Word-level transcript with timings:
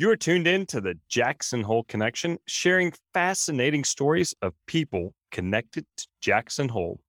You 0.00 0.08
are 0.10 0.16
tuned 0.16 0.46
in 0.46 0.64
to 0.66 0.80
the 0.80 0.94
Jackson 1.08 1.62
Hole 1.64 1.82
Connection, 1.82 2.38
sharing 2.46 2.92
fascinating 3.12 3.82
stories 3.82 4.32
of 4.40 4.54
people 4.66 5.12
connected 5.32 5.86
to 5.96 6.06
Jackson 6.20 6.68
Hole. 6.68 7.00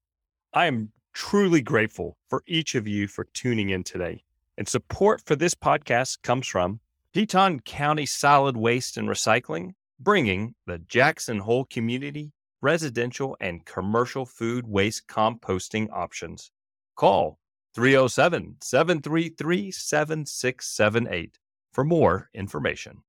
I 0.55 0.65
am 0.65 0.91
truly 1.13 1.61
grateful 1.61 2.17
for 2.31 2.41
each 2.47 2.73
of 2.73 2.87
you 2.87 3.07
for 3.07 3.25
tuning 3.25 3.69
in 3.69 3.83
today. 3.83 4.23
And 4.57 4.67
support 4.67 5.21
for 5.23 5.35
this 5.35 5.53
podcast 5.53 6.23
comes 6.23 6.47
from 6.47 6.79
Teton 7.13 7.59
County 7.59 8.07
Solid 8.07 8.57
Waste 8.57 8.97
and 8.97 9.07
Recycling, 9.07 9.73
bringing 9.99 10.55
the 10.65 10.79
Jackson 10.79 11.37
Hole 11.37 11.65
community 11.65 12.31
residential 12.59 13.37
and 13.39 13.63
commercial 13.65 14.25
food 14.25 14.65
waste 14.65 15.05
composting 15.07 15.91
options. 15.91 16.49
Call 16.95 17.37
307 17.75 18.55
733 18.63 19.69
7678 19.69 21.37
for 21.71 21.83
more 21.83 22.29
information. 22.33 23.03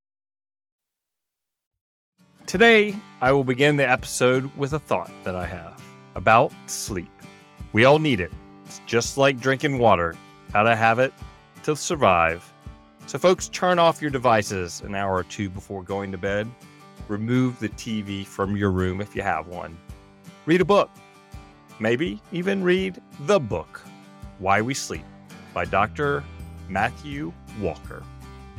Today, 2.46 2.96
I 3.20 3.32
will 3.32 3.44
begin 3.44 3.76
the 3.76 3.88
episode 3.88 4.50
with 4.56 4.72
a 4.72 4.78
thought 4.78 5.12
that 5.24 5.36
I 5.36 5.46
have 5.46 5.80
about 6.14 6.52
sleep. 6.66 7.10
We 7.72 7.84
all 7.84 7.98
need 7.98 8.20
it. 8.20 8.32
It's 8.66 8.80
just 8.86 9.16
like 9.16 9.40
drinking 9.40 9.78
water, 9.78 10.16
gotta 10.52 10.74
have 10.74 10.98
it 10.98 11.12
to 11.62 11.76
survive. 11.76 12.52
So, 13.06 13.18
folks, 13.18 13.48
turn 13.48 13.78
off 13.78 14.02
your 14.02 14.10
devices 14.10 14.80
an 14.80 14.94
hour 14.94 15.14
or 15.14 15.24
two 15.24 15.48
before 15.48 15.82
going 15.82 16.12
to 16.12 16.18
bed. 16.18 16.48
Remove 17.08 17.58
the 17.58 17.68
TV 17.70 18.26
from 18.26 18.56
your 18.56 18.70
room 18.70 19.00
if 19.00 19.14
you 19.16 19.22
have 19.22 19.46
one. 19.46 19.76
Read 20.46 20.60
a 20.60 20.64
book. 20.64 20.90
Maybe 21.78 22.20
even 22.32 22.62
read 22.62 23.00
the 23.20 23.40
book, 23.40 23.80
Why 24.38 24.60
We 24.60 24.74
Sleep, 24.74 25.04
by 25.54 25.64
Dr. 25.64 26.22
Matthew 26.68 27.32
Walker 27.60 28.02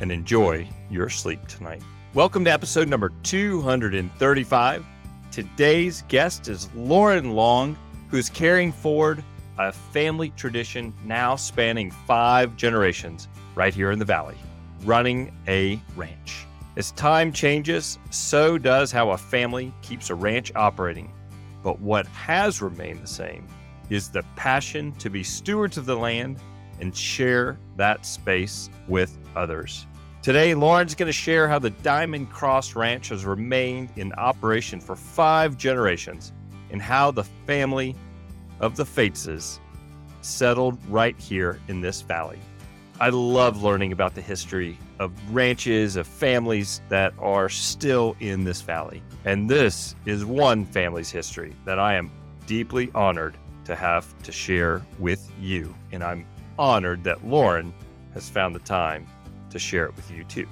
and 0.02 0.10
enjoy 0.10 0.68
your 0.90 1.08
sleep 1.08 1.46
tonight. 1.46 1.80
Welcome 2.12 2.44
to 2.44 2.50
episode 2.50 2.88
number 2.88 3.12
235. 3.22 4.84
Today's 5.30 6.02
guest 6.08 6.48
is 6.48 6.68
Lauren 6.74 7.30
Long, 7.30 7.78
who's 8.10 8.28
carrying 8.28 8.72
forward 8.72 9.22
a 9.58 9.70
family 9.70 10.30
tradition 10.30 10.92
now 11.04 11.36
spanning 11.36 11.90
five 11.90 12.56
generations 12.56 13.28
right 13.54 13.72
here 13.72 13.92
in 13.92 14.00
the 14.00 14.04
Valley, 14.04 14.34
running 14.82 15.32
a 15.46 15.80
ranch. 15.94 16.46
As 16.76 16.90
time 16.92 17.32
changes, 17.32 17.98
so 18.10 18.58
does 18.58 18.90
how 18.90 19.10
a 19.10 19.16
family 19.16 19.72
keeps 19.82 20.10
a 20.10 20.16
ranch 20.16 20.50
operating. 20.56 21.12
But 21.62 21.80
what 21.80 22.08
has 22.08 22.60
remained 22.60 23.02
the 23.04 23.06
same 23.06 23.46
is 23.88 24.08
the 24.08 24.24
passion 24.34 24.90
to 24.94 25.10
be 25.10 25.22
stewards 25.22 25.78
of 25.78 25.86
the 25.86 25.96
land 25.96 26.40
and 26.80 26.96
share 26.96 27.56
that 27.76 28.04
space 28.04 28.68
with 28.88 29.16
others. 29.36 29.86
Today, 30.22 30.54
Lauren's 30.54 30.94
going 30.94 31.08
to 31.08 31.12
share 31.12 31.48
how 31.48 31.58
the 31.58 31.70
Diamond 31.70 32.30
Cross 32.30 32.76
Ranch 32.76 33.08
has 33.08 33.24
remained 33.24 33.88
in 33.96 34.12
operation 34.12 34.80
for 34.80 34.94
five 34.94 35.56
generations 35.56 36.32
and 36.70 36.80
how 36.80 37.10
the 37.10 37.24
family 37.24 37.96
of 38.60 38.76
the 38.76 38.84
Feuzes 38.84 39.58
settled 40.20 40.78
right 40.88 41.18
here 41.18 41.58
in 41.66 41.80
this 41.80 42.02
valley. 42.02 42.38
I 43.00 43.08
love 43.08 43.64
learning 43.64 43.90
about 43.90 44.14
the 44.14 44.20
history 44.20 44.78
of 45.00 45.10
ranches, 45.34 45.96
of 45.96 46.06
families 46.06 46.82
that 46.88 47.14
are 47.18 47.48
still 47.48 48.14
in 48.20 48.44
this 48.44 48.60
valley. 48.60 49.02
And 49.24 49.50
this 49.50 49.96
is 50.06 50.24
one 50.24 50.66
family's 50.66 51.10
history 51.10 51.56
that 51.64 51.80
I 51.80 51.96
am 51.96 52.12
deeply 52.46 52.92
honored 52.94 53.36
to 53.64 53.74
have 53.74 54.06
to 54.22 54.30
share 54.30 54.82
with 55.00 55.28
you. 55.40 55.74
And 55.90 56.04
I'm 56.04 56.24
honored 56.60 57.02
that 57.02 57.26
Lauren 57.26 57.74
has 58.14 58.28
found 58.28 58.54
the 58.54 58.60
time 58.60 59.08
to 59.52 59.58
share 59.58 59.86
it 59.86 59.96
with 59.96 60.10
you 60.10 60.24
too. 60.24 60.46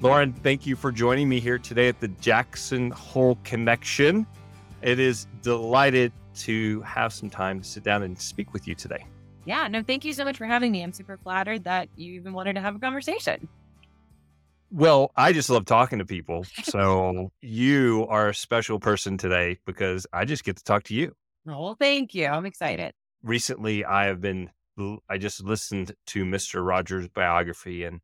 Lauren, 0.00 0.32
thank 0.32 0.66
you 0.66 0.76
for 0.76 0.90
joining 0.90 1.28
me 1.28 1.40
here 1.40 1.58
today 1.58 1.88
at 1.88 2.00
the 2.00 2.08
Jackson 2.08 2.90
Hole 2.90 3.38
Connection. 3.44 4.26
It 4.82 4.98
is 4.98 5.26
delighted 5.42 6.12
to 6.36 6.80
have 6.82 7.12
some 7.12 7.30
time 7.30 7.60
to 7.60 7.66
sit 7.66 7.84
down 7.84 8.02
and 8.02 8.18
speak 8.18 8.52
with 8.52 8.66
you 8.66 8.74
today. 8.74 9.06
Yeah, 9.44 9.68
no, 9.68 9.82
thank 9.82 10.04
you 10.04 10.12
so 10.12 10.24
much 10.24 10.36
for 10.36 10.46
having 10.46 10.72
me. 10.72 10.82
I'm 10.82 10.92
super 10.92 11.16
flattered 11.16 11.64
that 11.64 11.88
you 11.96 12.14
even 12.14 12.32
wanted 12.32 12.54
to 12.54 12.60
have 12.60 12.76
a 12.76 12.78
conversation. 12.78 13.48
Well, 14.70 15.12
I 15.16 15.32
just 15.32 15.50
love 15.50 15.66
talking 15.66 16.00
to 16.00 16.04
people. 16.04 16.44
So 16.64 17.30
you 17.40 18.06
are 18.08 18.30
a 18.30 18.34
special 18.34 18.80
person 18.80 19.16
today 19.16 19.58
because 19.66 20.06
I 20.12 20.24
just 20.24 20.44
get 20.44 20.56
to 20.56 20.64
talk 20.64 20.82
to 20.84 20.94
you. 20.94 21.14
Oh, 21.46 21.62
well, 21.62 21.76
thank 21.78 22.14
you. 22.14 22.26
I'm 22.26 22.46
excited. 22.46 22.92
Recently, 23.22 23.84
I 23.84 24.06
have 24.06 24.20
been 24.20 24.50
I 25.08 25.18
just 25.18 25.42
listened 25.42 25.94
to 26.08 26.24
Mr. 26.24 26.66
Rogers' 26.66 27.08
biography 27.08 27.84
and 27.84 28.00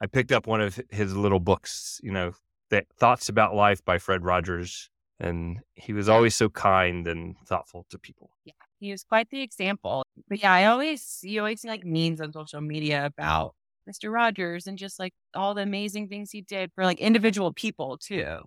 I 0.00 0.06
picked 0.06 0.32
up 0.32 0.46
one 0.46 0.60
of 0.60 0.80
his 0.90 1.16
little 1.16 1.40
books, 1.40 2.00
you 2.02 2.12
know, 2.12 2.32
that 2.70 2.86
Thoughts 2.98 3.28
About 3.28 3.54
Life 3.54 3.84
by 3.84 3.98
Fred 3.98 4.24
Rogers. 4.24 4.90
And 5.20 5.60
he 5.74 5.92
was 5.92 6.08
always 6.08 6.36
so 6.36 6.48
kind 6.48 7.08
and 7.08 7.34
thoughtful 7.46 7.84
to 7.90 7.98
people. 7.98 8.30
Yeah, 8.44 8.52
he 8.78 8.92
was 8.92 9.02
quite 9.02 9.28
the 9.30 9.42
example. 9.42 10.04
But 10.28 10.40
yeah, 10.40 10.52
I 10.52 10.66
always, 10.66 11.18
you 11.22 11.40
always 11.40 11.60
see 11.60 11.68
like 11.68 11.84
memes 11.84 12.20
on 12.20 12.32
social 12.32 12.60
media 12.60 13.06
about 13.06 13.54
Mr. 13.90 14.12
Rogers 14.12 14.68
and 14.68 14.78
just 14.78 15.00
like 15.00 15.12
all 15.34 15.54
the 15.54 15.62
amazing 15.62 16.08
things 16.08 16.30
he 16.30 16.42
did 16.42 16.70
for 16.72 16.84
like 16.84 17.00
individual 17.00 17.52
people 17.52 17.98
too. 17.98 18.42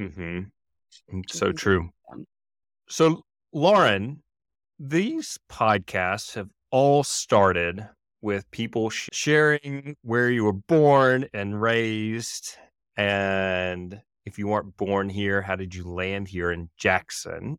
Mm-hmm. 0.00 0.40
Mm, 1.12 1.22
so 1.28 1.50
true. 1.50 1.90
So, 2.88 3.22
Lauren, 3.52 4.22
these 4.78 5.38
podcasts 5.50 6.34
have 6.34 6.48
all 6.74 7.04
started 7.04 7.88
with 8.20 8.50
people 8.50 8.90
sh- 8.90 9.08
sharing 9.12 9.96
where 10.02 10.28
you 10.28 10.42
were 10.42 10.52
born 10.52 11.24
and 11.32 11.62
raised. 11.62 12.56
And 12.96 14.02
if 14.26 14.40
you 14.40 14.48
weren't 14.48 14.76
born 14.76 15.08
here, 15.08 15.40
how 15.40 15.54
did 15.54 15.72
you 15.72 15.84
land 15.84 16.26
here 16.26 16.50
in 16.50 16.68
Jackson? 16.76 17.58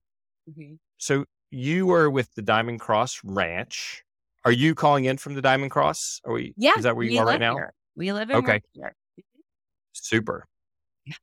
Mm-hmm. 0.50 0.74
So 0.98 1.24
you 1.50 1.86
were 1.86 2.09
with 2.09 2.36
the 2.36 2.42
Diamond 2.42 2.81
Cross 2.81 3.22
Ranch. 3.24 4.03
Are 4.44 4.52
you 4.52 4.76
calling 4.76 5.06
in 5.06 5.16
from 5.16 5.34
the 5.34 5.42
Diamond 5.42 5.72
Cross? 5.72 6.20
Are 6.26 6.34
we? 6.34 6.53
Yeah. 6.58 6.74
Is 6.76 6.84
that 6.84 6.97
where 6.97 7.06
you 7.06 7.18
are 7.22 7.26
right 7.26 7.40
now? 7.40 7.56
Here. 7.56 7.74
We 7.96 8.12
live 8.12 8.30
in 8.30 8.36
okay. 8.36 8.59
Here. 8.74 8.94
Super. 9.94 10.46
Yeah. 11.06 11.16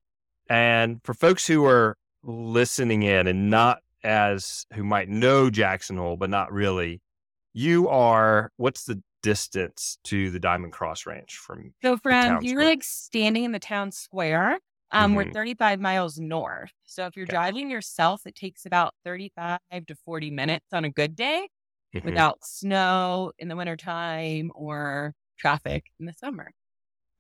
And 0.48 0.98
for 1.04 1.12
folks 1.12 1.46
who 1.46 1.66
are 1.66 1.98
listening 2.22 3.02
in 3.02 3.26
and 3.26 3.50
not 3.50 3.80
as 4.02 4.64
who 4.72 4.82
might 4.82 5.10
know 5.10 5.50
Jackson 5.50 5.98
Hole, 5.98 6.16
but 6.16 6.30
not 6.30 6.50
really, 6.52 7.02
you 7.52 7.88
are 7.88 8.50
what's 8.56 8.84
the 8.84 9.02
distance 9.22 9.98
to 10.04 10.30
the 10.30 10.40
Diamond 10.40 10.72
Cross 10.72 11.06
Ranch 11.06 11.36
from? 11.36 11.72
So 11.82 11.96
from 11.96 12.42
you're 12.42 12.64
like 12.64 12.82
standing 12.82 13.44
in 13.44 13.52
the 13.52 13.58
town 13.58 13.92
square. 13.92 14.58
Um, 14.94 15.12
mm-hmm. 15.12 15.28
we're 15.28 15.32
35 15.32 15.80
miles 15.80 16.18
north. 16.18 16.70
So 16.84 17.06
if 17.06 17.16
you're 17.16 17.24
okay. 17.24 17.32
driving 17.32 17.70
yourself, 17.70 18.26
it 18.26 18.34
takes 18.34 18.66
about 18.66 18.92
35 19.04 19.58
to 19.86 19.94
40 20.04 20.30
minutes 20.30 20.66
on 20.72 20.84
a 20.84 20.90
good 20.90 21.16
day 21.16 21.48
mm-hmm. 21.94 22.06
without 22.06 22.44
snow 22.44 23.32
in 23.38 23.48
the 23.48 23.56
wintertime 23.56 24.50
or 24.54 25.14
traffic 25.38 25.86
in 25.98 26.04
the 26.06 26.12
summer. 26.12 26.50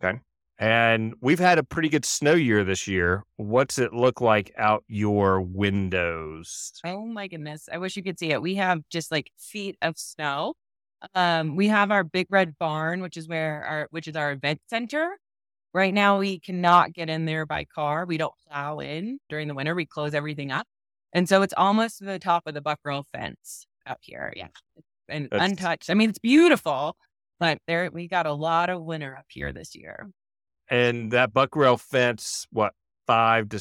Okay. 0.04 0.18
And 0.62 1.14
we've 1.20 1.40
had 1.40 1.58
a 1.58 1.64
pretty 1.64 1.88
good 1.88 2.04
snow 2.04 2.34
year 2.34 2.62
this 2.62 2.86
year. 2.86 3.24
What's 3.34 3.80
it 3.80 3.92
look 3.92 4.20
like 4.20 4.52
out 4.56 4.84
your 4.86 5.40
windows? 5.40 6.80
Oh 6.86 7.04
my 7.04 7.26
goodness. 7.26 7.68
I 7.72 7.78
wish 7.78 7.96
you 7.96 8.02
could 8.04 8.16
see 8.16 8.30
it. 8.30 8.40
We 8.40 8.54
have 8.54 8.82
just 8.88 9.10
like 9.10 9.32
feet 9.36 9.76
of 9.82 9.98
snow. 9.98 10.54
Um, 11.16 11.56
we 11.56 11.66
have 11.66 11.90
our 11.90 12.04
big 12.04 12.28
red 12.30 12.56
barn, 12.60 13.02
which 13.02 13.16
is 13.16 13.26
where 13.26 13.64
our 13.64 13.88
which 13.90 14.06
is 14.06 14.14
our 14.14 14.30
event 14.30 14.60
center. 14.70 15.18
Right 15.74 15.92
now 15.92 16.20
we 16.20 16.38
cannot 16.38 16.92
get 16.92 17.10
in 17.10 17.24
there 17.24 17.44
by 17.44 17.64
car. 17.64 18.06
We 18.06 18.16
don't 18.16 18.34
plow 18.46 18.78
in 18.78 19.18
during 19.28 19.48
the 19.48 19.54
winter. 19.54 19.74
We 19.74 19.84
close 19.84 20.14
everything 20.14 20.52
up. 20.52 20.68
And 21.12 21.28
so 21.28 21.42
it's 21.42 21.54
almost 21.56 21.98
to 21.98 22.04
the 22.04 22.20
top 22.20 22.44
of 22.46 22.54
the 22.54 22.62
buckrow 22.62 23.02
fence 23.12 23.66
out 23.84 23.98
here. 24.00 24.32
Yeah. 24.36 24.46
And 25.08 25.26
That's... 25.28 25.42
untouched. 25.44 25.90
I 25.90 25.94
mean, 25.94 26.10
it's 26.10 26.20
beautiful, 26.20 26.94
but 27.40 27.58
there 27.66 27.90
we 27.92 28.06
got 28.06 28.26
a 28.26 28.32
lot 28.32 28.70
of 28.70 28.80
winter 28.84 29.16
up 29.18 29.26
here 29.28 29.52
this 29.52 29.74
year. 29.74 30.08
And 30.70 31.12
that 31.12 31.32
buck 31.32 31.54
rail 31.54 31.76
fence, 31.76 32.46
what, 32.50 32.72
five 33.06 33.48
to 33.50 33.60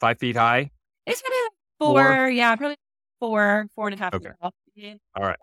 five 0.00 0.18
feet 0.18 0.36
high? 0.36 0.70
It's 1.06 1.22
gonna 1.22 1.34
four, 1.78 2.04
four, 2.04 2.30
yeah, 2.30 2.56
probably 2.56 2.76
four, 3.20 3.68
four 3.74 3.88
and 3.88 3.94
a 3.94 4.02
half. 4.02 4.14
Okay. 4.14 4.30
All 5.16 5.24
right. 5.24 5.38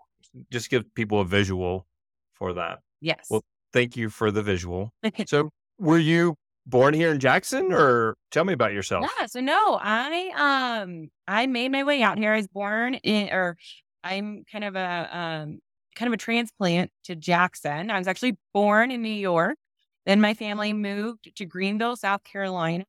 Just 0.50 0.70
give 0.70 0.92
people 0.94 1.20
a 1.20 1.24
visual 1.24 1.86
for 2.34 2.52
that. 2.54 2.80
Yes. 3.00 3.26
Well, 3.30 3.42
thank 3.72 3.96
you 3.96 4.10
for 4.10 4.30
the 4.30 4.42
visual. 4.42 4.92
so, 5.26 5.50
were 5.78 5.98
you 5.98 6.34
born 6.66 6.94
here 6.94 7.12
in 7.12 7.20
Jackson, 7.20 7.72
or 7.72 8.16
tell 8.30 8.44
me 8.44 8.52
about 8.52 8.72
yourself? 8.72 9.06
Yeah. 9.18 9.26
So 9.26 9.40
no, 9.40 9.78
I 9.80 10.82
um 10.82 11.08
I 11.26 11.46
made 11.46 11.72
my 11.72 11.84
way 11.84 12.02
out 12.02 12.18
here. 12.18 12.32
I 12.32 12.36
was 12.36 12.48
born 12.48 12.94
in, 12.94 13.30
or 13.30 13.56
I'm 14.04 14.44
kind 14.50 14.64
of 14.64 14.76
a 14.76 15.08
um 15.16 15.60
kind 15.94 16.08
of 16.08 16.12
a 16.12 16.18
transplant 16.18 16.90
to 17.04 17.14
Jackson. 17.16 17.90
I 17.90 17.98
was 17.98 18.08
actually 18.08 18.36
born 18.52 18.90
in 18.90 19.02
New 19.02 19.08
York. 19.08 19.56
Then 20.06 20.20
my 20.20 20.34
family 20.34 20.72
moved 20.72 21.30
to 21.36 21.44
Greenville, 21.44 21.96
South 21.96 22.24
Carolina. 22.24 22.84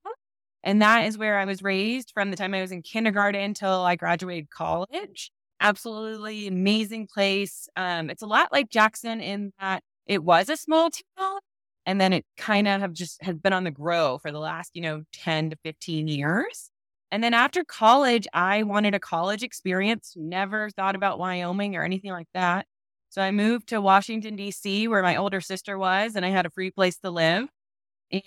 And 0.63 0.81
that 0.81 1.05
is 1.05 1.17
where 1.17 1.39
I 1.39 1.45
was 1.45 1.63
raised 1.63 2.11
from 2.13 2.31
the 2.31 2.37
time 2.37 2.53
I 2.53 2.61
was 2.61 2.71
in 2.71 2.81
kindergarten 2.81 3.41
until 3.41 3.81
I 3.81 3.95
graduated 3.95 4.49
college. 4.49 5.31
Absolutely 5.61 6.47
amazing 6.47 7.07
place. 7.13 7.67
Um, 7.75 8.09
it's 8.09 8.21
a 8.21 8.27
lot 8.27 8.51
like 8.51 8.69
Jackson 8.69 9.21
in 9.21 9.53
that 9.59 9.83
it 10.05 10.23
was 10.23 10.49
a 10.49 10.57
small 10.57 10.89
town 11.17 11.39
And 11.85 12.01
then 12.01 12.13
it 12.13 12.25
kind 12.37 12.67
of 12.67 12.81
have 12.81 12.93
just 12.93 13.21
has 13.23 13.37
been 13.37 13.53
on 13.53 13.63
the 13.63 13.71
grow 13.71 14.17
for 14.19 14.31
the 14.31 14.39
last, 14.39 14.71
you 14.75 14.81
know, 14.81 15.03
10 15.13 15.51
to 15.51 15.57
15 15.63 16.07
years. 16.07 16.69
And 17.11 17.23
then 17.23 17.33
after 17.33 17.63
college, 17.63 18.27
I 18.33 18.63
wanted 18.63 18.93
a 18.93 18.99
college 18.99 19.41
experience, 19.43 20.13
never 20.17 20.69
thought 20.71 20.95
about 20.95 21.19
Wyoming 21.19 21.75
or 21.75 21.83
anything 21.83 22.11
like 22.11 22.27
that. 22.33 22.65
So 23.09 23.21
I 23.21 23.31
moved 23.31 23.69
to 23.69 23.81
Washington, 23.81 24.36
D.C., 24.36 24.88
where 24.88 25.01
my 25.01 25.15
older 25.15 25.42
sister 25.42 25.77
was, 25.77 26.15
and 26.15 26.25
I 26.25 26.30
had 26.30 26.45
a 26.45 26.50
free 26.50 26.71
place 26.71 26.98
to 27.00 27.09
live 27.09 27.48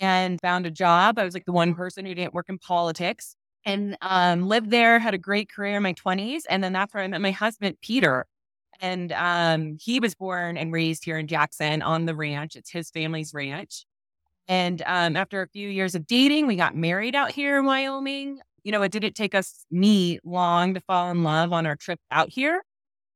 and 0.01 0.41
found 0.41 0.67
a 0.67 0.71
job. 0.71 1.19
I 1.19 1.25
was 1.25 1.35
like 1.35 1.45
the 1.45 1.53
one 1.53 1.75
person 1.75 2.05
who 2.05 2.15
didn't 2.15 2.35
work 2.35 2.47
in 2.49 2.59
politics 2.59 3.35
and 3.65 3.97
um, 4.03 4.49
lived 4.49 4.71
there, 4.71 4.99
had 4.99 5.15
a 5.15 5.19
great 5.19 5.51
career 5.51 5.77
in 5.77 5.83
my 5.83 5.93
20s. 5.93 6.43
And 6.49 6.65
then 6.65 6.73
that's 6.73 6.95
where 6.95 7.03
I 7.03 7.09
met 7.09 7.21
my 7.21 7.31
husband, 7.31 7.77
Peter. 7.83 8.27
And 8.81 9.13
um, 9.13 9.77
he 9.81 10.01
was 10.01 10.15
born 10.15 10.57
and 10.57 10.73
raised 10.73 11.05
here 11.05 11.19
in 11.19 11.27
Jackson 11.27 11.83
on 11.83 12.07
the 12.07 12.15
ranch. 12.15 12.57
It's 12.57 12.71
his 12.71 12.91
family's 12.91 13.35
ranch. 13.35 13.85
And 14.49 14.83
um, 14.87 15.17
after 15.17 15.43
a 15.43 15.49
few 15.49 15.69
years 15.69 15.95
of 15.95 16.07
dating, 16.07 16.47
we 16.47 16.57
got 16.57 16.75
married 16.75 17.15
out 17.15 17.31
here 17.31 17.59
in 17.59 17.67
Wyoming. 17.67 18.41
You 18.65 18.73
know, 18.73 18.83
it 18.83 18.93
didn't 18.93 19.15
take 19.15 19.35
us 19.35 19.65
me 19.71 20.19
long 20.25 20.75
to 20.75 20.81
fall 20.81 21.11
in 21.11 21.23
love 21.23 21.53
on 21.53 21.67
our 21.67 21.77
trip 21.77 22.01
out 22.11 22.31
here. 22.31 22.63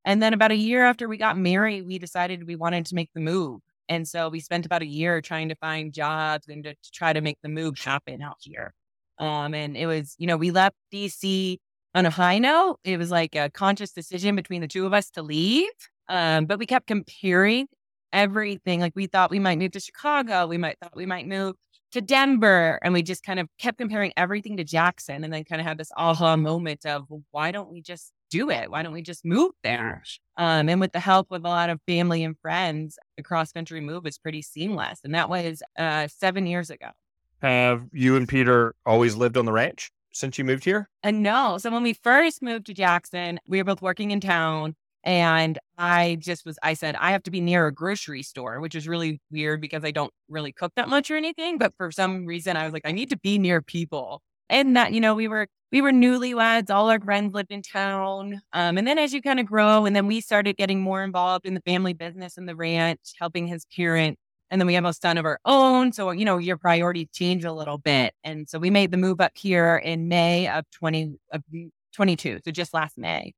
And 0.04 0.22
then 0.22 0.34
about 0.34 0.50
a 0.50 0.56
year 0.56 0.84
after 0.84 1.08
we 1.08 1.16
got 1.16 1.38
married, 1.38 1.86
we 1.86 1.98
decided 1.98 2.46
we 2.46 2.56
wanted 2.56 2.86
to 2.86 2.94
make 2.94 3.10
the 3.14 3.20
move. 3.20 3.60
And 3.88 4.06
so 4.06 4.28
we 4.28 4.40
spent 4.40 4.66
about 4.66 4.82
a 4.82 4.86
year 4.86 5.20
trying 5.20 5.48
to 5.48 5.56
find 5.56 5.92
jobs 5.92 6.48
and 6.48 6.64
to, 6.64 6.74
to 6.74 6.90
try 6.92 7.12
to 7.12 7.20
make 7.20 7.38
the 7.42 7.48
move 7.48 7.78
happen 7.78 8.22
out 8.22 8.36
here. 8.40 8.72
Um, 9.18 9.54
and 9.54 9.76
it 9.76 9.86
was, 9.86 10.14
you 10.18 10.26
know, 10.26 10.36
we 10.36 10.50
left 10.50 10.76
DC 10.92 11.58
on 11.94 12.06
a 12.06 12.10
high 12.10 12.38
note. 12.38 12.78
It 12.84 12.98
was 12.98 13.10
like 13.10 13.34
a 13.34 13.50
conscious 13.50 13.92
decision 13.92 14.36
between 14.36 14.60
the 14.60 14.68
two 14.68 14.86
of 14.86 14.92
us 14.92 15.10
to 15.10 15.22
leave. 15.22 15.70
Um, 16.08 16.46
but 16.46 16.58
we 16.58 16.66
kept 16.66 16.86
comparing 16.86 17.66
everything. 18.12 18.80
Like 18.80 18.94
we 18.94 19.06
thought 19.06 19.30
we 19.30 19.38
might 19.38 19.58
move 19.58 19.72
to 19.72 19.80
Chicago. 19.80 20.46
We 20.46 20.58
might 20.58 20.78
thought 20.80 20.96
we 20.96 21.06
might 21.06 21.26
move 21.26 21.56
to 21.94 22.00
Denver. 22.00 22.78
And 22.82 22.92
we 22.92 23.02
just 23.02 23.22
kind 23.22 23.40
of 23.40 23.48
kept 23.58 23.78
comparing 23.78 24.12
everything 24.16 24.56
to 24.58 24.64
Jackson 24.64 25.24
and 25.24 25.32
then 25.32 25.44
kind 25.44 25.60
of 25.60 25.66
had 25.66 25.78
this 25.78 25.90
aha 25.96 26.36
moment 26.36 26.84
of 26.84 27.04
well, 27.08 27.22
why 27.30 27.50
don't 27.50 27.70
we 27.70 27.80
just 27.80 28.12
do 28.30 28.50
it? 28.50 28.70
Why 28.70 28.82
don't 28.82 28.92
we 28.92 29.00
just 29.00 29.24
move 29.24 29.52
there? 29.62 30.02
Um, 30.36 30.68
and 30.68 30.80
with 30.80 30.92
the 30.92 31.00
help 31.00 31.30
of 31.30 31.44
a 31.44 31.48
lot 31.48 31.70
of 31.70 31.80
family 31.86 32.24
and 32.24 32.36
friends, 32.38 32.98
the 33.16 33.22
cross 33.22 33.52
country 33.52 33.80
move 33.80 34.04
was 34.04 34.18
pretty 34.18 34.42
seamless. 34.42 35.00
And 35.04 35.14
that 35.14 35.28
was 35.28 35.62
uh, 35.78 36.08
seven 36.08 36.46
years 36.46 36.68
ago. 36.68 36.88
Have 37.40 37.84
you 37.92 38.16
and 38.16 38.28
Peter 38.28 38.74
always 38.84 39.14
lived 39.14 39.36
on 39.36 39.44
the 39.44 39.52
ranch 39.52 39.92
since 40.12 40.36
you 40.36 40.44
moved 40.44 40.64
here? 40.64 40.88
And 41.04 41.22
no. 41.22 41.58
So 41.58 41.70
when 41.70 41.84
we 41.84 41.92
first 41.92 42.42
moved 42.42 42.66
to 42.66 42.74
Jackson, 42.74 43.38
we 43.46 43.58
were 43.58 43.64
both 43.64 43.82
working 43.82 44.10
in 44.10 44.20
town. 44.20 44.74
And 45.04 45.58
I 45.78 46.16
just 46.18 46.44
was, 46.46 46.58
I 46.62 46.74
said, 46.74 46.96
I 46.96 47.12
have 47.12 47.22
to 47.24 47.30
be 47.30 47.40
near 47.40 47.66
a 47.66 47.72
grocery 47.72 48.22
store, 48.22 48.60
which 48.60 48.74
is 48.74 48.88
really 48.88 49.20
weird 49.30 49.60
because 49.60 49.84
I 49.84 49.90
don't 49.90 50.12
really 50.28 50.52
cook 50.52 50.72
that 50.76 50.88
much 50.88 51.10
or 51.10 51.16
anything. 51.16 51.58
But 51.58 51.74
for 51.76 51.92
some 51.92 52.26
reason, 52.26 52.56
I 52.56 52.64
was 52.64 52.72
like, 52.72 52.86
I 52.86 52.92
need 52.92 53.10
to 53.10 53.18
be 53.18 53.38
near 53.38 53.60
people. 53.62 54.22
And 54.48 54.76
that, 54.76 54.92
you 54.92 55.00
know, 55.00 55.14
we 55.14 55.28
were, 55.28 55.46
we 55.72 55.82
were 55.82 55.92
newlyweds. 55.92 56.70
All 56.70 56.90
our 56.90 57.00
friends 57.00 57.34
lived 57.34 57.52
in 57.52 57.62
town. 57.62 58.40
Um, 58.52 58.78
and 58.78 58.86
then 58.86 58.98
as 58.98 59.12
you 59.12 59.20
kind 59.22 59.40
of 59.40 59.46
grow, 59.46 59.84
and 59.84 59.94
then 59.94 60.06
we 60.06 60.20
started 60.20 60.56
getting 60.56 60.80
more 60.80 61.04
involved 61.04 61.46
in 61.46 61.54
the 61.54 61.62
family 61.62 61.92
business 61.92 62.36
and 62.38 62.48
the 62.48 62.56
ranch, 62.56 63.14
helping 63.18 63.46
his 63.46 63.66
parents 63.76 64.18
and 64.50 64.60
then 64.60 64.66
we 64.66 64.74
have 64.74 64.84
a 64.84 64.92
son 64.92 65.18
of 65.18 65.24
our 65.24 65.40
own. 65.44 65.92
So, 65.92 66.10
you 66.12 66.24
know, 66.24 66.38
your 66.38 66.56
priorities 66.56 67.08
change 67.12 67.44
a 67.44 67.52
little 67.52 67.78
bit. 67.78 68.14
And 68.22 68.48
so 68.48 68.58
we 68.58 68.70
made 68.70 68.92
the 68.92 68.96
move 68.96 69.20
up 69.20 69.32
here 69.34 69.76
in 69.76 70.06
May 70.06 70.48
of 70.48 70.64
20, 70.70 71.16
of 71.32 71.42
22. 71.92 72.38
So 72.44 72.50
just 72.52 72.72
last 72.72 72.96
May. 72.96 73.32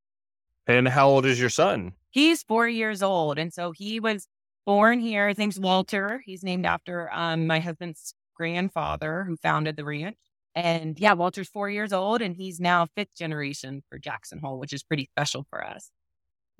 And 0.67 0.87
how 0.87 1.07
old 1.07 1.25
is 1.25 1.39
your 1.39 1.49
son? 1.49 1.93
He's 2.11 2.43
four 2.43 2.67
years 2.67 3.01
old. 3.01 3.39
And 3.39 3.53
so 3.53 3.71
he 3.71 3.99
was 3.99 4.27
born 4.65 4.99
here. 4.99 5.29
His 5.29 5.37
name's 5.37 5.59
Walter. 5.59 6.21
He's 6.25 6.43
named 6.43 6.65
after 6.65 7.09
um, 7.13 7.47
my 7.47 7.59
husband's 7.59 8.13
grandfather 8.35 9.23
who 9.23 9.37
founded 9.37 9.77
the 9.77 9.85
ranch. 9.85 10.17
And 10.53 10.99
yeah, 10.99 11.13
Walter's 11.13 11.47
four 11.47 11.69
years 11.69 11.93
old 11.93 12.21
and 12.21 12.35
he's 12.35 12.59
now 12.59 12.87
fifth 12.95 13.15
generation 13.15 13.83
for 13.89 13.97
Jackson 13.97 14.39
Hole, 14.39 14.59
which 14.59 14.73
is 14.73 14.83
pretty 14.83 15.09
special 15.15 15.45
for 15.49 15.63
us. 15.63 15.91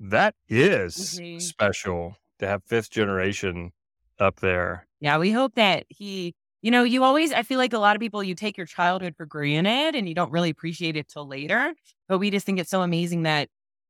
That 0.00 0.34
is 0.48 1.18
mm-hmm. 1.20 1.40
special 1.40 2.16
to 2.38 2.46
have 2.46 2.62
fifth 2.64 2.90
generation 2.90 3.72
up 4.18 4.40
there. 4.40 4.86
Yeah, 5.00 5.18
we 5.18 5.32
hope 5.32 5.56
that 5.56 5.84
he, 5.88 6.34
you 6.62 6.70
know, 6.70 6.84
you 6.84 7.02
always, 7.02 7.32
I 7.32 7.42
feel 7.42 7.58
like 7.58 7.72
a 7.72 7.78
lot 7.78 7.96
of 7.96 8.00
people, 8.00 8.22
you 8.22 8.36
take 8.36 8.56
your 8.56 8.66
childhood 8.66 9.14
for 9.16 9.26
granted 9.26 9.96
and 9.96 10.08
you 10.08 10.14
don't 10.14 10.30
really 10.30 10.50
appreciate 10.50 10.96
it 10.96 11.08
till 11.08 11.26
later. 11.26 11.74
But 12.08 12.18
we 12.18 12.30
just 12.30 12.46
think 12.46 12.60
it's 12.60 12.70
so 12.70 12.82
amazing 12.82 13.24
that 13.24 13.48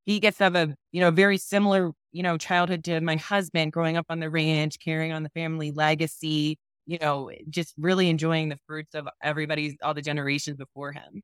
he 0.09 0.21
gets 0.21 0.39
to 0.39 0.45
have 0.45 0.57
a, 0.57 0.75
you 0.91 1.03
know, 1.03 1.11
very 1.11 1.37
similar, 1.37 1.91
you 2.13 2.23
know, 2.23 2.39
childhood 2.39 2.83
to 2.83 2.99
my 3.03 3.17
husband 3.17 3.73
growing 3.73 3.99
up 3.99 4.07
on 4.09 4.21
the 4.21 4.31
ranch, 4.31 4.79
carrying 4.83 5.13
on 5.13 5.23
the 5.23 5.29
family 5.29 5.71
legacy, 5.71 6.57
you 6.87 6.97
know, 6.99 7.31
just 7.51 7.75
really 7.77 8.09
enjoying 8.09 8.49
the 8.49 8.57
fruits 8.67 8.95
of 8.95 9.07
everybody's, 9.23 9.77
all 9.83 9.93
the 9.93 10.01
generations 10.01 10.57
before 10.57 10.93
him. 10.93 11.21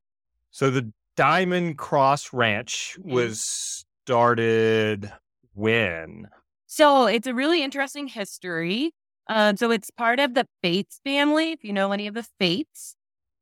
So 0.51 0.69
the 0.69 0.93
Diamond 1.15 1.79
Cross 1.79 2.31
Ranch 2.31 2.95
mm-hmm. 2.99 3.11
was 3.11 3.83
started 4.05 5.11
when? 5.55 6.27
So 6.67 7.07
it's 7.07 7.25
a 7.25 7.33
really 7.33 7.63
interesting 7.63 8.07
history. 8.07 8.91
Uh, 9.27 9.55
so 9.55 9.71
it's 9.71 9.89
part 9.89 10.19
of 10.19 10.35
the 10.35 10.45
Feuz 10.63 10.99
family, 11.03 11.53
if 11.53 11.63
you 11.63 11.73
know 11.73 11.91
any 11.91 12.05
of 12.05 12.13
the 12.13 12.27
Feuz. 12.39 12.93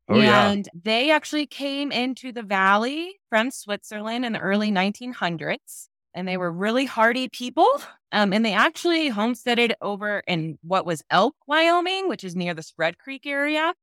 Oh, 0.09 0.19
and 0.19 0.67
yeah. 0.73 0.79
they 0.83 1.11
actually 1.11 1.45
came 1.45 1.91
into 1.91 2.31
the 2.31 2.43
valley 2.43 3.15
from 3.29 3.51
Switzerland 3.51 4.25
in 4.25 4.33
the 4.33 4.39
early 4.39 4.71
1900s. 4.71 5.87
And 6.13 6.27
they 6.27 6.37
were 6.37 6.51
really 6.51 6.85
hardy 6.85 7.29
people. 7.29 7.67
Um, 8.11 8.33
and 8.33 8.45
they 8.45 8.53
actually 8.53 9.07
homesteaded 9.07 9.73
over 9.81 10.21
in 10.27 10.59
what 10.61 10.85
was 10.85 11.01
Elk, 11.09 11.35
Wyoming, 11.47 12.07
which 12.07 12.23
is 12.23 12.35
near 12.35 12.53
the 12.53 12.61
Spread 12.61 12.99
Creek 12.99 13.25
area, 13.25 13.73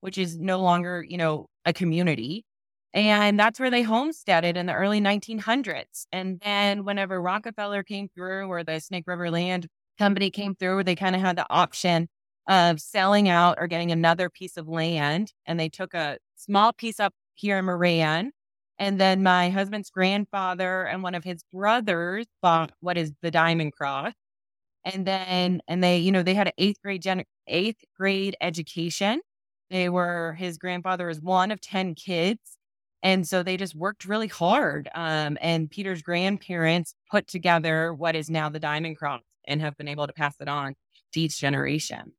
which 0.00 0.18
is 0.18 0.36
no 0.38 0.60
longer, 0.60 1.04
you 1.08 1.16
know, 1.16 1.46
a 1.64 1.72
community. 1.72 2.44
And 2.92 3.38
that's 3.38 3.60
where 3.60 3.70
they 3.70 3.82
homesteaded 3.82 4.56
in 4.56 4.66
the 4.66 4.74
early 4.74 5.00
1900s. 5.00 6.06
And 6.12 6.40
then 6.40 6.84
whenever 6.84 7.20
Rockefeller 7.20 7.82
came 7.82 8.08
through 8.08 8.48
or 8.48 8.64
the 8.64 8.80
Snake 8.80 9.04
River 9.06 9.30
Land 9.30 9.68
Company 9.98 10.30
came 10.30 10.54
through, 10.54 10.84
they 10.84 10.94
kind 10.94 11.14
of 11.14 11.22
had 11.22 11.36
the 11.36 11.46
option 11.48 12.08
of 12.48 12.80
selling 12.80 13.28
out 13.28 13.58
or 13.60 13.66
getting 13.66 13.92
another 13.92 14.30
piece 14.30 14.56
of 14.56 14.68
land. 14.68 15.32
And 15.46 15.60
they 15.60 15.68
took 15.68 15.94
a 15.94 16.18
small 16.34 16.72
piece 16.72 16.98
up 16.98 17.12
here 17.34 17.58
in 17.58 17.66
Moran. 17.66 18.32
And 18.78 19.00
then 19.00 19.22
my 19.22 19.50
husband's 19.50 19.90
grandfather 19.90 20.84
and 20.84 21.02
one 21.02 21.14
of 21.14 21.24
his 21.24 21.42
brothers 21.52 22.26
bought 22.42 22.72
what 22.80 22.96
is 22.96 23.12
the 23.22 23.30
Diamond 23.30 23.74
Cross. 23.74 24.14
And 24.84 25.06
then, 25.06 25.60
and 25.68 25.84
they, 25.84 25.98
you 25.98 26.12
know, 26.12 26.22
they 26.22 26.34
had 26.34 26.46
an 26.46 26.52
eighth 26.58 26.80
grade, 26.82 27.02
gen- 27.02 27.24
eighth 27.46 27.84
grade 27.96 28.36
education. 28.40 29.20
They 29.70 29.88
were, 29.88 30.34
his 30.38 30.56
grandfather 30.56 31.10
is 31.10 31.20
one 31.20 31.50
of 31.50 31.60
10 31.60 31.94
kids. 31.94 32.56
And 33.02 33.26
so 33.28 33.42
they 33.42 33.56
just 33.56 33.74
worked 33.74 34.06
really 34.06 34.26
hard. 34.28 34.88
Um, 34.94 35.36
and 35.40 35.70
Peter's 35.70 36.02
grandparents 36.02 36.94
put 37.10 37.26
together 37.26 37.92
what 37.92 38.16
is 38.16 38.30
now 38.30 38.48
the 38.48 38.60
Diamond 38.60 38.96
Cross 38.96 39.22
and 39.46 39.60
have 39.60 39.76
been 39.76 39.88
able 39.88 40.06
to 40.06 40.12
pass 40.12 40.36
it 40.40 40.48
on 40.48 40.74
to 41.12 41.20
each 41.20 41.38
generation. 41.38 42.12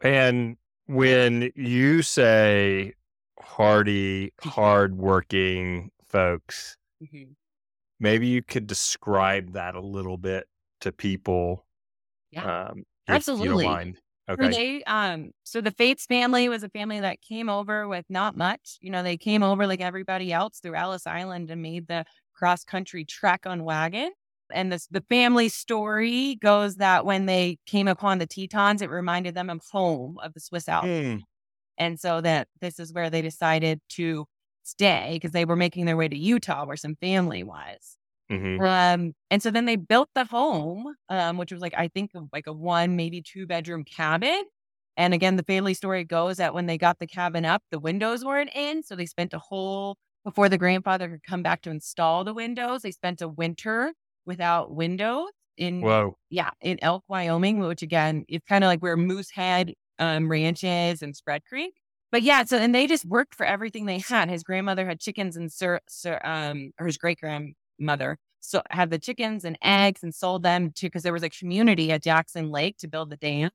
And 0.00 0.56
when 0.86 1.50
you 1.54 2.02
say 2.02 2.94
hardy, 3.40 4.26
mm-hmm. 4.26 4.48
hardworking 4.48 5.90
folks, 6.08 6.76
mm-hmm. 7.02 7.32
maybe 8.00 8.26
you 8.26 8.42
could 8.42 8.66
describe 8.66 9.52
that 9.52 9.74
a 9.74 9.80
little 9.80 10.16
bit 10.16 10.46
to 10.82 10.92
people. 10.92 11.66
Yeah, 12.30 12.68
um, 12.68 12.84
absolutely. 13.08 13.96
Okay. 14.28 14.48
They 14.48 14.84
um 14.84 15.30
so 15.44 15.60
the 15.60 15.70
Feuz 15.70 16.02
family 16.02 16.48
was 16.48 16.64
a 16.64 16.68
family 16.68 16.98
that 16.98 17.20
came 17.20 17.48
over 17.48 17.86
with 17.86 18.04
not 18.08 18.36
much. 18.36 18.78
You 18.80 18.90
know, 18.90 19.02
they 19.02 19.16
came 19.16 19.42
over 19.44 19.66
like 19.66 19.80
everybody 19.80 20.32
else 20.32 20.58
through 20.58 20.74
Ellis 20.74 21.06
Island 21.06 21.50
and 21.50 21.62
made 21.62 21.86
the 21.86 22.04
cross 22.34 22.64
country 22.64 23.04
trek 23.04 23.46
on 23.46 23.62
wagon. 23.62 24.10
And 24.52 24.72
this 24.72 24.86
the 24.86 25.04
family 25.08 25.48
story 25.48 26.36
goes 26.36 26.76
that 26.76 27.04
when 27.04 27.26
they 27.26 27.58
came 27.66 27.88
upon 27.88 28.18
the 28.18 28.26
Tetons, 28.26 28.82
it 28.82 28.90
reminded 28.90 29.34
them 29.34 29.50
of 29.50 29.62
home 29.70 30.18
of 30.22 30.34
the 30.34 30.40
Swiss 30.40 30.68
Alps. 30.68 30.86
Mm. 30.86 31.22
And 31.78 32.00
so 32.00 32.20
that 32.20 32.48
this 32.60 32.78
is 32.78 32.92
where 32.92 33.10
they 33.10 33.22
decided 33.22 33.80
to 33.90 34.26
stay 34.62 35.10
because 35.14 35.32
they 35.32 35.44
were 35.44 35.56
making 35.56 35.84
their 35.86 35.96
way 35.96 36.08
to 36.08 36.16
Utah 36.16 36.64
where 36.64 36.76
some 36.76 36.96
family 36.96 37.42
was. 37.42 37.96
Mm-hmm. 38.30 38.60
Um, 38.64 39.12
and 39.30 39.42
so 39.42 39.50
then 39.50 39.66
they 39.66 39.76
built 39.76 40.08
the 40.14 40.24
home, 40.24 40.94
um, 41.08 41.36
which 41.36 41.52
was 41.52 41.60
like, 41.60 41.74
I 41.76 41.88
think 41.88 42.10
like 42.32 42.46
a 42.46 42.52
one, 42.52 42.96
maybe 42.96 43.22
two 43.22 43.46
bedroom 43.46 43.84
cabin. 43.84 44.42
And 44.96 45.14
again, 45.14 45.36
the 45.36 45.44
family 45.44 45.74
story 45.74 46.04
goes 46.04 46.38
that 46.38 46.54
when 46.54 46.66
they 46.66 46.78
got 46.78 46.98
the 46.98 47.06
cabin 47.06 47.44
up, 47.44 47.62
the 47.70 47.78
windows 47.78 48.24
weren't 48.24 48.50
in. 48.54 48.82
So 48.82 48.96
they 48.96 49.06
spent 49.06 49.34
a 49.34 49.38
whole, 49.38 49.96
before 50.24 50.48
the 50.48 50.58
grandfather 50.58 51.08
could 51.08 51.22
come 51.22 51.42
back 51.42 51.62
to 51.62 51.70
install 51.70 52.24
the 52.24 52.34
windows, 52.34 52.82
they 52.82 52.90
spent 52.90 53.20
a 53.20 53.28
winter 53.28 53.92
without 54.26 54.74
windows 54.74 55.30
in, 55.56 55.80
Whoa. 55.80 56.16
yeah, 56.28 56.50
in 56.60 56.78
Elk, 56.82 57.04
Wyoming, 57.08 57.60
which 57.60 57.82
again, 57.82 58.24
is 58.28 58.40
kind 58.48 58.64
of 58.64 58.68
like 58.68 58.80
where 58.80 58.96
Moosehead 58.96 59.74
um, 59.98 60.28
Ranch 60.30 60.64
is 60.64 61.02
and 61.02 61.16
Spread 61.16 61.44
Creek. 61.44 61.74
But 62.12 62.22
yeah, 62.22 62.44
so 62.44 62.58
and 62.58 62.74
they 62.74 62.86
just 62.86 63.04
worked 63.04 63.34
for 63.34 63.46
everything 63.46 63.86
they 63.86 63.98
had. 63.98 64.28
His 64.28 64.42
grandmother 64.42 64.86
had 64.86 65.00
chickens 65.00 65.36
and 65.36 65.50
sir, 65.50 65.80
sir 65.88 66.20
um, 66.24 66.72
or 66.78 66.86
his 66.86 66.98
great 66.98 67.18
grandmother 67.20 68.18
so 68.46 68.62
had 68.70 68.90
the 68.90 68.98
chickens 68.98 69.44
and 69.44 69.58
eggs 69.62 70.02
and 70.02 70.14
sold 70.14 70.42
them 70.42 70.70
to 70.76 70.86
because 70.86 71.02
there 71.02 71.12
was 71.12 71.22
a 71.22 71.30
community 71.30 71.90
at 71.92 72.02
Jackson 72.02 72.50
Lake 72.50 72.78
to 72.78 72.88
build 72.88 73.10
the 73.10 73.16
dam. 73.16 73.50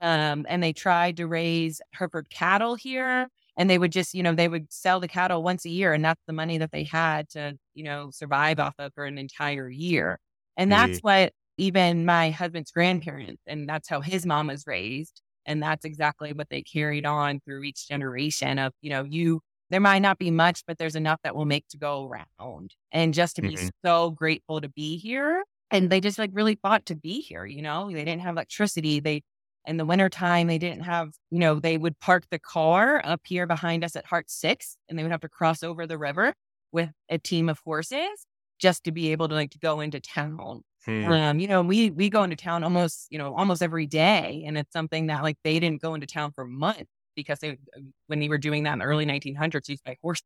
Um, 0.00 0.44
and 0.48 0.62
they 0.62 0.72
tried 0.72 1.16
to 1.16 1.26
raise 1.26 1.80
Hereford 1.92 2.28
cattle 2.28 2.74
here. 2.74 3.28
And 3.56 3.70
they 3.70 3.78
would 3.78 3.92
just, 3.92 4.14
you 4.14 4.22
know, 4.22 4.34
they 4.34 4.48
would 4.48 4.72
sell 4.72 5.00
the 5.00 5.08
cattle 5.08 5.42
once 5.42 5.64
a 5.64 5.70
year. 5.70 5.92
And 5.92 6.04
that's 6.04 6.22
the 6.26 6.32
money 6.32 6.58
that 6.58 6.72
they 6.72 6.84
had 6.84 7.28
to, 7.30 7.56
you 7.74 7.84
know, 7.84 8.10
survive 8.10 8.58
off 8.60 8.74
of 8.78 8.92
for 8.94 9.04
an 9.04 9.18
entire 9.18 9.68
year. 9.68 10.18
And 10.56 10.70
that's 10.72 10.98
what 11.02 11.32
even 11.56 12.04
my 12.04 12.30
husband's 12.30 12.72
grandparents, 12.72 13.42
and 13.46 13.68
that's 13.68 13.88
how 13.88 14.00
his 14.00 14.26
mom 14.26 14.48
was 14.48 14.66
raised. 14.66 15.22
And 15.46 15.62
that's 15.62 15.84
exactly 15.84 16.32
what 16.32 16.48
they 16.48 16.62
carried 16.62 17.06
on 17.06 17.40
through 17.40 17.62
each 17.64 17.86
generation 17.88 18.58
of, 18.58 18.72
you 18.80 18.90
know, 18.90 19.04
you, 19.04 19.40
there 19.70 19.80
might 19.80 20.00
not 20.00 20.18
be 20.18 20.30
much, 20.30 20.62
but 20.66 20.78
there's 20.78 20.96
enough 20.96 21.20
that 21.22 21.36
will 21.36 21.44
make 21.44 21.68
to 21.68 21.78
go 21.78 22.06
around. 22.06 22.74
And 22.92 23.12
just 23.14 23.36
to 23.36 23.42
be 23.42 23.56
Mhm. 23.56 23.70
so 23.84 24.10
grateful 24.10 24.60
to 24.60 24.68
be 24.68 24.96
here. 24.96 25.44
And 25.70 25.90
they 25.90 26.00
just 26.00 26.18
like 26.18 26.30
really 26.32 26.56
fought 26.62 26.86
to 26.86 26.94
be 26.96 27.20
here, 27.20 27.44
you 27.46 27.62
know, 27.62 27.90
they 27.90 28.04
didn't 28.04 28.22
have 28.22 28.34
electricity. 28.36 29.00
They, 29.00 29.22
in 29.66 29.76
the 29.76 29.84
wintertime, 29.84 30.46
they 30.46 30.58
didn't 30.58 30.82
have, 30.82 31.12
you 31.30 31.38
know, 31.38 31.58
they 31.58 31.78
would 31.78 31.98
park 32.00 32.24
the 32.30 32.38
car 32.38 33.00
up 33.04 33.22
here 33.24 33.46
behind 33.46 33.84
us 33.84 33.96
at 33.96 34.04
Heart 34.06 34.30
Six 34.30 34.76
and 34.88 34.98
they 34.98 35.02
would 35.02 35.12
have 35.12 35.20
to 35.22 35.28
cross 35.28 35.62
over 35.62 35.86
the 35.86 35.98
river 35.98 36.34
with 36.72 36.90
a 37.08 37.18
team 37.18 37.48
of 37.48 37.58
horses 37.64 38.26
just 38.58 38.84
to 38.84 38.92
be 38.92 39.12
able 39.12 39.28
to 39.28 39.34
like 39.34 39.50
to 39.50 39.58
go 39.58 39.80
into 39.80 40.00
town. 40.00 40.62
Hmm. 40.84 41.04
Um, 41.12 41.38
you 41.40 41.48
know, 41.48 41.62
we 41.62 41.90
we 41.90 42.10
go 42.10 42.22
into 42.22 42.36
town 42.36 42.62
almost, 42.62 43.06
you 43.10 43.18
know, 43.18 43.34
almost 43.34 43.62
every 43.62 43.86
day, 43.86 44.44
and 44.46 44.58
it's 44.58 44.72
something 44.72 45.06
that 45.06 45.22
like 45.22 45.38
they 45.44 45.58
didn't 45.58 45.80
go 45.80 45.94
into 45.94 46.06
town 46.06 46.32
for 46.32 46.44
months 46.44 46.90
because 47.16 47.38
they 47.38 47.56
when 48.06 48.20
they 48.20 48.28
were 48.28 48.38
doing 48.38 48.64
that 48.64 48.74
in 48.74 48.78
the 48.80 48.84
early 48.84 49.06
1900s, 49.06 49.68
used 49.68 49.84
by 49.84 49.96
horse. 50.02 50.22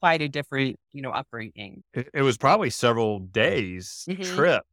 Quite 0.00 0.20
a 0.20 0.28
different, 0.28 0.76
you 0.90 1.00
know, 1.00 1.12
upbringing. 1.12 1.84
It, 1.94 2.08
it 2.12 2.22
was 2.22 2.36
probably 2.36 2.70
several 2.70 3.20
days 3.20 4.04
Mhm. 4.08 4.34
trip 4.34 4.64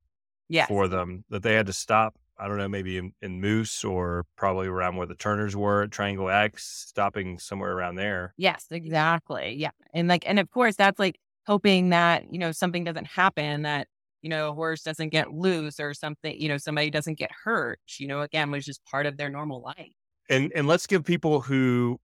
Yes. 0.47 0.67
for 0.67 0.87
them 0.87 1.23
that 1.29 1.43
they 1.43 1.53
had 1.53 1.67
to 1.67 1.73
stop. 1.73 2.15
I 2.39 2.47
don't 2.47 2.57
know, 2.57 2.67
maybe 2.67 2.97
in, 2.97 3.13
in 3.21 3.41
Moose 3.41 3.83
or 3.83 4.25
probably 4.35 4.67
around 4.67 4.95
where 4.95 5.07
the 5.07 5.15
Turners 5.15 5.55
were 5.55 5.83
at 5.83 5.91
Triangle 5.91 6.29
X, 6.29 6.65
stopping 6.87 7.37
somewhere 7.39 7.71
around 7.71 7.95
there. 7.95 8.33
Yes, 8.37 8.65
exactly. 8.71 9.55
Yeah. 9.57 9.71
And 9.93 10.07
like, 10.07 10.23
and 10.27 10.39
of 10.39 10.49
course, 10.49 10.75
that's 10.75 10.99
like 10.99 11.19
hoping 11.45 11.89
that, 11.89 12.31
you 12.31 12.39
know, 12.39 12.51
something 12.51 12.83
doesn't 12.83 13.07
happen, 13.07 13.63
that, 13.63 13.87
you 14.21 14.29
know, 14.29 14.49
a 14.49 14.53
horse 14.53 14.83
doesn't 14.83 15.09
get 15.09 15.33
loose 15.33 15.79
or 15.79 15.93
something, 15.93 16.39
you 16.39 16.47
know, 16.47 16.57
somebody 16.57 16.89
doesn't 16.89 17.17
get 17.17 17.31
hurt, 17.43 17.79
you 17.97 18.07
know, 18.07 18.21
again, 18.21 18.51
was 18.51 18.65
just 18.65 18.83
part 18.85 19.05
of 19.05 19.17
their 19.17 19.29
normal 19.29 19.61
life. 19.61 19.91
And 20.29 20.51
and 20.55 20.67
let's 20.67 20.85
give 20.85 21.03
people 21.03 21.41
who 21.41 21.99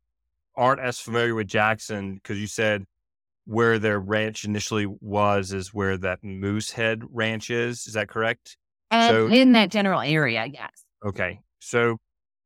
aren't 0.56 0.82
as 0.82 1.00
familiar 1.00 1.36
with 1.36 1.48
Jackson 1.48 2.16
because 2.16 2.40
you 2.40 2.48
said 2.48 2.86
where 3.46 3.78
their 3.78 4.00
ranch 4.00 4.44
initially 4.44 4.88
was 4.88 5.54
is 5.54 5.74
where 5.74 5.98
that 5.98 6.24
Moosehead 6.24 7.04
Ranch 7.12 7.50
is. 7.50 7.86
Is 7.86 7.94
that 7.94 8.10
correct? 8.10 8.58
And 8.92 9.12
So- 9.14 9.28
in 9.28 9.52
that 9.54 9.72
general 9.72 10.02
area, 10.02 10.46
yes. 10.52 10.86
Okay, 11.06 11.40
so 11.60 11.98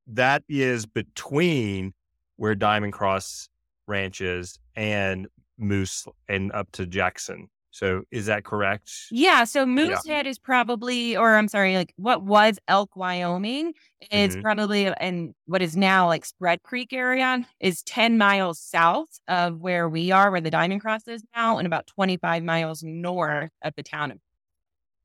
that 0.07 0.43
is 0.49 0.85
between 0.85 1.93
where 2.37 2.55
Diamond 2.55 2.93
Cross 2.93 3.49
Ranch 3.87 4.21
is 4.21 4.59
and 4.75 5.27
Moose 5.57 6.07
and 6.27 6.51
up 6.53 6.71
to 6.73 6.85
Jackson. 6.85 7.49
So 7.71 8.01
is 8.11 8.25
that 8.25 8.45
correct? 8.45 8.89
Yeah. 9.11 9.43
So 9.43 9.63
Moosehead 9.65 10.25
is 10.25 10.39
probably, 10.39 11.15
or 11.15 11.35
I'm 11.35 11.47
sorry, 11.47 11.75
like 11.75 11.93
what 11.97 12.23
was 12.23 12.57
Elk, 12.67 12.95
Wyoming 12.95 13.73
is 14.11 14.35
Mhm. 14.35 14.41
probably, 14.41 14.87
and 14.87 15.35
what 15.45 15.61
is 15.61 15.77
now 15.77 16.07
like 16.07 16.25
Spread 16.25 16.63
Creek 16.63 16.91
area 16.93 17.45
is 17.59 17.83
10 17.83 18.17
miles 18.17 18.59
south 18.59 19.19
of 19.27 19.59
where 19.59 19.87
we 19.87 20.09
are, 20.11 20.31
where 20.31 20.41
the 20.41 20.49
Diamond 20.49 20.81
Cross 20.81 21.07
is 21.07 21.23
now, 21.35 21.57
and 21.59 21.67
about 21.67 21.85
25 21.85 22.43
miles 22.43 22.81
north 22.83 23.51
of 23.61 23.73
the 23.75 23.83
town 23.83 24.11
of, 24.11 24.19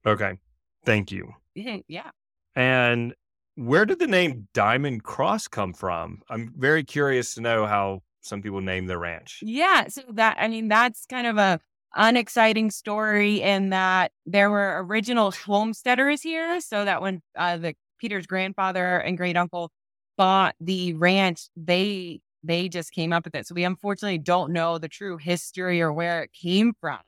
Okay, 0.07 0.39
thank 0.85 1.11
you. 1.13 1.33
yeah. 1.55 2.11
And 2.57 3.15
where 3.57 3.85
did 3.85 3.99
the 3.99 4.07
name 4.07 4.49
Diamond 4.53 5.05
Cross 5.05 5.49
come 5.49 5.73
from? 5.73 6.23
I'm 6.29 6.53
very 6.57 6.85
curious 6.85 7.35
to 7.35 7.41
know 7.41 7.67
how 7.67 8.03
some 8.21 8.43
people 8.43 8.61
name 8.61 8.87
their 8.87 8.99
ranch. 8.99 9.41
Yeah. 9.43 9.89
So 9.89 10.03
that, 10.13 10.37
I 10.41 10.49
mean, 10.49 10.69
that's 10.69 11.07
kind 11.07 11.27
of 11.27 11.37
a 11.39 11.61
unexciting 11.95 12.71
story 12.71 13.41
in 13.41 13.71
that 13.71 14.13
there 14.27 14.51
were 14.51 14.85
original 14.85 15.31
homesteaders 15.31 16.23
here. 16.23 16.61
So 16.61 16.85
that 16.85 17.01
when 17.03 17.23
uh, 17.37 17.59
the 17.59 17.75
Peter's 18.01 18.27
grandfather 18.27 18.99
and 18.99 19.17
great 19.17 19.37
uncle 19.37 19.71
bought 20.17 20.55
the 20.61 20.95
ranch, 20.95 21.49
they 21.57 22.21
they 22.43 22.69
just 22.69 22.93
came 22.93 23.13
up 23.13 23.25
with 23.25 23.35
it. 23.35 23.47
So 23.47 23.55
we 23.55 23.65
unfortunately 23.65 24.19
don't 24.19 24.53
know 24.53 24.79
the 24.79 24.89
true 24.89 25.17
history 25.17 25.81
or 25.81 25.93
where 25.93 26.23
it 26.25 26.31
came 26.33 26.75
from, 26.81 26.99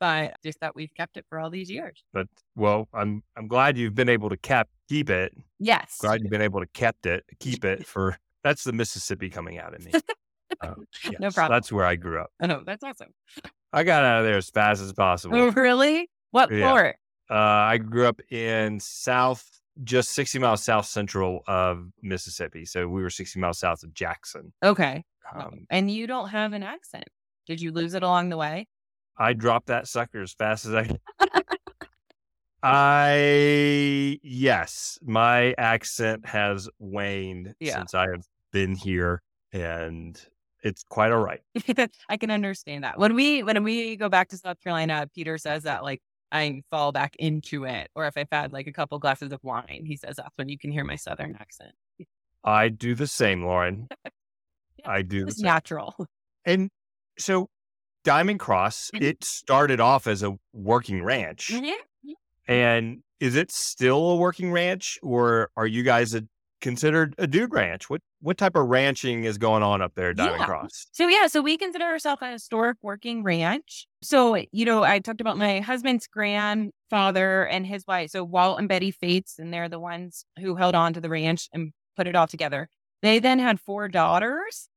but 0.00 0.34
just 0.44 0.60
that 0.60 0.74
we've 0.74 0.92
kept 0.94 1.16
it 1.16 1.24
for 1.28 1.38
all 1.38 1.50
these 1.50 1.70
years. 1.70 2.02
But 2.12 2.26
well, 2.54 2.88
I'm 2.94 3.22
I'm 3.36 3.48
glad 3.48 3.76
you've 3.78 3.94
been 3.94 4.08
able 4.08 4.28
to 4.30 4.36
cap 4.36 4.68
keep 4.88 5.10
it. 5.10 5.32
Yes. 5.58 5.98
Glad 6.00 6.20
you've 6.22 6.30
been 6.30 6.42
able 6.42 6.60
to 6.60 6.66
kept 6.66 7.06
it, 7.06 7.24
keep 7.40 7.64
it 7.64 7.86
for 7.92 8.16
that's 8.44 8.64
the 8.64 8.72
Mississippi 8.72 9.28
coming 9.30 9.58
out 9.58 9.74
of 9.74 9.84
me. 9.84 9.92
Uh, 10.60 10.74
No 11.04 11.14
yes, 11.20 11.34
problem. 11.34 11.56
That's 11.56 11.72
where 11.72 11.84
I 11.84 11.96
grew 11.96 12.20
up. 12.20 12.30
Oh, 12.40 12.46
no, 12.46 12.62
that's 12.64 12.84
awesome. 12.84 13.08
I 13.72 13.82
got 13.82 14.04
out 14.04 14.20
of 14.20 14.24
there 14.24 14.36
as 14.36 14.48
fast 14.50 14.80
as 14.80 14.92
possible. 14.92 15.36
Oh, 15.36 15.50
really? 15.50 16.08
What 16.30 16.50
Yeah. 16.52 16.70
for? 16.70 16.94
Uh, 17.28 17.34
I 17.34 17.78
grew 17.78 18.06
up 18.06 18.20
in 18.30 18.78
South, 18.78 19.44
just 19.82 20.10
60 20.10 20.38
miles 20.38 20.62
south 20.62 20.86
central 20.86 21.42
of 21.48 21.88
Mississippi. 22.02 22.64
So 22.64 22.86
we 22.86 23.02
were 23.02 23.10
60 23.10 23.40
miles 23.40 23.58
south 23.58 23.82
of 23.82 23.92
Jackson. 23.92 24.52
Okay. 24.64 25.04
Um, 25.34 25.66
and 25.70 25.90
you 25.90 26.06
don't 26.06 26.28
have 26.28 26.52
an 26.52 26.62
accent. 26.62 27.04
Did 27.48 27.60
you 27.60 27.72
lose 27.72 27.94
it 27.94 28.04
along 28.04 28.28
the 28.28 28.36
way? 28.36 28.68
I 29.18 29.32
dropped 29.32 29.68
that 29.68 29.88
sucker 29.88 30.20
as 30.22 30.32
fast 30.32 30.66
as 30.66 30.74
I. 30.74 30.90
I 32.62 34.18
yes, 34.22 34.98
my 35.02 35.54
accent 35.58 36.26
has 36.26 36.68
waned 36.78 37.54
Yeah. 37.60 37.74
since 37.78 37.94
I 37.94 38.08
have 38.10 38.24
been 38.52 38.74
here, 38.74 39.22
and 39.52 40.20
it's 40.62 40.82
quite 40.82 41.12
all 41.12 41.22
right. 41.22 41.40
I 42.08 42.16
can 42.16 42.30
understand 42.30 42.84
that. 42.84 42.98
When 42.98 43.14
we 43.14 43.42
when 43.42 43.62
we 43.62 43.96
go 43.96 44.08
back 44.08 44.28
to 44.30 44.38
South 44.38 44.60
Carolina, 44.60 45.08
Peter 45.14 45.38
says 45.38 45.62
that 45.64 45.84
like 45.84 46.00
I 46.32 46.62
fall 46.70 46.92
back 46.92 47.14
into 47.16 47.64
it, 47.64 47.88
or 47.94 48.06
if 48.06 48.16
I've 48.16 48.28
had 48.32 48.52
like 48.52 48.66
a 48.66 48.72
couple 48.72 48.98
glasses 48.98 49.32
of 49.32 49.40
wine, 49.44 49.84
he 49.84 49.96
says 49.96 50.16
that's 50.16 50.36
when 50.36 50.48
you 50.48 50.58
can 50.58 50.72
hear 50.72 50.84
my 50.84 50.96
southern 50.96 51.36
accent. 51.38 51.72
I 52.42 52.68
do 52.68 52.94
the 52.94 53.06
same, 53.06 53.44
Lauren. 53.44 53.88
Yeah, 54.78 54.90
I 54.90 55.00
do 55.02 55.26
It's 55.26 55.40
natural. 55.40 55.94
And 56.44 56.68
so, 57.18 57.48
Diamond 58.06 58.38
Cross, 58.38 58.90
Mhm. 58.94 59.02
it 59.02 59.24
started 59.24 59.80
off 59.80 60.06
as 60.06 60.22
a 60.22 60.36
working 60.52 61.02
ranch. 61.02 61.48
Mhm. 61.52 61.74
And 62.46 63.02
is 63.18 63.34
it 63.34 63.50
still 63.50 64.10
a 64.12 64.16
working 64.16 64.52
ranch, 64.52 64.96
or 65.02 65.50
are 65.56 65.66
you 65.66 65.82
guys 65.82 66.14
a, 66.14 66.22
considered 66.60 67.16
a 67.18 67.26
dude 67.26 67.52
ranch? 67.52 67.90
What 67.90 68.00
what 68.20 68.38
type 68.38 68.56
of 68.56 68.66
ranching 68.66 69.24
is 69.24 69.38
going 69.38 69.62
on 69.62 69.82
up 69.82 69.94
there, 69.94 70.12
Diamond 70.14 70.38
Yeah. 70.40 70.46
Cross? 70.46 70.86
So 70.92 71.06
yeah, 71.08 71.26
so 71.26 71.40
we 71.42 71.56
consider 71.58 71.84
ourselves 71.84 72.22
a 72.22 72.30
historic 72.30 72.76
working 72.82 73.22
ranch. 73.24 73.86
So 74.02 74.36
you 74.52 74.64
know, 74.64 74.84
I 74.84 75.00
talked 75.00 75.20
about 75.20 75.36
my 75.36 75.58
husband's 75.60 76.06
grandfather 76.06 77.46
and 77.48 77.66
his 77.66 77.84
wife. 77.88 78.10
So 78.10 78.22
Walt 78.24 78.58
and 78.60 78.68
Betty 78.68 78.92
Feuz, 78.92 79.38
and 79.38 79.52
they're 79.52 79.68
the 79.68 79.80
ones 79.80 80.24
who 80.38 80.54
held 80.54 80.74
on 80.76 80.92
to 80.94 81.00
the 81.00 81.08
ranch 81.10 81.48
and 81.52 81.72
put 81.96 82.06
it 82.06 82.14
all 82.14 82.26
together. 82.28 82.68
They 83.02 83.18
then 83.18 83.38
had 83.40 83.60
four 83.60 83.88
daughters 83.88 84.68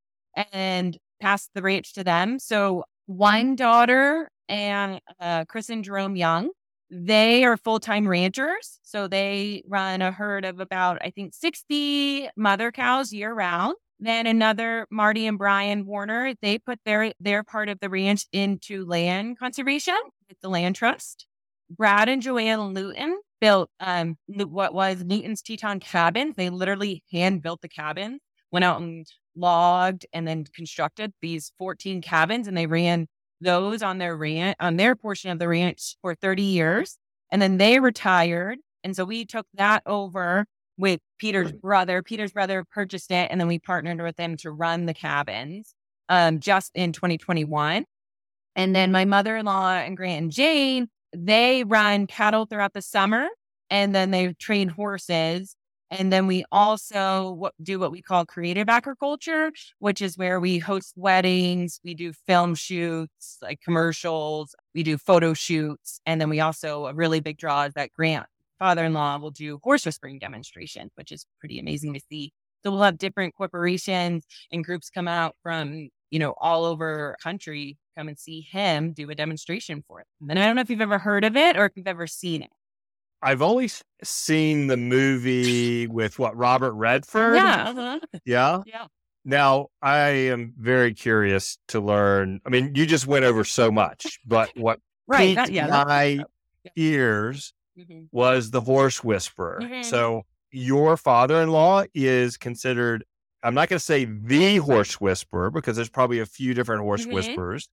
and 0.51 0.97
passed 1.21 1.51
the 1.53 1.61
ranch 1.61 1.93
to 1.93 2.03
them. 2.03 2.39
So 2.39 2.83
one 3.09 3.55
daughter 3.55 4.29
and 4.47 5.01
uh, 5.19 5.43
Chris 5.45 5.69
and 5.69 5.83
Jerome 5.83 6.15
Young, 6.15 6.51
they 6.91 7.43
are 7.43 7.57
full 7.57 7.79
time 7.79 8.07
ranchers. 8.07 8.79
So 8.83 9.07
they 9.07 9.63
run 9.67 10.03
a 10.03 10.11
herd 10.11 10.45
of 10.45 10.59
about, 10.59 10.99
I 11.01 11.09
think, 11.09 11.33
60 11.33 12.29
mother 12.37 12.71
cows 12.71 13.11
year 13.11 13.33
round. 13.33 13.75
Then 13.99 14.27
another 14.27 14.85
Marty 14.91 15.25
and 15.25 15.39
Brian 15.39 15.87
Warner, 15.87 16.35
they 16.43 16.59
put 16.59 16.79
their 16.85 17.11
their 17.19 17.43
part 17.43 17.67
of 17.67 17.79
the 17.79 17.89
ranch 17.89 18.27
into 18.31 18.85
land 18.85 19.39
conservation 19.39 19.97
with 20.29 20.39
the 20.41 20.49
land 20.49 20.75
trust. 20.75 21.25
Brad 21.69 22.09
and 22.09 22.21
Joanne 22.21 22.75
Luton 22.75 23.19
built 23.41 23.71
um 23.79 24.17
what 24.27 24.73
was 24.73 25.03
Luton's 25.03 25.41
Teton 25.41 25.79
cabin. 25.79 26.35
They 26.37 26.49
literally 26.51 27.03
hand 27.11 27.41
built 27.41 27.61
the 27.61 27.69
cabin, 27.69 28.19
went 28.51 28.63
out 28.65 28.79
and 28.81 29.07
logged 29.35 30.05
and 30.13 30.27
then 30.27 30.45
constructed 30.55 31.13
these 31.21 31.51
14 31.57 32.01
cabins 32.01 32.47
and 32.47 32.57
they 32.57 32.67
ran 32.67 33.07
those 33.41 33.81
on 33.81 33.97
their 33.97 34.15
ranch 34.15 34.55
on 34.59 34.75
their 34.75 34.95
portion 34.95 35.31
of 35.31 35.39
the 35.39 35.47
ranch 35.47 35.95
for 36.01 36.15
30 36.15 36.43
years. 36.43 36.97
And 37.31 37.41
then 37.41 37.57
they 37.57 37.79
retired. 37.79 38.57
And 38.83 38.95
so 38.95 39.05
we 39.05 39.25
took 39.25 39.45
that 39.53 39.83
over 39.85 40.45
with 40.77 40.99
Peter's 41.19 41.51
brother. 41.51 42.01
Peter's 42.01 42.31
brother 42.31 42.63
purchased 42.71 43.11
it, 43.11 43.29
and 43.29 43.39
then 43.39 43.47
we 43.47 43.59
partnered 43.59 44.01
with 44.01 44.15
them 44.15 44.37
to 44.37 44.49
run 44.49 44.85
the 44.85 44.93
cabins 44.93 45.75
um, 46.07 46.39
just 46.39 46.71
in 46.73 46.93
2021. 46.93 47.85
And 48.55 48.75
then 48.75 48.91
my 48.91 49.05
mother 49.05 49.37
in 49.37 49.45
law 49.45 49.73
and 49.73 49.95
Grant 49.95 50.23
and 50.23 50.31
Jane, 50.31 50.87
they 51.15 51.63
run 51.65 52.07
cattle 52.07 52.45
throughout 52.45 52.73
the 52.73 52.81
summer, 52.81 53.27
and 53.69 53.93
then 53.93 54.11
they 54.11 54.33
train 54.33 54.69
horses. 54.69 55.55
And 55.91 56.13
then 56.13 56.27
we 56.27 56.45
also 56.51 57.49
do 57.63 57.79
what 57.79 57.91
we 57.91 58.01
call 58.01 58.25
creative 58.25 58.69
agriculture, 58.69 59.51
which 59.79 60.01
is 60.01 60.17
where 60.17 60.39
we 60.39 60.59
host 60.59 60.93
weddings, 60.95 61.79
we 61.83 61.95
do 61.95 62.13
film 62.27 62.53
shoots, 62.55 63.37
like 63.41 63.59
commercials, 63.61 64.55
we 64.75 64.83
do 64.83 64.97
photo 64.97 65.33
shoots. 65.33 65.99
And 66.05 66.21
then 66.21 66.29
we 66.29 66.39
also, 66.41 66.85
a 66.85 66.93
really 66.93 67.19
big 67.21 67.37
draw 67.37 67.63
is 67.63 67.73
that 67.73 67.91
Grant 67.93 68.27
father 68.59 68.85
in 68.85 68.93
law 68.93 69.17
will 69.17 69.31
do 69.31 69.59
horse 69.63 69.85
whispering 69.85 70.19
demonstration, 70.19 70.91
which 70.95 71.11
is 71.11 71.25
pretty 71.39 71.59
amazing 71.59 71.93
to 71.93 72.01
see 72.09 72.33
So 72.63 72.71
we'll 72.71 72.81
have 72.83 72.97
different 72.97 73.35
corporations 73.35 74.25
and 74.51 74.63
groups 74.63 74.89
come 74.89 75.07
out 75.07 75.35
from, 75.43 75.89
you 76.11 76.19
know, 76.19 76.33
all 76.39 76.65
over 76.65 77.15
country 77.23 77.77
come 77.97 78.07
and 78.09 78.19
see 78.19 78.41
him 78.41 78.93
do 78.93 79.09
a 79.09 79.15
demonstration 79.15 79.83
for 79.87 80.01
it. 80.01 80.07
And 80.29 80.37
I 80.39 80.45
don't 80.45 80.55
know 80.55 80.61
if 80.61 80.69
you've 80.69 80.81
ever 80.81 80.99
heard 80.99 81.23
of 81.23 81.35
it 81.37 81.57
or 81.57 81.65
if 81.65 81.73
you've 81.75 81.87
ever 81.87 82.07
seen 82.07 82.41
it. 82.43 82.49
I've 83.21 83.41
only 83.41 83.69
seen 84.03 84.67
the 84.67 84.77
movie 84.77 85.87
with 85.87 86.19
what 86.19 86.35
Robert 86.37 86.73
Redford. 86.73 87.35
Yeah. 87.35 87.69
Uh-huh. 87.69 87.99
Yeah. 88.25 88.61
Yeah. 88.65 88.85
Now 89.25 89.67
I 89.81 89.99
am 90.09 90.53
very 90.57 90.93
curious 90.93 91.57
to 91.69 91.79
learn. 91.79 92.39
I 92.45 92.49
mean, 92.49 92.73
you 92.75 92.85
just 92.85 93.07
went 93.07 93.25
over 93.25 93.43
so 93.43 93.71
much, 93.71 94.19
but 94.25 94.49
what 94.55 94.79
right. 95.07 95.35
piqued 95.37 95.51
yeah. 95.51 95.67
my 95.67 96.03
yeah. 96.63 96.71
ears 96.75 97.53
mm-hmm. 97.77 98.03
was 98.11 98.51
the 98.51 98.61
horse 98.61 99.03
whisperer. 99.03 99.59
Mhm. 99.61 99.83
So 99.83 100.23
your 100.51 100.95
father-in-law 100.97 101.85
is 101.93 102.37
considered. 102.37 103.03
I'm 103.43 103.53
not 103.53 103.69
going 103.69 103.77
to 103.79 103.83
say 103.85 104.05
the 104.05 104.57
horse 104.57 104.99
whisperer 104.99 105.51
because 105.51 105.75
there's 105.75 105.89
probably 105.89 106.19
a 106.19 106.25
few 106.25 106.53
different 106.53 106.81
horse 106.81 107.05
Mhm. 107.05 107.13
whisperers 107.13 107.69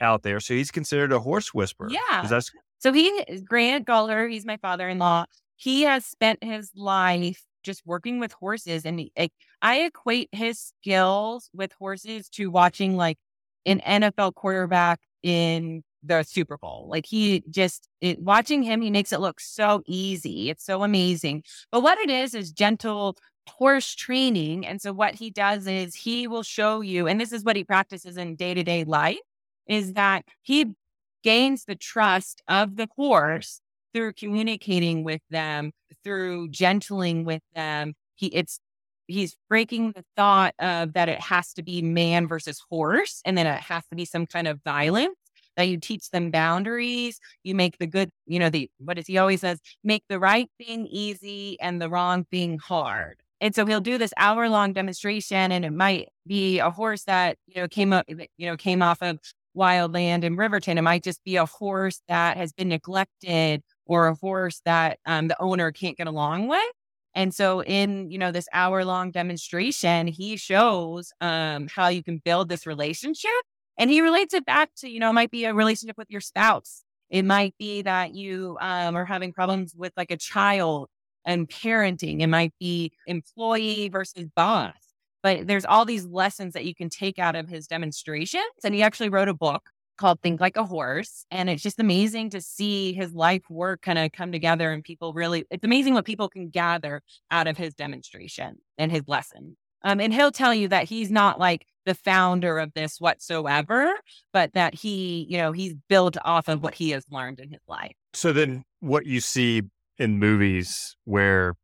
out 0.00 0.22
there. 0.22 0.40
So 0.40 0.54
he's 0.54 0.70
considered 0.70 1.12
a 1.12 1.20
horse 1.20 1.54
whisperer. 1.54 1.88
Yeah. 1.90 2.22
Is 2.24 2.30
that 2.30 2.44
So 2.78 2.92
he, 2.92 3.24
Grant 3.44 3.86
Golliher, 3.86 4.30
he's 4.30 4.46
my 4.46 4.56
father-in-law. 4.56 5.26
He 5.56 5.82
has 5.82 6.04
spent 6.04 6.42
his 6.42 6.70
life 6.76 7.42
just 7.64 7.82
working 7.84 8.20
with 8.20 8.32
horses, 8.32 8.84
and 8.84 9.00
he, 9.00 9.12
I 9.60 9.80
equate 9.80 10.28
his 10.32 10.60
skills 10.60 11.50
with 11.52 11.72
horses 11.72 12.28
to 12.30 12.50
watching 12.50 12.96
like 12.96 13.18
an 13.66 13.80
NFL 13.80 14.34
quarterback 14.34 15.00
in 15.22 15.82
the 16.02 16.22
Super 16.22 16.56
Bowl. 16.56 16.86
Like 16.88 17.06
he 17.06 17.42
just 17.50 17.88
it, 18.00 18.20
watching 18.20 18.62
him, 18.62 18.80
he 18.80 18.90
makes 18.90 19.12
it 19.12 19.20
look 19.20 19.40
so 19.40 19.82
easy. 19.86 20.48
It's 20.50 20.64
so 20.64 20.82
amazing. 20.82 21.42
But 21.72 21.82
what 21.82 21.98
it 21.98 22.10
is 22.10 22.34
is 22.34 22.52
gentle 22.52 23.16
horse 23.48 23.94
training, 23.94 24.66
and 24.66 24.80
so 24.80 24.92
what 24.92 25.14
he 25.14 25.30
does 25.30 25.66
is 25.66 25.94
he 25.94 26.28
will 26.28 26.42
show 26.42 26.80
you, 26.80 27.08
and 27.08 27.20
this 27.20 27.32
is 27.32 27.44
what 27.44 27.56
he 27.56 27.64
practices 27.64 28.16
in 28.16 28.36
day 28.36 28.54
to 28.54 28.62
day 28.62 28.84
life, 28.84 29.18
is 29.66 29.94
that 29.94 30.24
he 30.42 30.74
gains 31.22 31.64
the 31.64 31.76
trust 31.76 32.42
of 32.48 32.76
the 32.76 32.88
horse 32.96 33.60
through 33.94 34.12
communicating 34.12 35.04
with 35.04 35.22
them, 35.30 35.72
through 36.04 36.48
gentling 36.48 37.24
with 37.24 37.42
them. 37.54 37.94
He 38.14 38.26
it's 38.28 38.60
he's 39.06 39.36
breaking 39.48 39.92
the 39.92 40.04
thought 40.16 40.54
of 40.58 40.92
that 40.92 41.08
it 41.08 41.20
has 41.20 41.52
to 41.54 41.62
be 41.62 41.80
man 41.82 42.28
versus 42.28 42.62
horse 42.70 43.22
and 43.24 43.38
then 43.38 43.46
it 43.46 43.60
has 43.60 43.82
to 43.88 43.96
be 43.96 44.04
some 44.04 44.26
kind 44.26 44.46
of 44.48 44.60
violence. 44.64 45.16
That 45.56 45.68
you 45.68 45.76
teach 45.78 46.10
them 46.10 46.30
boundaries, 46.30 47.18
you 47.42 47.52
make 47.56 47.78
the 47.78 47.88
good, 47.88 48.10
you 48.26 48.38
know, 48.38 48.48
the 48.48 48.70
what 48.78 48.96
is 48.96 49.08
he 49.08 49.18
always 49.18 49.40
says, 49.40 49.58
make 49.82 50.04
the 50.08 50.20
right 50.20 50.48
thing 50.56 50.86
easy 50.86 51.58
and 51.60 51.82
the 51.82 51.88
wrong 51.90 52.26
thing 52.30 52.58
hard. 52.58 53.16
And 53.40 53.52
so 53.54 53.66
he'll 53.66 53.80
do 53.80 53.98
this 53.98 54.12
hour 54.16 54.48
long 54.48 54.72
demonstration 54.72 55.50
and 55.50 55.64
it 55.64 55.72
might 55.72 56.10
be 56.28 56.60
a 56.60 56.70
horse 56.70 57.04
that, 57.04 57.38
you 57.46 57.60
know, 57.60 57.66
came 57.66 57.92
up, 57.92 58.06
you 58.08 58.46
know, 58.46 58.56
came 58.56 58.82
off 58.82 59.02
of 59.02 59.18
wildland 59.56 60.24
in 60.24 60.36
Riverton. 60.36 60.78
It 60.78 60.82
might 60.82 61.02
just 61.02 61.22
be 61.24 61.36
a 61.36 61.46
horse 61.46 62.02
that 62.08 62.36
has 62.36 62.52
been 62.52 62.68
neglected 62.68 63.62
or 63.86 64.08
a 64.08 64.14
horse 64.14 64.60
that 64.64 64.98
um, 65.06 65.28
the 65.28 65.40
owner 65.40 65.72
can't 65.72 65.96
get 65.96 66.06
along 66.06 66.48
with. 66.48 66.62
And 67.14 67.34
so 67.34 67.62
in, 67.62 68.10
you 68.10 68.18
know, 68.18 68.30
this 68.30 68.48
hour 68.52 68.84
long 68.84 69.10
demonstration, 69.10 70.06
he 70.06 70.36
shows 70.36 71.12
um, 71.20 71.68
how 71.68 71.88
you 71.88 72.02
can 72.02 72.18
build 72.18 72.48
this 72.48 72.66
relationship 72.66 73.30
and 73.78 73.90
he 73.90 74.00
relates 74.00 74.34
it 74.34 74.44
back 74.44 74.70
to, 74.78 74.88
you 74.88 75.00
know, 75.00 75.10
it 75.10 75.14
might 75.14 75.30
be 75.30 75.44
a 75.44 75.54
relationship 75.54 75.96
with 75.96 76.10
your 76.10 76.20
spouse. 76.20 76.84
It 77.10 77.24
might 77.24 77.54
be 77.58 77.82
that 77.82 78.14
you 78.14 78.58
um, 78.60 78.96
are 78.96 79.04
having 79.04 79.32
problems 79.32 79.74
with 79.76 79.92
like 79.96 80.10
a 80.10 80.16
child 80.16 80.88
and 81.24 81.48
parenting. 81.48 82.20
It 82.20 82.26
might 82.26 82.52
be 82.60 82.92
employee 83.06 83.88
versus 83.88 84.26
boss. 84.36 84.74
But 85.22 85.46
there's 85.46 85.64
all 85.64 85.84
these 85.84 86.06
lessons 86.06 86.54
that 86.54 86.64
you 86.64 86.74
can 86.74 86.88
take 86.88 87.18
out 87.18 87.36
of 87.36 87.48
his 87.48 87.66
demonstrations. 87.66 88.44
And 88.64 88.74
he 88.74 88.82
actually 88.82 89.08
wrote 89.08 89.28
a 89.28 89.34
book 89.34 89.70
called 89.98 90.20
Think 90.20 90.40
Like 90.40 90.56
a 90.56 90.64
Horse. 90.64 91.26
And 91.30 91.50
it's 91.50 91.62
just 91.62 91.80
amazing 91.80 92.30
to 92.30 92.40
see 92.40 92.92
his 92.92 93.12
life 93.12 93.42
work 93.50 93.82
kind 93.82 93.98
of 93.98 94.12
come 94.12 94.32
together 94.32 94.72
and 94.72 94.82
people 94.82 95.12
really, 95.12 95.44
it's 95.50 95.64
amazing 95.64 95.94
what 95.94 96.04
people 96.04 96.28
can 96.28 96.48
gather 96.48 97.02
out 97.30 97.46
of 97.46 97.58
his 97.58 97.74
demonstration 97.74 98.58
and 98.78 98.90
his 98.90 99.02
lesson. 99.06 99.56
Um, 99.82 100.00
and 100.00 100.12
he'll 100.12 100.32
tell 100.32 100.54
you 100.54 100.68
that 100.68 100.88
he's 100.88 101.10
not 101.10 101.38
like 101.38 101.66
the 101.84 101.94
founder 101.94 102.58
of 102.58 102.72
this 102.74 103.00
whatsoever, 103.00 103.92
but 104.32 104.52
that 104.54 104.74
he, 104.74 105.26
you 105.28 105.38
know, 105.38 105.52
he's 105.52 105.74
built 105.88 106.16
off 106.24 106.48
of 106.48 106.62
what 106.62 106.74
he 106.74 106.90
has 106.90 107.04
learned 107.10 107.40
in 107.40 107.50
his 107.50 107.60
life. 107.68 107.94
So 108.12 108.32
then 108.32 108.64
what 108.80 109.06
you 109.06 109.20
see 109.20 109.62
in 109.98 110.18
movies 110.18 110.96
where 111.04 111.54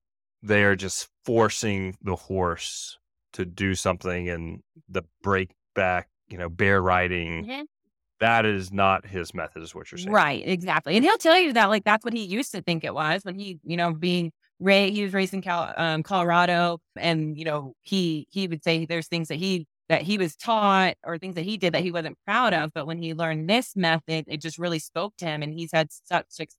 they 0.43 0.65
are 0.65 0.77
just 0.77 1.09
forcing 1.25 1.97
the 2.03 2.17
horse 2.17 2.99
to 3.35 3.45
do 3.45 3.75
something 3.75 4.29
and 4.29 4.61
the 4.89 5.03
break 5.23 5.51
back, 5.75 6.09
you 6.29 6.39
know, 6.39 6.49
bear 6.49 6.81
riding, 6.83 7.45
Mhm. 7.45 7.67
that 8.21 8.47
is 8.47 8.73
not 8.73 9.07
his 9.07 9.35
method, 9.35 9.63
is 9.63 9.75
what 9.75 9.91
you're 9.93 9.99
saying. 9.99 10.13
Right, 10.13 10.43
exactly. 10.47 10.97
And 10.97 11.05
he'll 11.05 11.19
tell 11.19 11.39
you 11.39 11.53
that 11.55 11.67
like 11.67 11.85
that's 11.85 12.05
what 12.05 12.15
he 12.15 12.25
used 12.25 12.53
to 12.53 12.63
think 12.63 12.85
it 12.85 12.95
was 12.95 13.25
when 13.25 13.39
he, 13.39 13.61
you 13.65 13.77
know, 13.77 13.93
being 13.93 14.33
raised, 14.61 14.95
he 14.97 15.03
was 15.05 15.13
raised 15.13 15.35
in 15.35 15.43
Cal- 15.43 15.75
um, 15.77 16.03
Colorado, 16.03 16.79
and 16.97 17.37
you 17.39 17.45
know, 17.45 17.75
he 17.83 18.27
he 18.31 18.49
would 18.49 18.63
say 18.65 18.87
there's 18.87 19.09
things 19.09 19.29
that 19.29 19.37
he 19.37 19.67
that 19.91 20.03
he 20.03 20.17
was 20.19 20.37
taught 20.37 20.95
or 21.05 21.19
things 21.19 21.35
that 21.35 21.45
he 21.45 21.57
did 21.59 21.75
that 21.75 21.83
he 21.83 21.91
wasn't 21.93 22.17
proud 22.25 22.55
of, 22.55 22.73
but 22.75 22.87
when 22.87 22.99
he 22.99 23.15
learned 23.15 23.51
this 23.51 23.77
method, 23.77 24.25
it 24.29 24.41
just 24.41 24.59
really 24.59 24.79
spoke 24.79 25.15
to 25.19 25.27
him, 25.27 25.43
and 25.43 25.53
he's 25.53 25.73
had 25.73 25.89
such 25.93 26.27
success 26.31 26.59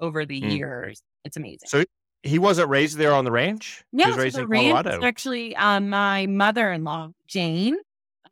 over 0.00 0.24
the 0.24 0.40
Mm. 0.40 0.56
years. 0.56 1.02
It's 1.24 1.36
amazing. 1.36 1.68
So 1.68 1.84
he 2.22 2.38
wasn't 2.38 2.68
raised 2.68 2.96
there 2.98 3.12
on 3.14 3.24
the 3.24 3.32
ranch? 3.32 3.84
Yeah, 3.92 4.06
he 4.06 4.10
was 4.12 4.18
raised 4.24 4.36
the 4.36 4.42
in 4.42 4.48
ranch 4.48 4.84
Colorado. 4.84 5.04
actually 5.06 5.56
um, 5.56 5.88
my 5.90 6.26
mother-in-law, 6.26 7.10
Jane. 7.26 7.76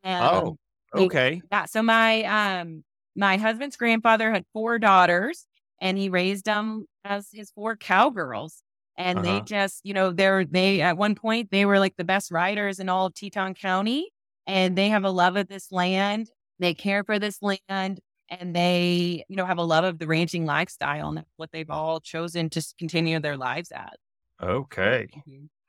Um, 0.03 0.21
Oh, 0.23 0.57
they- 0.93 1.05
okay. 1.05 1.41
Yeah. 1.51 1.65
So 1.65 1.81
my 1.83 2.23
um 2.23 2.83
my 3.15 3.37
husband's 3.37 3.75
grandfather 3.75 4.31
had 4.31 4.45
four 4.53 4.79
daughters 4.79 5.45
and 5.81 5.97
he 5.97 6.09
raised 6.09 6.45
them 6.45 6.85
as 7.03 7.27
his 7.31 7.51
four 7.51 7.75
cowgirls. 7.75 8.63
And 8.97 9.23
they 9.25 9.37
Uh-huh. 9.37 9.45
just, 9.45 9.81
you 9.85 9.93
know, 9.93 10.11
they're 10.11 10.45
they 10.45 10.81
at 10.81 10.97
one 10.97 11.15
point 11.15 11.49
they 11.51 11.65
were 11.65 11.79
like 11.79 11.95
the 11.97 12.03
best 12.03 12.31
riders 12.31 12.79
in 12.79 12.87
all 12.89 13.07
of 13.07 13.13
Teton 13.13 13.53
County. 13.55 14.09
And 14.47 14.77
they 14.77 14.89
have 14.89 15.03
a 15.03 15.09
love 15.11 15.35
of 15.35 15.47
this 15.47 15.71
land. 15.71 16.29
They 16.59 16.73
care 16.73 17.03
for 17.03 17.19
this 17.19 17.39
land 17.41 17.99
and 18.31 18.55
they, 18.55 19.23
you 19.27 19.35
know, 19.35 19.45
have 19.45 19.57
a 19.57 19.63
love 19.63 19.83
of 19.83 19.99
the 19.99 20.07
ranching 20.07 20.45
lifestyle. 20.45 21.09
And 21.09 21.17
that's 21.17 21.31
what 21.35 21.51
they've 21.51 21.69
all 21.69 21.99
chosen 21.99 22.49
to 22.51 22.65
continue 22.79 23.19
their 23.19 23.37
lives 23.37 23.71
at. 23.71 23.97
Okay. 24.41 25.09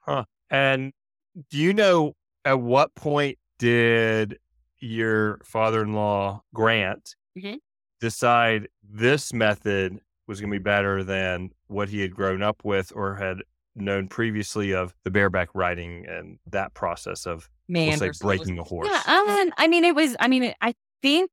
Mhm. 0.09 0.25
And 0.49 0.93
do 1.51 1.59
you 1.59 1.75
know 1.75 2.15
at 2.45 2.61
what 2.61 2.95
point 2.95 3.39
did 3.59 4.39
your 4.79 5.41
father 5.45 5.83
in 5.83 5.93
law, 5.93 6.43
Grant, 6.55 7.15
Mhm. 7.37 7.59
decide 8.01 8.69
this 8.83 9.33
method 9.33 10.01
was 10.27 10.41
going 10.41 10.51
to 10.51 10.59
be 10.59 10.63
better 10.63 11.03
than 11.05 11.51
what 11.67 11.89
he 11.89 12.01
had 12.01 12.15
grown 12.15 12.43
up 12.43 12.65
with 12.65 12.93
or 12.95 13.17
had 13.17 13.43
known 13.75 14.09
previously 14.09 14.73
of 14.73 14.95
the 15.05 15.11
bareback 15.11 15.49
riding 15.55 16.07
and 16.07 16.39
that 16.47 16.75
process 16.75 17.27
of, 17.27 17.49
Man, 17.69 17.89
we'll 17.89 18.13
say, 18.13 18.25
breaking 18.25 18.59
a 18.59 18.63
horse? 18.65 18.89
Yeah, 18.91 19.03
um, 19.07 19.53
I 19.57 19.67
mean, 19.69 19.85
it 19.85 19.95
was. 19.95 20.15
I 20.21 20.29
mean, 20.29 20.55
I 20.61 20.75
think 21.01 21.31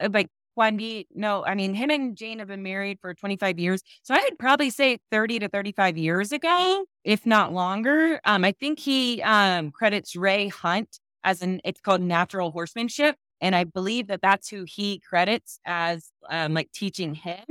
uh, 0.00 0.08
like 0.12 0.28
when 0.54 0.76
we 0.76 1.06
no, 1.14 1.44
I 1.44 1.54
mean, 1.54 1.74
him 1.74 1.90
and 1.90 2.16
Jane 2.16 2.38
have 2.38 2.48
been 2.48 2.62
married 2.62 2.98
for 3.00 3.14
25 3.14 3.58
years, 3.58 3.82
so 4.02 4.14
I'd 4.14 4.38
probably 4.38 4.70
say 4.70 4.98
30 5.10 5.40
to 5.40 5.48
35 5.48 5.96
years 5.98 6.32
ago, 6.32 6.84
if 7.04 7.26
not 7.26 7.52
longer. 7.52 8.20
Um, 8.24 8.44
I 8.44 8.52
think 8.52 8.78
he 8.78 9.22
um 9.22 9.70
credits 9.70 10.16
Ray 10.16 10.48
Hunt 10.48 10.98
as 11.24 11.42
an. 11.42 11.60
It's 11.64 11.80
called 11.80 12.00
natural 12.02 12.50
horsemanship, 12.50 13.16
and 13.40 13.54
I 13.54 13.64
believe 13.64 14.08
that 14.08 14.22
that's 14.22 14.48
who 14.48 14.64
he 14.66 15.00
credits 15.00 15.58
as 15.64 16.10
um 16.30 16.54
like 16.54 16.70
teaching 16.72 17.14
him. 17.14 17.44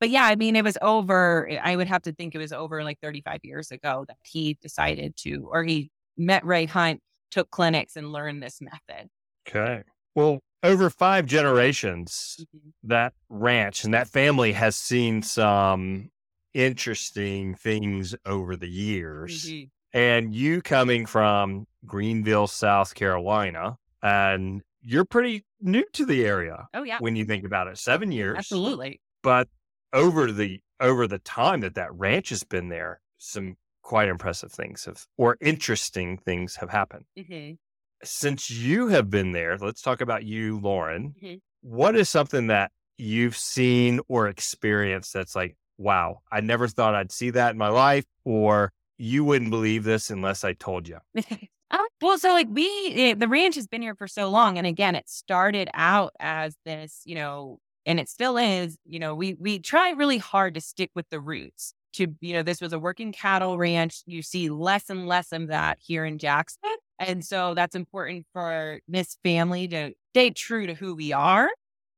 But 0.00 0.10
yeah, 0.10 0.24
I 0.24 0.34
mean, 0.34 0.56
it 0.56 0.64
was 0.64 0.76
over. 0.82 1.48
I 1.62 1.76
would 1.76 1.86
have 1.86 2.02
to 2.02 2.12
think 2.12 2.34
it 2.34 2.38
was 2.38 2.52
over 2.52 2.82
like 2.82 2.98
35 3.00 3.40
years 3.44 3.70
ago 3.70 4.04
that 4.08 4.16
he 4.24 4.58
decided 4.60 5.16
to, 5.18 5.48
or 5.50 5.62
he 5.62 5.90
met 6.16 6.44
Ray 6.44 6.66
Hunt 6.66 7.00
took 7.32 7.50
clinics 7.50 7.96
and 7.96 8.12
learned 8.12 8.42
this 8.42 8.60
method. 8.60 9.08
Okay. 9.48 9.82
Well, 10.14 10.40
over 10.62 10.90
five 10.90 11.26
generations, 11.26 12.36
Mm-hmm. 12.40 12.88
that 12.88 13.12
ranch 13.28 13.84
and 13.84 13.94
that 13.94 14.08
family 14.08 14.52
has 14.52 14.76
seen 14.76 15.22
some 15.22 16.10
interesting 16.54 17.54
things 17.54 18.14
over 18.26 18.56
the 18.56 18.68
years. 18.68 19.46
Mm-hmm. 19.46 19.64
And 19.98 20.34
you 20.34 20.62
coming 20.62 21.04
from 21.06 21.66
Greenville, 21.84 22.46
South 22.46 22.94
Carolina, 22.94 23.76
and 24.02 24.62
you're 24.80 25.04
pretty 25.04 25.44
new 25.60 25.84
to 25.92 26.06
the 26.06 26.24
area 26.24 26.66
Oh 26.74 26.82
yeah, 26.82 26.96
when 26.98 27.14
you 27.14 27.24
think 27.26 27.44
about 27.44 27.68
it. 27.68 27.76
Seven 27.78 28.10
years, 28.10 28.38
absolutely. 28.38 29.00
but 29.22 29.48
over 29.92 30.32
the 30.32 30.60
over 30.80 31.06
the 31.06 31.18
time 31.18 31.60
that 31.60 31.74
that 31.74 31.92
ranch 31.94 32.30
has 32.30 32.42
been 32.42 32.68
there, 32.68 33.00
some 33.18 33.56
quite 33.82 34.08
impressive 34.08 34.50
things 34.50 34.86
have, 34.86 35.06
or 35.18 35.36
interesting 35.40 36.16
things 36.18 36.56
have 36.56 36.70
happened. 36.70 37.04
Mhm. 37.18 37.58
Since 38.04 38.50
you 38.50 38.88
have 38.88 39.10
been 39.10 39.32
there, 39.32 39.56
let's 39.58 39.80
talk 39.82 40.00
about 40.00 40.24
you, 40.24 40.58
Lauren. 40.58 41.14
Mhm. 41.22 41.40
What 41.62 41.96
is 41.96 42.08
something 42.08 42.48
that 42.48 42.72
you've 42.98 43.36
seen 43.36 44.00
or 44.08 44.28
experienced 44.28 45.12
that's 45.12 45.36
like, 45.36 45.56
wow, 45.78 46.20
I 46.30 46.40
never 46.40 46.66
thought 46.68 46.94
I'd 46.94 47.12
see 47.12 47.30
that 47.30 47.52
in 47.52 47.58
my 47.58 47.68
life, 47.68 48.04
or 48.24 48.72
you 48.98 49.24
wouldn't 49.24 49.50
believe 49.50 49.84
this 49.84 50.10
unless 50.10 50.44
I 50.44 50.52
told 50.54 50.88
you? 50.88 50.98
Oh, 51.74 51.88
well, 52.02 52.18
so 52.18 52.32
like 52.32 52.48
we, 52.50 52.64
it, 52.64 53.18
the 53.18 53.28
ranch 53.28 53.54
has 53.54 53.66
been 53.66 53.80
here 53.80 53.94
for 53.94 54.06
so 54.06 54.28
long. 54.28 54.58
And 54.58 54.66
again, 54.66 54.94
it 54.94 55.08
started 55.08 55.70
out 55.72 56.12
as 56.20 56.54
this, 56.66 57.00
you 57.06 57.14
know, 57.14 57.60
and 57.86 57.98
it 57.98 58.10
still 58.10 58.36
is, 58.36 58.76
you 58.84 58.98
know, 58.98 59.14
we, 59.14 59.32
we 59.40 59.58
try 59.58 59.88
really 59.92 60.18
hard 60.18 60.52
to 60.52 60.60
stick 60.60 60.90
with 60.94 61.08
the 61.08 61.18
roots 61.18 61.72
to, 61.94 62.08
you 62.20 62.34
know, 62.34 62.42
this 62.42 62.60
was 62.60 62.74
a 62.74 62.78
working 62.78 63.10
cattle 63.10 63.56
ranch. 63.56 64.02
You 64.04 64.20
see 64.20 64.50
less 64.50 64.90
and 64.90 65.06
less 65.06 65.32
of 65.32 65.46
that 65.48 65.78
here 65.80 66.04
in 66.04 66.18
Jackson. 66.18 66.60
And 66.98 67.24
so 67.24 67.54
that's 67.54 67.74
important 67.74 68.26
for 68.32 68.80
this 68.88 69.16
family 69.24 69.68
to 69.68 69.92
stay 70.12 70.30
true 70.30 70.66
to 70.66 70.74
who 70.74 70.94
we 70.94 71.12
are. 71.12 71.48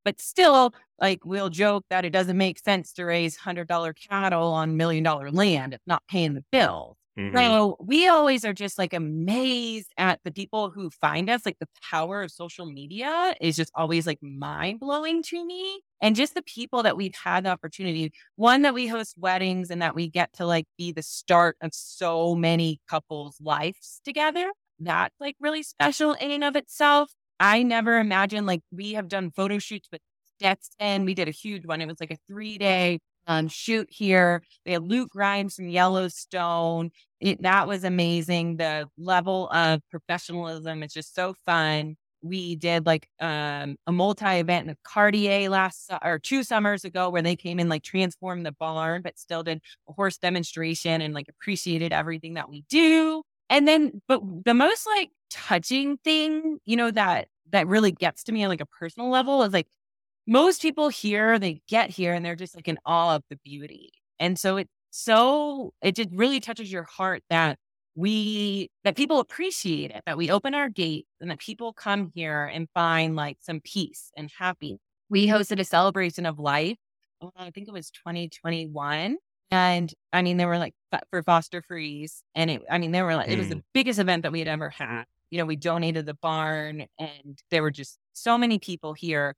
But 0.04 0.20
still, 0.20 0.74
like 1.00 1.24
we'll 1.24 1.50
joke 1.50 1.84
that 1.90 2.04
it 2.04 2.10
doesn't 2.10 2.36
make 2.36 2.58
sense 2.58 2.92
to 2.94 3.04
raise 3.04 3.38
$100 3.38 3.94
cattle 4.08 4.52
on 4.52 4.76
million 4.76 5.02
dollar 5.02 5.30
land. 5.30 5.74
It's 5.74 5.86
not 5.86 6.02
paying 6.08 6.34
the 6.34 6.44
bills. 6.52 6.96
Mm-hmm. 7.18 7.36
So 7.36 7.76
we 7.78 8.08
always 8.08 8.44
are 8.44 8.52
just 8.52 8.76
like 8.76 8.92
amazed 8.92 9.92
at 9.96 10.18
the 10.24 10.32
people 10.32 10.70
who 10.70 10.90
find 10.90 11.30
us. 11.30 11.46
Like 11.46 11.58
the 11.60 11.68
power 11.90 12.22
of 12.22 12.32
social 12.32 12.66
media 12.66 13.34
is 13.40 13.56
just 13.56 13.70
always 13.74 14.06
like 14.06 14.18
mind 14.20 14.80
blowing 14.80 15.22
to 15.24 15.44
me. 15.44 15.80
And 16.00 16.16
just 16.16 16.34
the 16.34 16.42
people 16.42 16.82
that 16.82 16.96
we've 16.96 17.14
had 17.14 17.44
the 17.44 17.50
opportunity, 17.50 18.12
one 18.34 18.62
that 18.62 18.74
we 18.74 18.88
host 18.88 19.14
weddings 19.16 19.70
and 19.70 19.80
that 19.80 19.94
we 19.94 20.08
get 20.08 20.32
to 20.34 20.46
like 20.46 20.66
be 20.76 20.90
the 20.90 21.02
start 21.02 21.56
of 21.60 21.70
so 21.72 22.34
many 22.34 22.80
couples' 22.88 23.36
lives 23.40 24.00
together. 24.04 24.50
That's 24.80 25.14
like 25.20 25.36
really 25.40 25.62
special 25.62 26.12
in 26.14 26.30
and 26.30 26.44
of 26.44 26.56
itself. 26.56 27.12
I 27.40 27.62
never 27.62 27.98
imagined 27.98 28.46
like 28.46 28.62
we 28.72 28.92
have 28.94 29.08
done 29.08 29.30
photo 29.30 29.58
shoots 29.58 29.88
with 29.92 30.00
Stetson. 30.36 31.04
We 31.04 31.14
did 31.14 31.28
a 31.28 31.32
huge 31.32 31.66
one. 31.66 31.80
It 31.80 31.86
was 31.86 32.00
like 32.00 32.10
a 32.10 32.18
three 32.28 32.58
day 32.58 33.00
um, 33.26 33.48
shoot 33.48 33.88
here. 33.90 34.42
We 34.66 34.72
had 34.72 34.82
Luke 34.82 35.10
Grimes 35.10 35.56
from 35.56 35.68
Yellowstone. 35.68 36.90
It, 37.20 37.42
that 37.42 37.66
was 37.68 37.84
amazing. 37.84 38.56
The 38.58 38.88
level 38.98 39.48
of 39.50 39.80
professionalism 39.90 40.82
is 40.82 40.92
just 40.92 41.14
so 41.14 41.34
fun. 41.46 41.96
We 42.22 42.56
did 42.56 42.86
like 42.86 43.08
um, 43.20 43.76
a 43.86 43.92
multi 43.92 44.24
event 44.26 44.68
in 44.68 44.76
Cartier 44.82 45.50
last 45.50 45.90
or 46.02 46.18
two 46.18 46.42
summers 46.42 46.84
ago 46.84 47.10
where 47.10 47.20
they 47.22 47.36
came 47.36 47.60
in 47.60 47.68
like 47.68 47.82
transformed 47.82 48.46
the 48.46 48.52
barn, 48.52 49.02
but 49.02 49.18
still 49.18 49.42
did 49.42 49.60
a 49.88 49.92
horse 49.92 50.16
demonstration 50.18 51.02
and 51.02 51.12
like 51.12 51.26
appreciated 51.28 51.92
everything 51.92 52.34
that 52.34 52.48
we 52.48 52.64
do. 52.70 53.23
And 53.50 53.68
then, 53.68 54.02
but 54.08 54.20
the 54.44 54.54
most 54.54 54.86
like 54.86 55.10
touching 55.30 55.98
thing, 55.98 56.58
you 56.64 56.76
know, 56.76 56.90
that 56.90 57.28
that 57.50 57.66
really 57.66 57.92
gets 57.92 58.24
to 58.24 58.32
me 58.32 58.42
on 58.44 58.48
like 58.48 58.60
a 58.60 58.66
personal 58.66 59.10
level 59.10 59.42
is 59.42 59.52
like 59.52 59.68
most 60.26 60.62
people 60.62 60.88
here, 60.88 61.38
they 61.38 61.60
get 61.68 61.90
here 61.90 62.14
and 62.14 62.24
they're 62.24 62.36
just 62.36 62.54
like 62.56 62.68
in 62.68 62.78
awe 62.86 63.16
of 63.16 63.22
the 63.30 63.36
beauty. 63.44 63.92
And 64.18 64.38
so 64.38 64.56
it's 64.58 64.70
so, 64.90 65.74
it 65.82 65.96
just 65.96 66.10
really 66.12 66.40
touches 66.40 66.70
your 66.72 66.84
heart 66.84 67.22
that 67.28 67.58
we, 67.96 68.70
that 68.84 68.96
people 68.96 69.20
appreciate 69.20 69.90
it, 69.90 70.02
that 70.06 70.16
we 70.16 70.30
open 70.30 70.54
our 70.54 70.68
gates 70.68 71.08
and 71.20 71.30
that 71.30 71.40
people 71.40 71.72
come 71.72 72.12
here 72.14 72.44
and 72.46 72.68
find 72.74 73.16
like 73.16 73.38
some 73.40 73.60
peace 73.60 74.10
and 74.16 74.30
happy. 74.38 74.78
We 75.10 75.26
hosted 75.26 75.60
a 75.60 75.64
celebration 75.64 76.26
of 76.26 76.38
life. 76.38 76.78
Oh, 77.20 77.32
I 77.36 77.50
think 77.50 77.68
it 77.68 77.72
was 77.72 77.90
2021. 77.90 79.16
And 79.54 79.92
I 80.12 80.22
mean, 80.22 80.36
they 80.36 80.46
were 80.46 80.58
like 80.58 80.74
for 81.10 81.22
Foster 81.22 81.62
Friess. 81.62 82.22
And 82.34 82.50
it, 82.50 82.62
I 82.68 82.78
mean, 82.78 82.90
they 82.90 83.02
were 83.02 83.14
like, 83.14 83.28
mm. 83.28 83.32
it 83.32 83.38
was 83.38 83.50
the 83.50 83.56
mm. 83.56 83.62
biggest 83.72 84.00
event 84.00 84.24
that 84.24 84.32
we 84.32 84.40
had 84.40 84.48
ever 84.48 84.68
had 84.68 85.04
you 85.34 85.38
know, 85.38 85.46
we 85.46 85.56
donated 85.56 86.06
the 86.06 86.14
barn 86.14 86.86
and 86.96 87.42
there 87.50 87.60
were 87.60 87.72
just 87.72 87.98
so 88.12 88.38
many 88.38 88.60
people 88.60 88.92
here. 88.92 89.34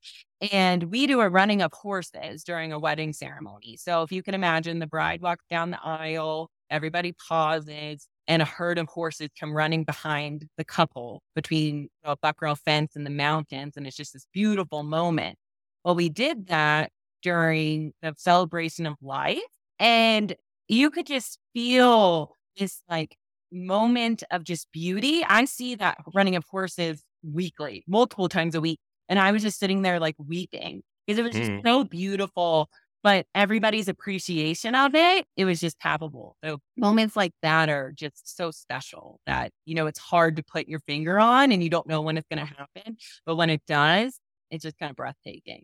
And 0.53 0.83
we 0.85 1.07
do 1.07 1.23
a 1.23 1.29
running 1.31 1.63
of 1.63 1.73
horses 1.73 2.45
during 2.45 2.71
a 2.71 2.79
wedding 2.79 3.15
ceremony. 3.15 3.79
So 3.79 4.03
if 4.03 4.13
you 4.13 4.23
can 4.23 4.35
imagine, 4.35 4.79
the 4.79 4.87
bride 4.87 5.23
walks 5.23 5.47
down 5.49 5.71
the 5.71 5.83
aisle, 5.83 6.51
everybody 6.69 7.13
pauses, 7.13 8.09
and 8.29 8.43
a 8.43 8.45
herd 8.45 8.77
of 8.77 8.89
horses 8.89 9.31
come 9.41 9.57
running 9.57 9.85
behind 9.85 10.47
the 10.59 10.65
couple 10.67 11.23
between 11.35 11.89
a 12.05 12.15
buckraw 12.15 12.57
fence 12.57 12.95
and 12.95 13.07
the 13.07 13.11
mountains. 13.11 13.79
And 13.79 13.87
it's 13.87 13.97
just 13.97 14.13
this 14.13 14.27
beautiful 14.35 14.83
moment. 14.83 15.39
Well, 15.83 15.95
we 15.95 16.11
did 16.11 16.49
that 16.49 16.91
during 17.23 17.95
the 18.03 18.13
celebration 18.19 18.85
of 18.85 18.97
life. 19.01 19.41
And 19.79 20.35
you 20.69 20.91
could 20.91 21.07
just 21.07 21.39
feel 21.55 22.33
this 22.57 22.83
like 22.89 23.17
moment 23.53 24.23
of 24.31 24.45
just 24.45 24.71
beauty. 24.73 25.25
I 25.25 25.45
see 25.45 25.75
that 25.77 25.99
running 26.15 26.37
of 26.37 26.45
horses 26.51 27.03
weekly, 27.23 27.85
multiple 27.87 28.29
times 28.29 28.55
a 28.55 28.61
week. 28.61 28.79
And 29.09 29.19
I 29.19 29.33
was 29.33 29.43
just 29.43 29.59
sitting 29.59 29.83
there 29.83 30.01
like 30.01 30.17
weeping 30.19 30.83
because 31.07 31.19
it 31.19 31.23
was 31.23 31.33
just 31.33 31.51
mm. 31.51 31.63
so 31.65 31.85
beautiful. 31.85 32.69
But 33.03 33.27
everybody's 33.37 33.87
appreciation 33.87 34.75
of 34.75 34.97
it, 34.97 35.27
it 35.37 35.45
was 35.45 35.61
just 35.61 35.79
palpable. 35.79 36.37
So 36.43 36.59
moments 36.77 37.15
like 37.15 37.31
that 37.41 37.69
are 37.69 37.93
just 37.95 38.37
so 38.37 38.51
special 38.51 39.21
that, 39.27 39.53
you 39.65 39.77
know, 39.77 39.87
it's 39.87 40.01
hard 40.01 40.35
to 40.37 40.43
put 40.43 40.67
your 40.67 40.81
finger 40.81 41.21
on 41.21 41.53
and 41.53 41.63
you 41.63 41.71
don't 41.71 41.87
know 41.87 42.03
when 42.03 42.17
it's 42.17 42.27
going 42.29 42.45
to 42.45 42.53
happen. 42.53 42.97
But 43.25 43.37
when 43.37 43.49
it 43.49 43.63
does, 43.69 44.19
it's 44.51 44.65
just 44.65 44.77
kind 44.79 44.91
of 44.91 44.97
breathtaking. 44.97 45.63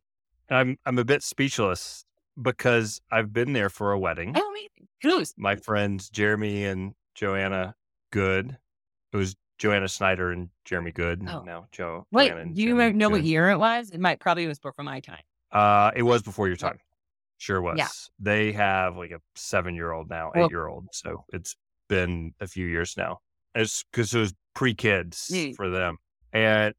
I'm 0.50 0.76
I'm 0.86 0.98
a 0.98 1.04
bit 1.04 1.24
speechless 1.24 2.04
because 2.40 3.00
I've 3.10 3.32
been 3.32 3.52
there 3.52 3.68
for 3.68 3.92
a 3.92 3.98
wedding. 3.98 4.34
Oh. 4.36 4.48
Who's? 5.02 5.34
My 5.36 5.56
friends 5.56 6.08
Jeremy 6.10 6.64
and 6.64 6.94
Joanna 7.14 7.74
Good. 8.12 8.56
It 9.12 9.16
was 9.16 9.34
Joanna 9.58 9.88
Snyder 9.88 10.30
and 10.30 10.48
Jeremy 10.64 10.92
Good. 10.92 11.26
Oh. 11.28 11.42
No, 11.42 11.66
Joe. 11.72 12.06
Wait, 12.12 12.30
do 12.30 12.62
you 12.62 12.76
Jeremy 12.76 12.98
know 12.98 13.08
Good. 13.08 13.12
what 13.12 13.24
year 13.24 13.50
it 13.50 13.58
was? 13.58 13.90
It 13.90 14.00
might 14.00 14.20
probably 14.20 14.46
was 14.46 14.58
before 14.58 14.84
my 14.84 15.00
time. 15.00 15.22
Uh, 15.50 15.90
it 15.94 16.02
was 16.02 16.22
before 16.22 16.46
your 16.46 16.56
time. 16.56 16.78
Sure 17.38 17.60
was. 17.60 17.76
Yeah. 17.76 17.88
They 18.20 18.52
have 18.52 18.96
like 18.96 19.10
a 19.10 19.20
seven 19.34 19.74
year 19.74 19.92
old 19.92 20.08
now, 20.08 20.30
eight 20.34 20.50
year 20.50 20.66
old. 20.66 20.86
So 20.92 21.24
it's 21.32 21.56
been 21.88 22.32
a 22.40 22.46
few 22.46 22.66
years 22.66 22.94
now. 22.96 23.18
It's 23.54 23.84
because 23.90 24.14
it 24.14 24.20
was 24.20 24.34
pre 24.54 24.74
kids 24.74 25.28
mm. 25.32 25.54
for 25.56 25.68
them. 25.68 25.98
And, 26.32 26.74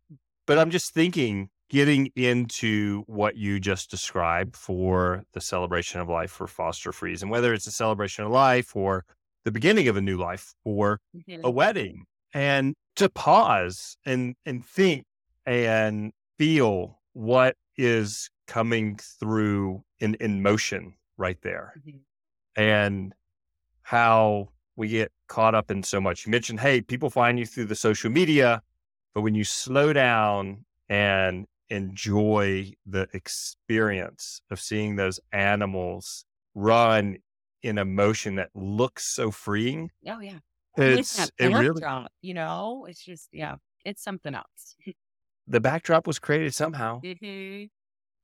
but 0.47 0.57
I'm 0.57 0.71
just 0.71 0.93
thinking, 0.93 1.49
getting 1.73 2.11
into 2.15 3.01
what 3.07 3.35
you 3.35 3.59
just 3.59 3.89
described 3.89 4.55
for 4.55 5.23
the 5.33 5.41
celebration 5.41 5.99
of 5.99 6.07
life 6.07 6.29
for 6.29 6.45
Foster 6.45 6.91
Friess, 6.91 7.23
and 7.23 7.31
whether 7.31 7.51
it's 7.51 7.65
a 7.65 7.71
celebration 7.71 8.23
of 8.23 8.31
life 8.31 8.75
or 8.75 9.03
the 9.43 9.51
beginning 9.51 9.87
of 9.87 9.97
a 9.97 10.01
new 10.01 10.15
life 10.15 10.53
or 10.63 11.01
mm-hmm. 11.17 11.43
a 11.43 11.49
wedding 11.49 12.05
and 12.31 12.75
to 12.95 13.09
pause 13.09 13.97
and 14.05 14.35
and 14.45 14.63
think 14.63 15.05
and 15.47 16.13
feel 16.37 16.99
what 17.13 17.55
is 17.75 18.29
coming 18.45 18.99
through 19.19 19.83
in 19.99 20.13
in 20.15 20.43
motion 20.43 20.93
right 21.17 21.41
there 21.41 21.73
mm-hmm. 21.79 21.97
and 22.55 23.13
how 23.81 24.47
we 24.75 24.89
get 24.89 25.11
caught 25.27 25.55
up 25.55 25.71
in 25.71 25.81
so 25.81 25.99
much 25.99 26.27
you 26.27 26.31
mentioned 26.31 26.59
hey 26.59 26.81
people 26.81 27.09
find 27.09 27.39
you 27.39 27.47
through 27.47 27.65
the 27.65 27.75
social 27.75 28.11
media 28.11 28.61
but 29.15 29.21
when 29.21 29.33
you 29.33 29.43
slow 29.43 29.91
down 29.91 30.63
and 30.87 31.47
enjoy 31.69 32.71
the 32.85 33.07
experience 33.13 34.41
of 34.51 34.59
seeing 34.59 34.95
those 34.95 35.19
animals 35.31 36.25
run 36.55 37.17
in 37.61 37.77
a 37.77 37.85
motion 37.85 38.35
that 38.35 38.49
looks 38.53 39.13
so 39.13 39.31
freeing. 39.31 39.89
Oh 40.07 40.19
yeah. 40.19 40.39
It's 40.75 41.31
it 41.37 41.47
really 41.47 41.79
drop, 41.79 42.11
you 42.21 42.33
know, 42.33 42.85
it's 42.89 43.03
just 43.03 43.29
yeah, 43.31 43.55
it's 43.85 44.03
something 44.03 44.33
else. 44.33 44.75
the 45.47 45.59
backdrop 45.59 46.07
was 46.07 46.19
created 46.19 46.53
somehow. 46.53 47.01
Mm-hmm. 47.01 47.65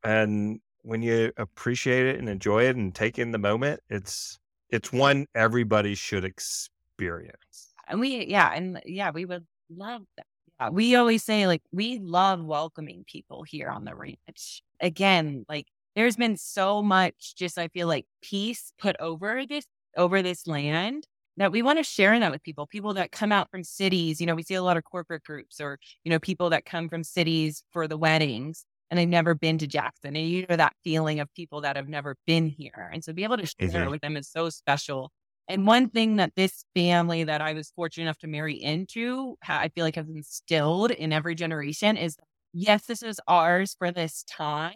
And 0.10 0.60
when 0.82 1.02
you 1.02 1.32
appreciate 1.38 2.08
it 2.08 2.20
and 2.20 2.30
enjoy 2.30 2.64
it 2.64 2.76
and 2.76 2.94
take 2.94 3.20
in 3.20 3.32
the 3.32 3.38
moment, 3.38 3.82
it's 3.90 4.40
it's 4.70 4.92
one 4.92 5.26
everybody 5.36 5.96
should 5.96 6.26
experience. 6.26 7.74
And 7.88 8.00
we 8.00 8.26
yeah, 8.26 8.52
and 8.54 8.82
yeah, 8.86 9.12
we 9.12 9.26
would 9.26 9.46
love 9.70 10.02
that. 10.18 10.26
Yeah, 10.60 10.70
we 10.70 10.96
always 10.96 11.24
say 11.24 11.48
like 11.48 11.62
we 11.72 12.00
love 12.00 12.44
welcoming 12.44 13.06
people 13.08 13.44
here 13.44 13.70
on 13.70 13.86
the 13.86 13.96
ranch. 13.96 14.62
Again, 14.82 15.46
like 15.48 15.68
there's 15.96 16.16
been 16.16 16.38
so 16.38 16.82
much 16.82 17.36
just 17.36 17.58
I 17.58 17.68
feel 17.70 17.88
like 17.88 18.06
peace 18.22 18.74
put 18.80 18.96
over 19.00 19.46
this 19.46 19.66
over 19.98 20.22
this 20.22 20.48
land 20.48 21.08
that 21.38 21.52
we 21.52 21.62
want 21.62 21.80
to 21.80 21.84
share 21.84 22.20
that 22.20 22.32
with 22.32 22.44
people, 22.44 22.68
people 22.68 22.94
that 22.96 23.12
come 23.12 23.32
out 23.32 23.50
from 23.50 23.64
cities. 23.64 24.20
You 24.20 24.28
know, 24.28 24.36
we 24.36 24.44
see 24.44 24.56
a 24.56 24.64
lot 24.64 24.76
of 24.76 24.84
corporate 24.84 25.24
groups 25.24 25.62
or, 25.62 25.80
you 26.04 26.10
know, 26.10 26.20
people 26.20 26.50
that 26.50 26.66
come 26.66 26.90
from 26.90 27.04
cities 27.04 27.64
for 27.72 27.88
the 27.88 27.98
weddings 27.98 28.66
and 28.90 29.00
they've 29.00 29.08
never 29.08 29.36
been 29.36 29.58
to 29.60 29.68
Jackson. 29.68 30.16
And 30.16 30.28
you 30.28 30.46
know 30.50 30.58
that 30.58 30.74
feeling 30.84 31.20
of 31.20 31.34
people 31.34 31.62
that 31.62 31.76
have 31.76 31.88
never 31.88 32.16
been 32.28 32.48
here. 32.48 32.90
And 32.92 33.04
so 33.04 33.14
be 33.14 33.24
able 33.24 33.38
to 33.38 33.46
share 33.46 33.70
mm-hmm. 33.70 33.90
with 33.90 34.02
them 34.02 34.18
is 34.18 34.30
so 34.30 34.50
special. 34.50 35.12
And 35.50 35.66
one 35.66 35.90
thing 35.90 36.18
that 36.18 36.34
this 36.36 36.64
family 36.76 37.24
that 37.24 37.42
I 37.42 37.54
was 37.54 37.72
fortunate 37.76 38.04
enough 38.04 38.20
to 38.20 38.28
marry 38.28 38.54
into, 38.54 39.36
I 39.48 39.70
feel 39.70 39.84
like 39.84 39.96
has 39.96 40.08
instilled 40.08 40.92
in 40.92 41.12
every 41.12 41.34
generation 41.34 41.98
is 41.98 42.18
yes, 42.54 42.86
this 42.86 43.02
is 43.02 43.20
ours 43.28 43.76
for 43.78 43.92
this 43.92 44.24
time, 44.30 44.76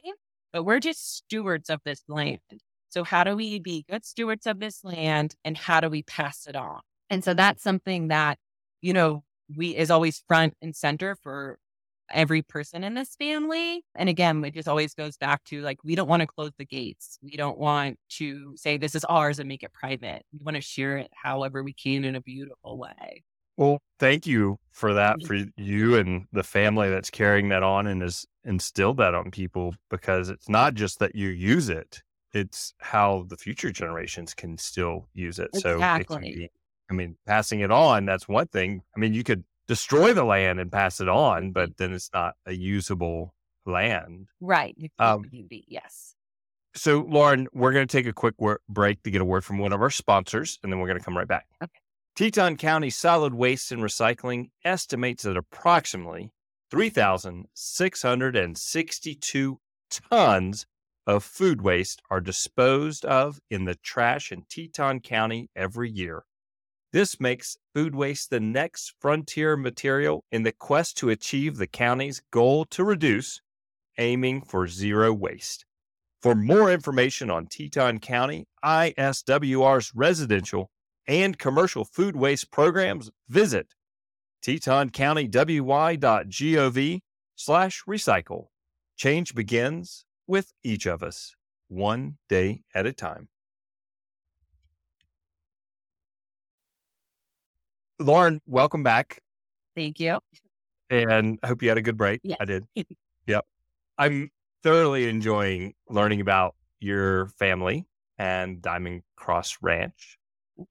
but 0.51 0.63
we're 0.63 0.79
just 0.79 1.17
stewards 1.17 1.69
of 1.69 1.81
this 1.85 2.01
land. 2.07 2.39
So, 2.89 3.03
how 3.03 3.23
do 3.23 3.35
we 3.35 3.59
be 3.59 3.85
good 3.87 4.03
stewards 4.03 4.47
of 4.47 4.59
this 4.59 4.83
land 4.83 5.35
and 5.45 5.57
how 5.57 5.79
do 5.79 5.89
we 5.89 6.01
pass 6.03 6.47
it 6.47 6.55
on? 6.55 6.81
And 7.09 7.23
so, 7.23 7.35
that's 7.35 7.61
something 7.61 8.07
that, 8.07 8.39
you 8.81 8.93
know, 8.93 9.23
we 9.55 9.75
is 9.75 9.91
always 9.91 10.23
front 10.27 10.55
and 10.59 10.75
center 10.75 11.15
for 11.21 11.59
every 12.11 12.41
person 12.41 12.83
in 12.83 12.93
this 12.93 13.15
family. 13.15 13.83
And 13.95 14.09
again, 14.09 14.43
it 14.43 14.53
just 14.53 14.67
always 14.67 14.93
goes 14.93 15.17
back 15.17 15.43
to 15.45 15.61
like, 15.61 15.83
we 15.83 15.95
don't 15.95 16.09
want 16.09 16.21
to 16.21 16.27
close 16.27 16.51
the 16.57 16.65
gates. 16.65 17.17
We 17.21 17.37
don't 17.37 17.57
want 17.57 17.97
to 18.17 18.55
say 18.57 18.77
this 18.77 18.95
is 18.95 19.05
ours 19.05 19.39
and 19.39 19.47
make 19.47 19.63
it 19.63 19.73
private. 19.73 20.23
We 20.31 20.43
want 20.43 20.55
to 20.55 20.61
share 20.61 20.97
it 20.97 21.11
however 21.13 21.63
we 21.63 21.73
can 21.73 22.03
in 22.03 22.15
a 22.15 22.21
beautiful 22.21 22.77
way. 22.77 23.23
Well, 23.55 23.79
thank 23.99 24.25
you 24.25 24.57
for 24.71 24.95
that, 24.95 25.17
mm-hmm. 25.17 25.27
for 25.27 25.61
you 25.61 25.95
and 25.95 26.25
the 26.31 26.43
family 26.43 26.89
that's 26.89 27.11
carrying 27.11 27.49
that 27.49 27.61
on 27.61 27.85
and 27.85 28.01
has 28.01 28.25
instilled 28.43 28.97
that 28.97 29.13
on 29.13 29.31
people 29.31 29.75
because 29.89 30.29
it's 30.29 30.49
not 30.49 30.73
just 30.73 30.99
that 30.99 31.15
you 31.15 31.29
use 31.29 31.69
it, 31.69 32.01
it's 32.33 32.73
how 32.79 33.25
the 33.27 33.37
future 33.37 33.71
generations 33.71 34.33
can 34.33 34.57
still 34.57 35.07
use 35.13 35.37
it. 35.37 35.55
So, 35.55 35.73
Exactly. 35.73 36.33
be, 36.33 36.49
I 36.89 36.93
mean, 36.93 37.15
passing 37.27 37.59
it 37.59 37.69
on, 37.69 38.05
that's 38.05 38.27
one 38.27 38.47
thing. 38.47 38.81
I 38.95 38.99
mean, 38.99 39.13
you 39.13 39.23
could 39.23 39.43
destroy 39.67 40.13
the 40.13 40.23
land 40.23 40.59
and 40.59 40.71
pass 40.71 40.99
it 40.99 41.09
on, 41.09 41.51
but 41.51 41.77
then 41.77 41.93
it's 41.93 42.09
not 42.13 42.35
a 42.45 42.53
usable 42.53 43.33
land. 43.65 44.27
Right. 44.39 44.75
Um. 44.99 45.25
Yes. 45.49 46.15
So, 46.75 47.05
Lauren, 47.07 47.47
we're 47.53 47.71
going 47.71 47.87
to 47.87 47.97
take 47.97 48.07
a 48.07 48.13
quick 48.13 48.33
wor- 48.39 48.61
break 48.67 49.03
to 49.03 49.11
get 49.11 49.21
a 49.21 49.25
word 49.25 49.45
from 49.45 49.59
one 49.59 49.73
of 49.73 49.81
our 49.81 49.91
sponsors, 49.91 50.57
and 50.63 50.71
then 50.71 50.79
we're 50.79 50.87
going 50.87 50.97
to 50.97 51.05
come 51.05 51.15
right 51.15 51.27
back. 51.27 51.45
Okay. 51.61 51.71
Teton 52.15 52.57
County 52.57 52.89
Solid 52.89 53.33
Waste 53.33 53.71
and 53.71 53.81
Recycling 53.81 54.49
estimates 54.63 55.23
that 55.23 55.37
approximately 55.37 56.31
3,662 56.71 59.59
tons 59.89 60.65
of 61.05 61.23
food 61.23 61.61
waste 61.61 62.01
are 62.09 62.21
disposed 62.21 63.05
of 63.05 63.39
in 63.49 63.65
the 63.65 63.75
trash 63.75 64.31
in 64.31 64.43
Teton 64.49 64.99
County 64.99 65.49
every 65.55 65.91
year. 65.91 66.23
This 66.93 67.19
makes 67.19 67.57
food 67.73 67.93
waste 67.95 68.29
the 68.29 68.39
next 68.39 68.93
frontier 68.99 69.57
material 69.57 70.23
in 70.31 70.43
the 70.43 70.51
quest 70.51 70.95
to 70.97 71.09
achieve 71.09 71.57
the 71.57 71.65
county's 71.65 72.21
goal 72.29 72.65
to 72.65 72.83
reduce, 72.83 73.41
aiming 73.97 74.43
for 74.43 74.67
zero 74.67 75.11
waste. 75.11 75.65
For 76.21 76.35
more 76.35 76.71
information 76.71 77.31
on 77.31 77.47
Teton 77.47 77.97
County 77.97 78.45
ISWR's 78.63 79.91
residential 79.95 80.69
and 81.07 81.39
commercial 81.39 81.83
food 81.83 82.15
waste 82.15 82.51
programs, 82.51 83.09
visit 83.27 83.73
tetoncountywy.gov 84.45 86.99
slash 87.35 87.83
recycle. 87.87 88.49
Change 88.97 89.33
begins 89.33 90.05
with 90.27 90.53
each 90.63 90.85
of 90.85 91.01
us, 91.01 91.33
one 91.69 92.19
day 92.29 92.61
at 92.75 92.85
a 92.85 92.93
time. 92.93 93.29
Lauren, 97.99 98.41
welcome 98.45 98.83
back. 98.83 99.19
Thank 99.75 99.99
you. 99.99 100.19
And 100.89 101.39
I 101.43 101.47
hope 101.47 101.61
you 101.61 101.69
had 101.69 101.77
a 101.77 101.81
good 101.81 101.97
break. 101.97 102.21
Yes. 102.23 102.37
I 102.39 102.45
did. 102.45 102.65
yep. 103.27 103.45
I'm 103.97 104.29
thoroughly 104.63 105.09
enjoying 105.09 105.73
learning 105.89 106.21
about 106.21 106.55
your 106.79 107.27
family 107.27 107.85
and 108.17 108.61
Diamond 108.61 109.03
Cross 109.15 109.57
Ranch. 109.61 110.17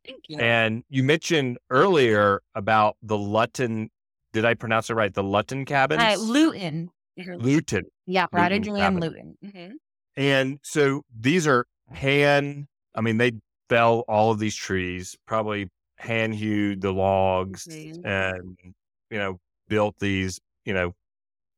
Thank 0.07 0.25
you. 0.29 0.39
And 0.39 0.85
you 0.89 1.03
mentioned 1.03 1.59
earlier 1.71 2.43
about 2.55 2.97
the 3.03 3.19
Lutton. 3.19 3.91
Did 4.33 4.45
I 4.45 4.55
pronounce 4.55 4.91
it 4.91 4.95
right? 4.95 5.13
The 5.13 5.23
Lutton 5.25 5.65
cabins? 5.65 6.03
Uh, 6.03 6.17
Luton. 6.19 6.91
Luton. 7.17 7.85
Yeah, 8.07 8.27
Brad 8.31 8.53
and 8.53 8.65
cabin. 8.65 9.01
Luton. 9.01 9.37
hmm 9.43 9.73
And 10.17 10.59
so 10.63 11.03
these 11.19 11.47
are 11.47 11.67
hand, 11.91 12.67
I 12.95 13.01
mean, 13.01 13.19
they 13.19 13.33
fell 13.69 14.01
all 14.09 14.31
of 14.31 14.39
these 14.39 14.55
trees, 14.55 15.17
probably 15.27 15.69
hand 16.03 16.35
hewed 16.35 16.81
the 16.81 16.93
logs 16.93 17.67
Mhm. 17.67 18.05
and, 18.05 18.59
you 19.11 19.19
know, 19.19 19.39
built 19.69 19.99
these, 19.99 20.41
you 20.65 20.75
know, 20.75 20.95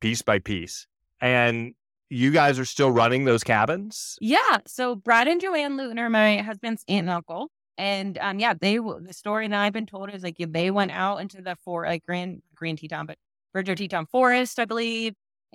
piece 0.01 0.23
by 0.23 0.39
piece. 0.39 0.87
And 1.21 1.75
you 2.11 2.31
guys 2.31 2.59
are 2.59 2.65
still 2.65 2.91
running 2.91 3.25
those 3.25 3.43
cabins? 3.43 4.17
Yeah. 4.21 4.59
So 4.67 4.95
Brad 4.95 5.27
and 5.27 5.41
Joanne 5.41 5.77
Luton 5.77 5.99
are 5.99 6.11
my 6.11 6.39
husband's 6.39 6.85
aunt 6.89 7.01
and 7.09 7.11
uncle. 7.11 7.49
And 7.79 8.19
um, 8.19 8.39
yeah, 8.39 8.55
they 8.55 8.77
the 8.77 9.13
story 9.13 9.49
that 9.49 9.59
I've 9.61 9.73
been 9.73 9.87
told 9.87 10.13
is 10.15 10.23
like 10.23 10.37
they 10.39 10.71
went 10.71 10.93
out 10.93 11.17
into 11.21 11.43
the 11.43 11.57
for 11.65 11.85
like 11.87 12.05
Grand 12.05 12.43
Grand 12.55 12.79
Teton, 12.79 13.07
but 13.07 13.17
Bridger 13.53 13.75
Teton 13.75 14.07
Forest, 14.07 14.61
I 14.61 14.65
believe, 14.65 15.15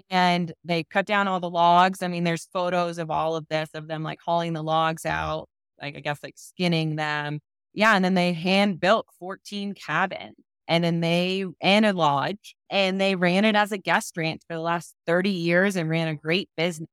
and 0.10 0.52
they 0.66 0.84
cut 0.84 1.06
down 1.06 1.28
all 1.30 1.40
the 1.40 1.50
logs. 1.50 2.02
I 2.04 2.08
mean, 2.10 2.24
there's 2.26 2.46
photos 2.52 2.98
of 2.98 3.10
all 3.10 3.36
of 3.38 3.48
this 3.50 3.70
of 3.74 3.88
them 3.88 4.04
like 4.04 4.20
hauling 4.20 4.52
the 4.54 4.64
logs 4.64 5.06
out, 5.06 5.48
like 5.82 5.96
I 5.96 6.00
guess 6.02 6.20
like 6.22 6.34
skinning 6.38 6.96
them. 6.98 7.40
Yeah, 7.74 7.96
and 7.96 8.04
then 8.04 8.16
they 8.16 8.34
hand 8.34 8.80
built 8.80 9.08
14 9.20 9.74
cabins, 9.74 10.36
and 10.68 10.84
then 10.84 11.02
they 11.02 11.46
and 11.62 11.86
a 11.86 11.94
lodge, 11.94 12.56
and 12.70 13.00
they 13.00 13.16
ran 13.16 13.46
it 13.46 13.56
as 13.56 13.72
a 13.72 13.78
guest 13.78 14.18
ranch 14.18 14.42
for 14.48 14.56
the 14.56 14.62
last 14.62 14.96
30 15.06 15.30
years 15.30 15.76
and 15.76 15.90
ran 15.90 16.08
a 16.08 16.16
great 16.16 16.50
business. 16.58 16.90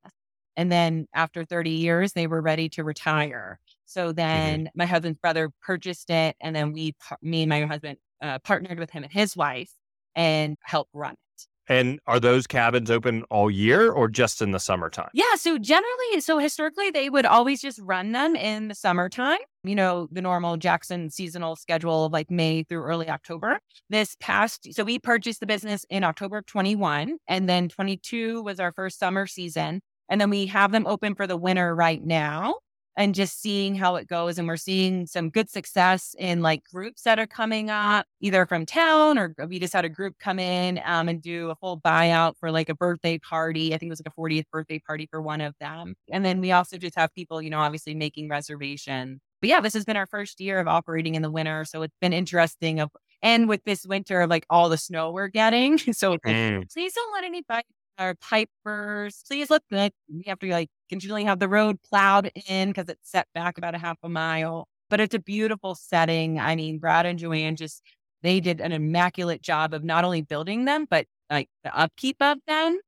And 0.56 0.72
then 0.72 1.06
after 1.14 1.44
30 1.44 1.70
years, 1.70 2.12
they 2.12 2.26
were 2.26 2.40
ready 2.40 2.68
to 2.70 2.84
retire. 2.84 3.58
So 3.84 4.12
then 4.12 4.70
my 4.74 4.86
husband's 4.86 5.18
brother 5.18 5.50
purchased 5.62 6.10
it, 6.10 6.36
and 6.40 6.56
then 6.56 6.72
we, 6.72 6.94
me 7.22 7.42
and 7.42 7.50
my 7.50 7.62
husband, 7.62 7.98
uh, 8.22 8.38
partnered 8.40 8.78
with 8.78 8.90
him 8.90 9.02
and 9.02 9.12
his 9.12 9.36
wife 9.36 9.70
and 10.14 10.56
helped 10.62 10.90
run 10.94 11.12
it. 11.12 11.18
And 11.68 11.98
are 12.06 12.20
those 12.20 12.46
cabins 12.46 12.90
open 12.90 13.24
all 13.24 13.50
year 13.50 13.90
or 13.90 14.08
just 14.08 14.40
in 14.40 14.52
the 14.52 14.60
summertime? 14.60 15.10
Yeah. 15.12 15.34
So 15.36 15.58
generally, 15.58 16.20
so 16.20 16.38
historically, 16.38 16.90
they 16.90 17.10
would 17.10 17.26
always 17.26 17.60
just 17.60 17.80
run 17.82 18.12
them 18.12 18.36
in 18.36 18.68
the 18.68 18.74
summertime. 18.74 19.38
You 19.66 19.74
know, 19.74 20.08
the 20.10 20.22
normal 20.22 20.56
Jackson 20.56 21.10
seasonal 21.10 21.56
schedule 21.56 22.06
of 22.06 22.12
like 22.12 22.30
May 22.30 22.62
through 22.62 22.82
early 22.82 23.08
October. 23.08 23.58
This 23.90 24.16
past, 24.20 24.72
so 24.72 24.84
we 24.84 24.98
purchased 24.98 25.40
the 25.40 25.46
business 25.46 25.84
in 25.90 26.04
October 26.04 26.38
of 26.38 26.46
21, 26.46 27.18
and 27.28 27.48
then 27.48 27.68
22 27.68 28.42
was 28.42 28.60
our 28.60 28.72
first 28.72 28.98
summer 28.98 29.26
season. 29.26 29.80
And 30.08 30.20
then 30.20 30.30
we 30.30 30.46
have 30.46 30.72
them 30.72 30.86
open 30.86 31.14
for 31.14 31.26
the 31.26 31.36
winter 31.36 31.74
right 31.74 32.02
now 32.04 32.54
and 32.96 33.14
just 33.14 33.40
seeing 33.40 33.74
how 33.74 33.96
it 33.96 34.08
goes. 34.08 34.38
And 34.38 34.48
we're 34.48 34.56
seeing 34.56 35.06
some 35.06 35.30
good 35.30 35.50
success 35.50 36.14
in 36.18 36.40
like 36.42 36.62
groups 36.72 37.02
that 37.02 37.18
are 37.18 37.26
coming 37.26 37.70
up, 37.70 38.06
either 38.20 38.46
from 38.46 38.64
town 38.64 39.18
or 39.18 39.34
we 39.48 39.58
just 39.58 39.74
had 39.74 39.84
a 39.84 39.88
group 39.88 40.14
come 40.18 40.38
in 40.38 40.80
um, 40.84 41.08
and 41.08 41.20
do 41.20 41.50
a 41.50 41.54
full 41.56 41.80
buyout 41.80 42.34
for 42.38 42.50
like 42.50 42.68
a 42.68 42.74
birthday 42.74 43.18
party. 43.18 43.74
I 43.74 43.78
think 43.78 43.90
it 43.90 43.92
was 43.92 44.02
like 44.04 44.12
a 44.16 44.20
40th 44.20 44.48
birthday 44.50 44.78
party 44.78 45.06
for 45.10 45.20
one 45.20 45.40
of 45.40 45.54
them. 45.60 45.94
And 46.10 46.24
then 46.24 46.40
we 46.40 46.52
also 46.52 46.78
just 46.78 46.96
have 46.96 47.12
people, 47.14 47.42
you 47.42 47.50
know, 47.50 47.60
obviously 47.60 47.94
making 47.94 48.28
reservations. 48.28 49.20
But 49.40 49.50
yeah, 49.50 49.60
this 49.60 49.74
has 49.74 49.84
been 49.84 49.96
our 49.96 50.06
first 50.06 50.40
year 50.40 50.58
of 50.58 50.68
operating 50.68 51.14
in 51.14 51.22
the 51.22 51.30
winter. 51.30 51.64
So 51.64 51.82
it's 51.82 51.96
been 52.00 52.12
interesting 52.12 52.80
of 52.80 52.90
and 53.22 53.48
with 53.48 53.64
this 53.64 53.86
winter, 53.86 54.26
like 54.26 54.44
all 54.50 54.68
the 54.68 54.76
snow 54.78 55.10
we're 55.10 55.28
getting. 55.28 55.78
So 55.94 56.12
like, 56.12 56.22
Mm. 56.22 56.72
please 56.72 56.92
don't 56.94 57.12
let 57.12 57.24
any 57.24 57.42
pipe 57.42 57.64
or 57.98 58.14
pipe 58.20 58.50
burst. 58.64 59.26
Please 59.26 59.48
look 59.50 59.62
good. 59.70 59.92
We 60.12 60.24
have 60.26 60.38
to 60.40 60.50
like 60.50 60.68
continually 60.90 61.24
have 61.24 61.38
the 61.38 61.48
road 61.48 61.78
plowed 61.82 62.30
in 62.48 62.68
because 62.70 62.88
it's 62.88 63.10
set 63.10 63.26
back 63.34 63.56
about 63.58 63.74
a 63.74 63.78
half 63.78 63.96
a 64.02 64.08
mile. 64.08 64.68
But 64.90 65.00
it's 65.00 65.14
a 65.14 65.18
beautiful 65.18 65.74
setting. 65.74 66.38
I 66.38 66.54
mean, 66.56 66.78
Brad 66.78 67.06
and 67.06 67.18
Joanne 67.18 67.56
just 67.56 67.82
they 68.22 68.40
did 68.40 68.60
an 68.60 68.72
immaculate 68.72 69.42
job 69.42 69.72
of 69.74 69.82
not 69.84 70.04
only 70.04 70.22
building 70.22 70.64
them, 70.66 70.86
but 70.88 71.06
like 71.30 71.48
the 71.64 71.76
upkeep 71.76 72.16
of 72.20 72.38
them. 72.46 72.78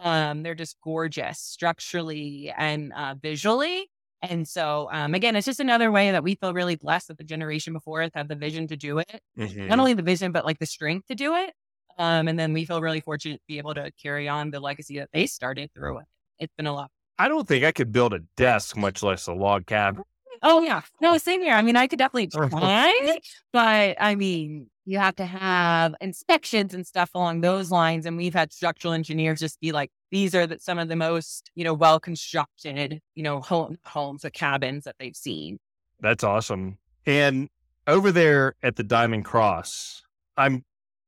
Um, 0.00 0.42
they're 0.42 0.54
just 0.54 0.76
gorgeous 0.82 1.38
structurally 1.40 2.52
and 2.56 2.92
uh, 2.92 3.14
visually. 3.20 3.88
And 4.22 4.48
so, 4.48 4.88
um, 4.92 5.14
again, 5.14 5.36
it's 5.36 5.46
just 5.46 5.60
another 5.60 5.92
way 5.92 6.10
that 6.10 6.22
we 6.24 6.34
feel 6.34 6.52
really 6.52 6.76
blessed 6.76 7.08
that 7.08 7.18
the 7.18 7.24
generation 7.24 7.72
before 7.72 8.02
us 8.02 8.10
had 8.14 8.28
the 8.28 8.34
vision 8.34 8.66
to 8.68 8.76
do 8.76 8.98
it 8.98 9.20
Mhm. 9.36 9.68
not 9.68 9.78
only 9.78 9.92
the 9.94 10.02
vision, 10.02 10.32
but 10.32 10.44
like 10.46 10.58
the 10.58 10.66
strength 10.66 11.06
to 11.08 11.14
do 11.14 11.34
it. 11.34 11.52
Um, 11.98 12.26
and 12.26 12.38
then 12.38 12.52
we 12.54 12.64
feel 12.64 12.80
really 12.80 13.00
fortunate 13.00 13.36
to 13.36 13.44
be 13.46 13.58
able 13.58 13.74
to 13.74 13.90
carry 14.02 14.26
on 14.28 14.50
the 14.50 14.60
legacy 14.60 14.98
that 14.98 15.10
they 15.12 15.26
started 15.26 15.70
through 15.74 15.98
it. 15.98 16.06
It's 16.38 16.54
been 16.56 16.66
a 16.66 16.72
lot. 16.72 16.90
I 17.18 17.28
don't 17.28 17.46
think 17.48 17.64
I 17.64 17.72
could 17.72 17.92
build 17.92 18.14
a 18.14 18.20
desk, 18.36 18.76
much 18.76 19.02
less 19.02 19.26
a 19.26 19.32
log 19.34 19.66
cabin. 19.66 20.04
Oh 20.42 20.62
yeah, 20.62 20.82
no, 21.00 21.18
same 21.18 21.40
here. 21.40 21.54
I 21.54 21.62
mean, 21.62 21.76
I 21.76 21.86
could 21.86 21.98
definitely 21.98 22.26
try, 22.50 23.18
but 23.52 23.96
I 24.00 24.14
mean, 24.14 24.68
you 24.88 24.98
have 24.98 25.16
to 25.16 25.26
have 25.26 25.94
inspections 26.00 26.72
and 26.72 26.86
stuff 26.86 27.10
along 27.14 27.42
those 27.42 27.70
lines. 27.70 28.06
And 28.06 28.16
we've 28.16 28.32
had 28.32 28.54
structural 28.54 28.94
engineers 28.94 29.38
just 29.38 29.60
be 29.60 29.70
like, 29.70 29.90
these 30.10 30.34
are 30.34 30.46
the, 30.46 30.58
some 30.60 30.78
of 30.78 30.88
the 30.88 30.96
most, 30.96 31.50
you 31.54 31.62
know, 31.62 31.74
well 31.74 32.00
constructed, 32.00 33.02
you 33.14 33.22
know, 33.22 33.42
home, 33.42 33.76
homes 33.84 34.24
or 34.24 34.30
cabins 34.30 34.84
that 34.84 34.94
they've 34.98 35.14
seen. 35.14 35.58
That's 36.00 36.24
awesome. 36.24 36.78
And 37.04 37.50
over 37.86 38.10
there 38.10 38.54
at 38.62 38.76
the 38.76 38.82
Diamond 38.82 39.26
Cross, 39.26 40.04
I 40.38 40.62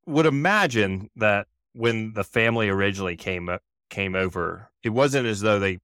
would 0.04 0.26
imagine 0.26 1.08
that 1.16 1.46
when 1.72 2.12
the 2.12 2.24
family 2.24 2.68
originally 2.68 3.16
came 3.16 3.48
came 3.88 4.14
over, 4.14 4.70
it 4.82 4.90
wasn't 4.90 5.26
as 5.26 5.40
though 5.40 5.58
they 5.58 5.78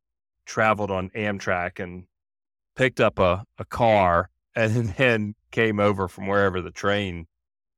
traveled 0.45 0.91
on 0.91 1.09
Amtrak 1.11 1.81
and 1.81 2.05
picked 2.77 3.01
up 3.01 3.19
a, 3.19 3.45
a 3.59 3.65
car 3.65 4.31
and 4.55 4.89
then 4.97 5.35
came 5.51 5.81
over 5.81 6.09
from 6.09 6.27
wherever 6.27 6.61
the 6.61 6.71
train 6.71 7.27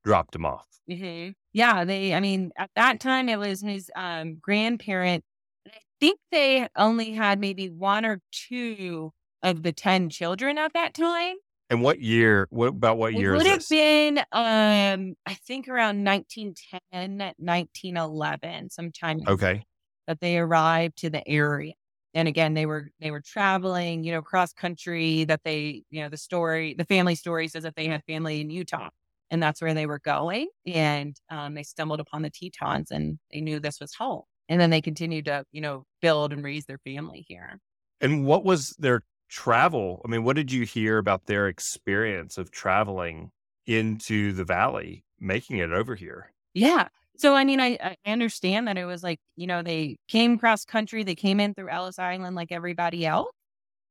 dropped 0.04 0.34
him 0.34 0.44
off. 0.44 0.66
hmm 0.88 1.30
Yeah, 1.52 1.84
they. 1.84 2.14
I 2.14 2.20
mean, 2.20 2.52
at 2.56 2.70
that 2.76 3.00
time, 3.00 3.28
it 3.28 3.38
was 3.38 3.60
his 3.60 3.90
um, 3.96 4.36
grandparent. 4.36 5.24
I 5.66 5.78
think 6.00 6.18
they 6.30 6.68
only 6.76 7.12
had 7.12 7.38
maybe 7.40 7.68
one 7.68 8.04
or 8.04 8.20
two 8.32 9.12
of 9.42 9.62
the 9.62 9.72
ten 9.72 10.10
children 10.10 10.58
at 10.58 10.72
that 10.74 10.94
time. 10.94 11.36
And 11.70 11.82
what 11.82 12.00
year? 12.00 12.46
What 12.50 12.68
about 12.68 12.96
what 12.96 13.12
It 13.12 13.18
year 13.18 13.34
It 13.34 13.36
would 13.38 13.46
have 13.46 13.68
been, 13.68 14.18
um, 14.32 15.14
I 15.26 15.34
think, 15.34 15.68
around 15.68 16.02
1910, 16.02 17.34
1911, 17.36 18.70
sometime 18.70 19.20
okay. 19.28 19.64
that 20.06 20.20
they 20.20 20.38
arrived 20.38 20.98
to 20.98 21.10
the 21.10 21.26
area. 21.28 21.74
And 22.18 22.26
again, 22.26 22.54
they 22.54 22.66
were 22.66 22.90
they 23.00 23.12
were 23.12 23.20
traveling, 23.20 24.02
you 24.02 24.10
know, 24.10 24.22
cross 24.22 24.52
country. 24.52 25.22
That 25.24 25.42
they, 25.44 25.84
you 25.88 26.02
know, 26.02 26.08
the 26.08 26.16
story, 26.16 26.74
the 26.76 26.84
family 26.84 27.14
story 27.14 27.46
says 27.46 27.62
that 27.62 27.76
they 27.76 27.86
had 27.86 28.02
family 28.06 28.40
in 28.40 28.50
Utah. 28.50 28.90
and 29.30 29.42
that's 29.42 29.60
where 29.62 29.74
they 29.74 29.86
were 29.86 29.98
going. 30.00 30.48
And 30.66 31.16
um, 31.30 31.54
they 31.54 31.62
stumbled 31.62 32.00
upon 32.00 32.22
the 32.22 32.30
Tetons 32.30 32.90
and 32.90 33.18
they 33.32 33.40
knew 33.40 33.60
this 33.60 33.80
was 33.80 33.94
home. 33.94 34.22
And 34.48 34.60
then 34.60 34.70
they 34.70 34.80
continued 34.80 35.26
to, 35.26 35.44
you 35.52 35.60
know, 35.60 35.84
build 36.00 36.32
and 36.32 36.42
raise 36.42 36.64
their 36.66 36.78
family 36.78 37.24
here. 37.28 37.60
And 38.00 38.24
what 38.24 38.44
was 38.44 38.74
their 38.78 39.02
travel? 39.28 40.00
I 40.04 40.08
mean, 40.08 40.24
what 40.24 40.36
did 40.36 40.50
you 40.50 40.64
hear 40.64 40.98
about 40.98 41.26
their 41.26 41.48
experience 41.48 42.38
of 42.38 42.50
traveling 42.50 43.30
into 43.66 44.32
the 44.32 44.44
valley, 44.44 45.04
making 45.20 45.58
it 45.58 45.72
over 45.72 45.94
here? 45.94 46.32
Yeah. 46.54 46.88
So, 47.18 47.34
I 47.34 47.44
mean, 47.44 47.60
I, 47.60 47.78
I 47.82 48.10
understand 48.12 48.68
that 48.68 48.78
it 48.78 48.84
was 48.84 49.02
like, 49.02 49.18
you 49.36 49.46
know, 49.48 49.62
they 49.62 49.96
came 50.08 50.38
cross 50.38 50.64
country, 50.64 51.02
they 51.02 51.16
came 51.16 51.40
in 51.40 51.52
through 51.54 51.68
Ellis 51.70 51.98
Island 51.98 52.36
like 52.36 52.52
everybody 52.52 53.04
else. 53.06 53.30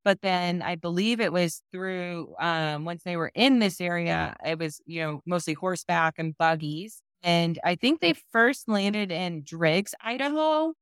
But 0.05 0.21
then 0.21 0.61
I 0.61 0.75
believe 0.75 1.21
it 1.21 1.33
was 1.33 1.61
through, 1.71 2.35
um, 2.39 2.85
once 2.85 3.03
they 3.03 3.17
were 3.17 3.31
in 3.35 3.59
this 3.59 3.81
area, 3.81 4.35
it 4.45 4.59
was, 4.59 4.81
you 4.85 5.01
know, 5.01 5.21
mostly 5.25 5.53
horseback 5.53 6.15
and 6.19 6.37
buggies. 6.37 7.01
And 7.23 7.59
I 7.65 7.75
think 7.75 8.01
they 8.01 8.13
first 8.31 8.69
landed 8.69 9.11
in 9.11 9.43
Driggs, 9.43 9.95
Idaho. 10.03 10.73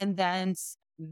And 0.00 0.16
then 0.16 0.54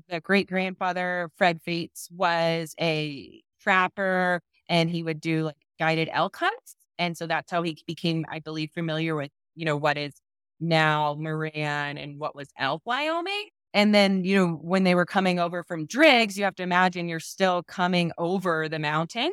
the 0.09 0.21
great 0.21 0.49
grandfather, 0.49 1.31
Fred 1.37 1.61
Feuz, 1.67 2.11
was 2.13 2.75
a 2.81 3.43
trapper 3.61 4.41
and 4.69 4.91
he 4.91 5.03
would 5.03 5.21
do 5.21 5.45
like 5.45 5.57
guided 5.79 6.09
elk 6.13 6.37
hunts. 6.37 6.77
And 6.99 7.17
so 7.17 7.27
that's 7.27 7.51
how 7.51 7.63
he 7.63 7.79
became, 7.87 8.25
I 8.31 8.41
believe, 8.41 8.71
familiar 8.73 9.15
with, 9.17 9.31
you 9.57 9.65
know, 9.65 9.77
what 9.77 9.99
is 9.99 10.13
now 10.61 11.17
Moran 11.19 11.99
and 11.99 12.19
what 12.19 12.35
was 12.35 12.49
Elk, 12.59 12.83
Wyoming. 12.85 13.49
And 13.73 13.95
then, 13.95 14.25
you 14.25 14.37
know, 14.37 14.49
when 14.63 14.85
they 14.85 14.95
were 14.95 15.07
coming 15.07 15.39
over 15.39 15.63
from 15.63 15.87
Driggs, 15.87 16.37
you 16.37 16.45
have 16.45 16.57
to 16.57 16.63
imagine 16.63 17.09
you're 17.09 17.21
still 17.21 17.63
coming 17.63 18.13
over 18.19 18.69
the 18.69 18.79
mountain 18.79 19.31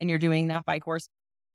and 0.00 0.08
you're 0.08 0.18
doing 0.18 0.48
that 0.48 0.64
by 0.64 0.80
horse 0.84 1.08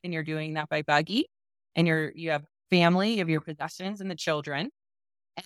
and 0.03 0.13
you're 0.13 0.23
doing 0.23 0.53
that 0.55 0.69
by 0.69 0.81
buggy 0.81 1.27
and 1.75 1.87
you're, 1.87 2.11
you 2.13 2.31
have 2.31 2.43
family, 2.69 3.13
you 3.13 3.19
have 3.19 3.29
your 3.29 3.41
possessions 3.41 4.01
and 4.01 4.11
the 4.11 4.15
children. 4.15 4.69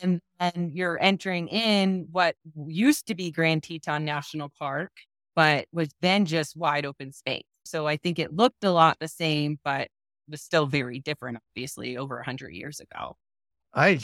And 0.02 0.22
then 0.40 0.72
you're 0.74 1.02
entering 1.02 1.48
in 1.48 2.08
what 2.12 2.36
used 2.68 3.08
to 3.08 3.16
be 3.16 3.32
Grand 3.32 3.64
Teton 3.64 4.06
National 4.06 4.50
Park, 4.60 4.92
but 5.36 5.66
was 5.72 5.90
then 6.02 6.26
just 6.26 6.56
wide 6.56 6.86
open 6.86 7.12
space. 7.12 7.44
So 7.66 7.88
I 7.88 7.98
think 7.98 8.20
it 8.20 8.36
looked 8.36 8.64
a 8.64 8.72
lot 8.72 8.98
the 9.00 9.08
same, 9.08 9.60
but 9.64 9.88
was 10.28 10.42
still 10.42 10.66
very 10.68 11.00
different, 11.00 11.40
obviously, 11.52 11.98
over 11.98 12.16
100 12.18 12.54
years 12.54 12.80
ago. 12.80 13.16
I 13.74 14.00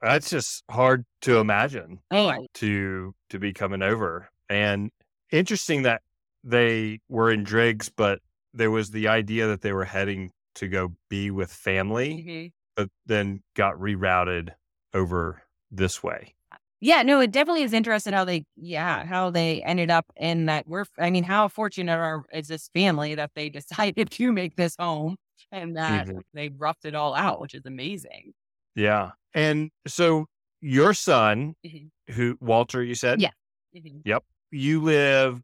that's 0.00 0.30
just 0.30 0.64
hard 0.70 1.04
to 1.22 1.38
imagine. 1.38 2.00
Oh, 2.10 2.46
to 2.54 3.14
to 3.30 3.38
be 3.38 3.52
coming 3.52 3.82
over, 3.82 4.28
and 4.48 4.90
interesting 5.30 5.82
that 5.82 6.02
they 6.44 7.00
were 7.08 7.30
in 7.30 7.44
Driggs, 7.44 7.88
but 7.88 8.20
there 8.54 8.70
was 8.70 8.90
the 8.90 9.08
idea 9.08 9.46
that 9.48 9.60
they 9.62 9.72
were 9.72 9.84
heading 9.84 10.30
to 10.56 10.68
go 10.68 10.94
be 11.08 11.30
with 11.30 11.52
family, 11.52 12.14
mm-hmm. 12.14 12.46
but 12.76 12.88
then 13.06 13.42
got 13.54 13.74
rerouted 13.76 14.50
over 14.94 15.42
this 15.70 16.02
way. 16.02 16.34
Yeah, 16.80 17.02
no, 17.02 17.20
it 17.20 17.30
definitely 17.30 17.62
is 17.62 17.74
interesting 17.74 18.14
how 18.14 18.24
they, 18.24 18.44
yeah, 18.56 19.04
how 19.04 19.28
they 19.30 19.62
ended 19.62 19.90
up 19.90 20.06
in 20.16 20.46
that. 20.46 20.66
We're, 20.66 20.86
I 20.98 21.10
mean, 21.10 21.24
how 21.24 21.46
fortunate 21.48 21.92
are 21.92 22.24
is 22.32 22.48
this 22.48 22.70
family 22.74 23.14
that 23.16 23.32
they 23.34 23.48
decided 23.50 24.10
to 24.10 24.32
make 24.32 24.56
this 24.56 24.76
home 24.78 25.16
and 25.52 25.76
that 25.76 26.06
Mhm. 26.08 26.22
they 26.32 26.48
roughed 26.48 26.84
it 26.86 26.94
all 26.94 27.14
out, 27.14 27.40
which 27.40 27.54
is 27.54 27.62
amazing. 27.66 28.32
Yeah, 28.74 29.10
and 29.34 29.70
so 29.86 30.26
your 30.60 30.94
son, 30.94 31.54
Mhm. 31.64 31.90
who 32.10 32.36
Walter, 32.40 32.82
you 32.82 32.94
said, 32.94 33.20
Yeah. 33.20 33.30
Mhm. 33.74 34.02
you 34.52 34.82
live 34.82 35.42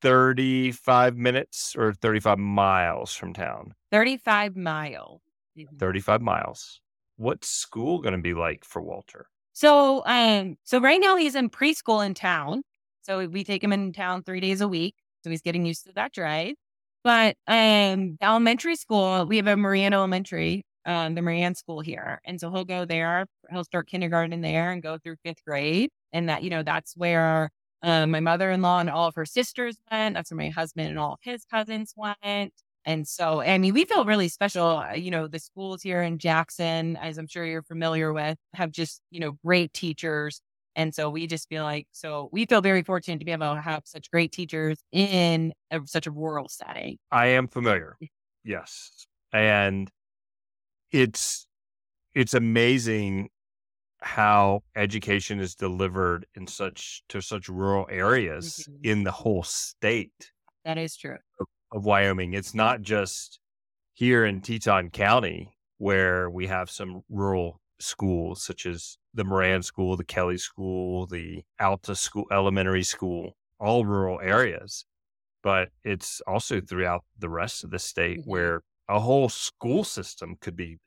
thirty 0.00 0.70
five 0.72 1.16
minutes 1.16 1.74
or 1.76 1.92
thirty 1.92 2.20
five 2.20 2.38
miles 2.38 3.14
from 3.14 3.32
town. 3.32 3.74
35 3.90 4.56
miles. 4.56 5.20
Mhm. 5.56 5.78
35 5.78 6.20
miles. 6.20 6.80
What's 7.16 7.48
school 7.48 8.00
going 8.00 8.14
to 8.14 8.20
be 8.20 8.34
like 8.34 8.64
for 8.64 8.82
Walter? 8.82 9.26
So, 9.52 10.02
um, 10.04 10.56
so 10.64 10.80
right 10.80 11.00
now 11.00 11.16
he's 11.16 11.34
in 11.36 11.48
preschool 11.48 12.04
in 12.04 12.12
town. 12.14 12.62
So 13.02 13.26
we 13.28 13.44
take 13.44 13.62
him 13.62 13.72
in 13.72 13.92
town 13.92 14.24
three 14.24 14.40
days 14.40 14.60
a 14.60 14.66
week. 14.68 14.96
So 15.22 15.30
he's 15.30 15.42
getting 15.42 15.64
used 15.64 15.84
to 15.86 15.92
that 15.92 16.12
drive. 16.12 16.54
But 17.04 17.36
um, 17.46 18.16
elementary 18.20 18.74
school, 18.76 19.26
we 19.26 19.36
have 19.36 19.46
a 19.46 19.56
Moran 19.56 19.92
Elementary, 19.92 20.64
um, 20.86 21.14
the 21.14 21.22
Moran 21.22 21.54
school 21.54 21.80
here, 21.80 22.20
and 22.24 22.40
so 22.40 22.50
he'll 22.50 22.64
go 22.64 22.84
there. 22.84 23.26
He'll 23.50 23.64
start 23.64 23.88
kindergarten 23.88 24.40
there 24.40 24.70
and 24.70 24.82
go 24.82 24.98
through 24.98 25.16
fifth 25.24 25.44
grade, 25.46 25.90
and 26.12 26.28
that 26.28 26.42
you 26.42 26.50
know 26.50 26.62
that's 26.62 26.96
where 26.96 27.50
um, 27.82 28.10
my 28.10 28.20
mother 28.20 28.50
in 28.50 28.62
law 28.62 28.80
and 28.80 28.90
all 28.90 29.08
of 29.08 29.14
her 29.14 29.26
sisters 29.26 29.76
went. 29.90 30.14
That's 30.14 30.30
where 30.30 30.38
my 30.38 30.48
husband 30.48 30.88
and 30.88 30.98
all 30.98 31.14
of 31.14 31.18
his 31.22 31.44
cousins 31.44 31.92
went. 31.96 32.52
And 32.86 33.08
so, 33.08 33.40
I 33.40 33.56
mean, 33.58 33.72
we 33.72 33.86
feel 33.86 34.04
really 34.04 34.28
special. 34.28 34.66
Uh, 34.66 34.92
You 34.92 35.10
know, 35.10 35.26
the 35.26 35.38
schools 35.38 35.82
here 35.82 36.02
in 36.02 36.18
Jackson, 36.18 36.96
as 36.96 37.18
I'm 37.18 37.26
sure 37.26 37.44
you're 37.46 37.62
familiar 37.62 38.12
with, 38.12 38.36
have 38.54 38.70
just, 38.72 39.00
you 39.10 39.20
know, 39.20 39.32
great 39.44 39.72
teachers. 39.72 40.40
And 40.76 40.94
so 40.94 41.08
we 41.08 41.26
just 41.26 41.48
feel 41.48 41.62
like, 41.62 41.86
so 41.92 42.28
we 42.32 42.46
feel 42.46 42.60
very 42.60 42.82
fortunate 42.82 43.18
to 43.20 43.24
be 43.24 43.32
able 43.32 43.54
to 43.54 43.60
have 43.60 43.82
such 43.86 44.10
great 44.10 44.32
teachers 44.32 44.78
in 44.92 45.52
a, 45.70 45.80
such 45.86 46.06
a 46.06 46.10
rural 46.10 46.48
setting. 46.48 46.98
I 47.10 47.26
am 47.28 47.48
familiar. 47.48 47.96
Yes. 48.44 49.06
And 49.32 49.90
it's 50.94 51.46
it's 52.14 52.34
amazing 52.34 53.28
how 54.00 54.60
education 54.76 55.40
is 55.40 55.56
delivered 55.56 56.24
in 56.36 56.46
such 56.46 57.02
to 57.08 57.20
such 57.20 57.48
rural 57.48 57.86
areas 57.90 58.68
Mhm. 58.70 58.84
in 58.84 59.02
the 59.04 59.10
whole 59.10 59.42
state 59.42 60.30
That 60.64 60.78
is 60.78 60.96
true. 60.96 61.18
of 61.72 61.84
Wyoming. 61.84 62.32
It's 62.34 62.54
not 62.54 62.82
just 62.82 63.40
here 63.94 64.24
in 64.24 64.40
Teton 64.40 64.90
County 64.90 65.56
where 65.78 66.30
we 66.30 66.46
have 66.46 66.70
some 66.70 67.02
rural 67.08 67.60
schools 67.80 68.44
such 68.44 68.64
as 68.66 68.96
the 69.14 69.24
Moran 69.24 69.62
School, 69.64 69.96
the 69.96 70.04
Kelly 70.04 70.38
School, 70.38 71.06
the 71.06 71.42
Alta 71.58 71.96
School, 71.96 72.26
Elementary 72.30 72.84
School, 72.84 73.36
all 73.58 73.84
rural 73.84 74.20
areas. 74.20 74.86
But 75.42 75.70
it's 75.82 76.20
also 76.20 76.60
throughout 76.60 77.04
the 77.18 77.28
rest 77.28 77.64
of 77.64 77.70
the 77.70 77.80
state 77.80 78.20
Mhm. 78.20 78.26
where 78.26 78.62
a 78.88 79.00
whole 79.00 79.28
school 79.28 79.84
system 79.84 80.36
could 80.40 80.56
be 80.56 80.78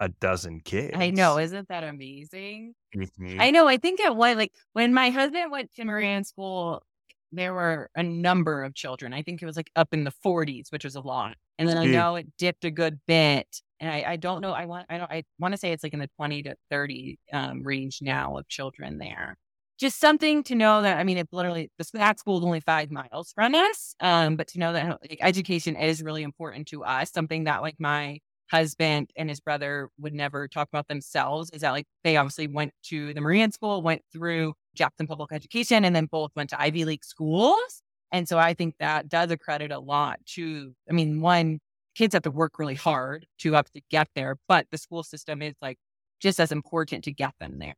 a 0.00 0.08
dozen 0.08 0.60
kids. 0.60 0.94
I 0.96 1.10
know. 1.10 1.38
Isn't 1.38 1.68
that 1.68 1.84
amazing? 1.84 2.74
Mhm. 2.94 3.40
I 3.40 3.50
know. 3.50 3.68
I 3.68 3.76
think 3.78 4.00
at 4.00 4.16
one, 4.16 4.36
like 4.36 4.52
when 4.72 4.92
my 4.92 5.10
husband 5.10 5.50
went 5.50 5.72
to 5.74 5.84
Moran 5.84 6.24
school, 6.24 6.82
there 7.30 7.54
were 7.54 7.90
a 7.96 8.02
number 8.02 8.62
of 8.62 8.74
children. 8.74 9.14
I 9.14 9.22
think 9.22 9.40
it 9.42 9.46
was 9.46 9.56
like 9.56 9.70
up 9.76 9.94
in 9.94 10.04
the 10.04 10.10
40s, 10.10 10.70
which 10.70 10.84
was 10.84 10.96
a 10.96 11.00
lot. 11.00 11.36
And 11.58 11.68
then 11.68 11.78
I 11.78 11.86
Mm. 11.86 11.92
know 11.92 12.16
it 12.16 12.36
dipped 12.36 12.64
a 12.64 12.70
good 12.70 13.00
bit. 13.06 13.62
And 13.80 13.90
I, 13.90 14.12
I 14.12 14.16
don't 14.16 14.40
know. 14.42 14.52
I 14.52 14.66
want 14.66 14.86
I 14.90 14.98
don't 14.98 15.10
I 15.10 15.24
want 15.38 15.52
to 15.52 15.58
say 15.58 15.72
it's 15.72 15.82
like 15.82 15.94
in 15.94 16.00
the 16.00 16.10
20 16.16 16.42
to 16.44 16.56
30 16.70 17.18
um, 17.32 17.62
range 17.62 18.00
now 18.02 18.36
of 18.36 18.48
children 18.48 18.98
there. 18.98 19.38
Just 19.78 19.98
something 19.98 20.42
to 20.44 20.54
know 20.54 20.82
that 20.82 20.98
I 20.98 21.04
mean, 21.04 21.18
it 21.18 21.28
literally 21.32 21.70
that 21.94 22.18
school 22.18 22.38
is 22.38 22.44
only 22.44 22.60
five 22.60 22.90
miles 22.90 23.32
from 23.34 23.54
us. 23.54 23.94
Um, 24.00 24.36
but 24.36 24.46
to 24.48 24.58
know 24.58 24.72
that 24.72 25.00
like, 25.02 25.18
education 25.20 25.76
is 25.76 26.02
really 26.02 26.22
important 26.22 26.68
to 26.68 26.84
us. 26.84 27.10
Something 27.10 27.44
that 27.44 27.62
like 27.62 27.76
my 27.78 28.20
husband 28.50 29.10
and 29.16 29.28
his 29.30 29.40
brother 29.40 29.88
would 29.98 30.12
never 30.12 30.46
talk 30.46 30.68
about 30.68 30.86
themselves 30.86 31.50
is 31.50 31.62
that 31.62 31.70
like 31.70 31.86
they 32.04 32.16
obviously 32.16 32.46
went 32.46 32.72
to 32.84 33.14
the 33.14 33.20
Moran 33.20 33.50
school, 33.50 33.82
went 33.82 34.02
through 34.12 34.54
Jackson 34.74 35.06
Public 35.06 35.32
Education, 35.32 35.84
and 35.84 35.96
then 35.96 36.06
both 36.06 36.30
went 36.36 36.50
to 36.50 36.60
Ivy 36.60 36.84
League 36.84 37.04
schools. 37.04 37.82
And 38.12 38.28
so 38.28 38.38
I 38.38 38.52
think 38.54 38.74
that 38.78 39.08
does 39.08 39.30
accredit 39.30 39.72
a 39.72 39.78
lot 39.78 40.18
to, 40.34 40.74
I 40.88 40.92
mean, 40.92 41.22
one, 41.22 41.60
kids 41.94 42.12
have 42.14 42.22
to 42.24 42.30
work 42.30 42.58
really 42.58 42.74
hard 42.74 43.26
to 43.38 43.56
up 43.56 43.70
to 43.70 43.80
get 43.90 44.08
there, 44.14 44.36
but 44.48 44.66
the 44.70 44.78
school 44.78 45.02
system 45.02 45.40
is 45.42 45.54
like 45.62 45.78
just 46.20 46.38
as 46.38 46.52
important 46.52 47.04
to 47.04 47.12
get 47.12 47.32
them 47.40 47.58
there. 47.58 47.74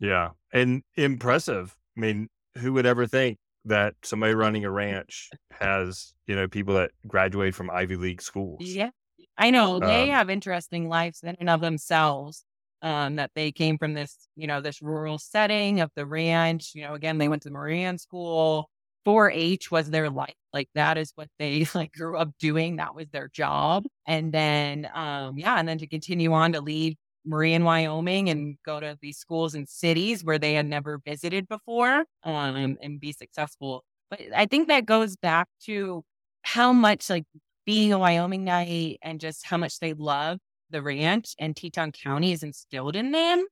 Yeah. 0.00 0.30
And 0.52 0.82
impressive. 0.96 1.76
I 1.96 2.00
mean, 2.00 2.28
who 2.56 2.72
would 2.74 2.86
ever 2.86 3.06
think 3.06 3.38
that 3.64 3.94
somebody 4.02 4.34
running 4.34 4.64
a 4.64 4.70
ranch 4.70 5.34
has, 5.50 6.14
you 6.26 6.36
know, 6.36 6.48
people 6.48 6.74
that 6.74 6.92
graduate 7.06 7.54
from 7.54 7.70
Ivy 7.70 7.96
League 7.96 8.22
schools? 8.22 8.60
Yeah. 8.64 8.90
I 9.36 9.50
know 9.50 9.80
they 9.80 10.08
Um, 10.08 10.10
have 10.10 10.30
interesting 10.30 10.88
lives 10.88 11.22
in 11.22 11.36
and 11.40 11.50
of 11.50 11.60
themselves. 11.60 12.44
Um, 12.80 13.16
that 13.16 13.32
they 13.34 13.50
came 13.50 13.76
from 13.76 13.94
this, 13.94 14.28
you 14.36 14.46
know, 14.46 14.60
this 14.60 14.80
rural 14.80 15.18
setting 15.18 15.80
of 15.80 15.90
the 15.96 16.06
ranch. 16.06 16.72
You 16.76 16.82
know, 16.82 16.94
again, 16.94 17.18
they 17.18 17.28
went 17.28 17.42
to 17.42 17.48
the 17.48 17.52
Moran 17.52 17.98
school. 17.98 18.70
4-H 19.04 19.70
was 19.70 19.90
their 19.90 20.10
life. 20.10 20.34
Like 20.52 20.68
that 20.74 20.96
is 20.96 21.12
what 21.16 21.28
they 21.40 21.66
like 21.74 21.92
grew 21.92 22.16
up 22.16 22.30
doing. 22.38 22.76
That 22.76 22.94
was 22.94 23.08
their 23.10 23.28
job. 23.28 23.84
And 24.06 24.32
then, 24.32 24.88
um, 24.94 25.38
yeah, 25.38 25.56
and 25.58 25.68
then 25.68 25.78
to 25.78 25.88
continue 25.88 26.32
on 26.32 26.52
to 26.52 26.60
leave 26.60 26.96
Moran, 27.28 27.64
Wyoming, 27.64 28.28
and 28.30 28.56
go 28.64 28.80
to 28.80 28.96
these 29.00 29.18
schools 29.18 29.54
and 29.54 29.68
cities 29.68 30.24
where 30.24 30.38
they 30.38 30.54
had 30.54 30.66
never 30.66 31.00
visited 31.04 31.48
before, 31.48 32.04
um, 32.24 32.76
and 32.80 33.00
be 33.00 33.12
successful. 33.12 33.84
But 34.10 34.20
I 34.34 34.46
think 34.46 34.68
that 34.68 34.86
goes 34.86 35.16
back 35.16 35.48
to 35.64 36.04
how 36.42 36.72
much 36.72 37.10
like 37.10 37.24
being 37.66 37.92
a 37.92 37.98
Wyoming 37.98 38.44
night 38.44 38.98
and 39.02 39.20
just 39.20 39.46
how 39.46 39.58
much 39.58 39.78
they 39.78 39.92
love 39.92 40.38
the 40.70 40.82
ranch 40.82 41.34
and 41.38 41.54
Teton 41.54 41.92
County 41.92 42.32
is 42.32 42.42
instilled 42.42 42.96
in 42.96 43.12
them 43.12 43.46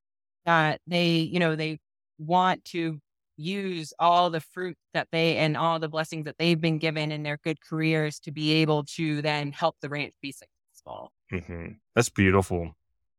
that 0.45 0.81
they, 0.87 1.17
you 1.17 1.39
know, 1.39 1.55
they 1.55 1.77
want 2.17 2.65
to 2.65 2.99
use 3.37 3.93
all 3.99 4.31
the 4.31 4.41
fruit 4.41 4.75
that 4.93 5.07
they 5.11 5.37
and 5.37 5.55
all 5.55 5.77
the 5.79 5.89
blessings 5.89 6.25
that 6.25 6.35
they've 6.39 6.59
been 6.59 6.79
given 6.79 7.11
in 7.11 7.21
their 7.21 7.37
good 7.43 7.59
careers 7.61 8.19
to 8.19 8.31
be 8.31 8.53
able 8.53 8.83
to 8.83 9.21
then 9.21 9.51
help 9.51 9.75
the 9.81 9.89
ranch 9.89 10.13
be 10.21 10.31
successful. 10.31 10.57
successful. 10.77 11.11
hmm 11.31 11.73
That's 11.95 12.09
beautiful. 12.09 12.75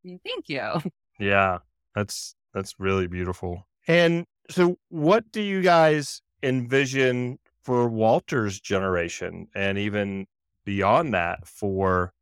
Mm, 0.09 0.21
thank 0.25 0.49
you. 0.49 0.63
Yeah, 1.21 1.59
that's 1.97 2.37
that's 2.55 2.79
really 2.79 3.09
beautiful. 3.09 3.67
And 3.89 4.25
so, 4.51 4.79
what 4.89 5.33
do 5.33 5.41
you 5.43 5.63
guys 5.63 6.23
envision 6.45 7.41
for 7.65 7.89
Walter's 7.89 8.61
generation, 8.61 9.49
and 9.53 9.79
even 9.79 10.29
beyond 10.65 11.13
that 11.15 11.45
for 11.49 12.13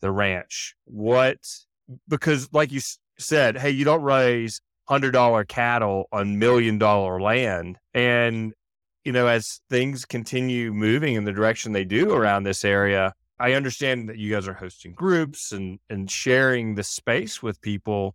the 0.00 0.12
ranch? 0.12 0.76
What 0.84 1.38
because, 2.06 2.48
like 2.52 2.70
you 2.70 2.78
s- 2.78 2.98
said, 3.18 3.58
hey, 3.58 3.70
you 3.70 3.84
don't 3.84 4.02
raise 4.02 4.60
hundred 4.84 5.10
dollar 5.10 5.44
cattle 5.44 6.06
on 6.12 6.38
million 6.38 6.78
dollar 6.78 7.20
land, 7.20 7.78
and 7.94 8.52
you 9.04 9.10
know, 9.10 9.26
as 9.26 9.60
things 9.68 10.04
continue 10.04 10.72
moving 10.72 11.14
in 11.16 11.24
the 11.24 11.32
direction 11.32 11.72
they 11.72 11.84
do 11.84 12.12
around 12.12 12.44
this 12.44 12.64
area, 12.64 13.12
I 13.38 13.52
understand 13.52 14.08
that 14.08 14.18
you 14.18 14.32
guys 14.32 14.48
are 14.48 14.54
hosting 14.54 14.92
groups 14.94 15.52
and 15.52 15.78
and 15.90 16.10
sharing 16.10 16.74
the 16.74 16.82
space 16.84 17.42
with 17.42 17.60
people. 17.60 18.14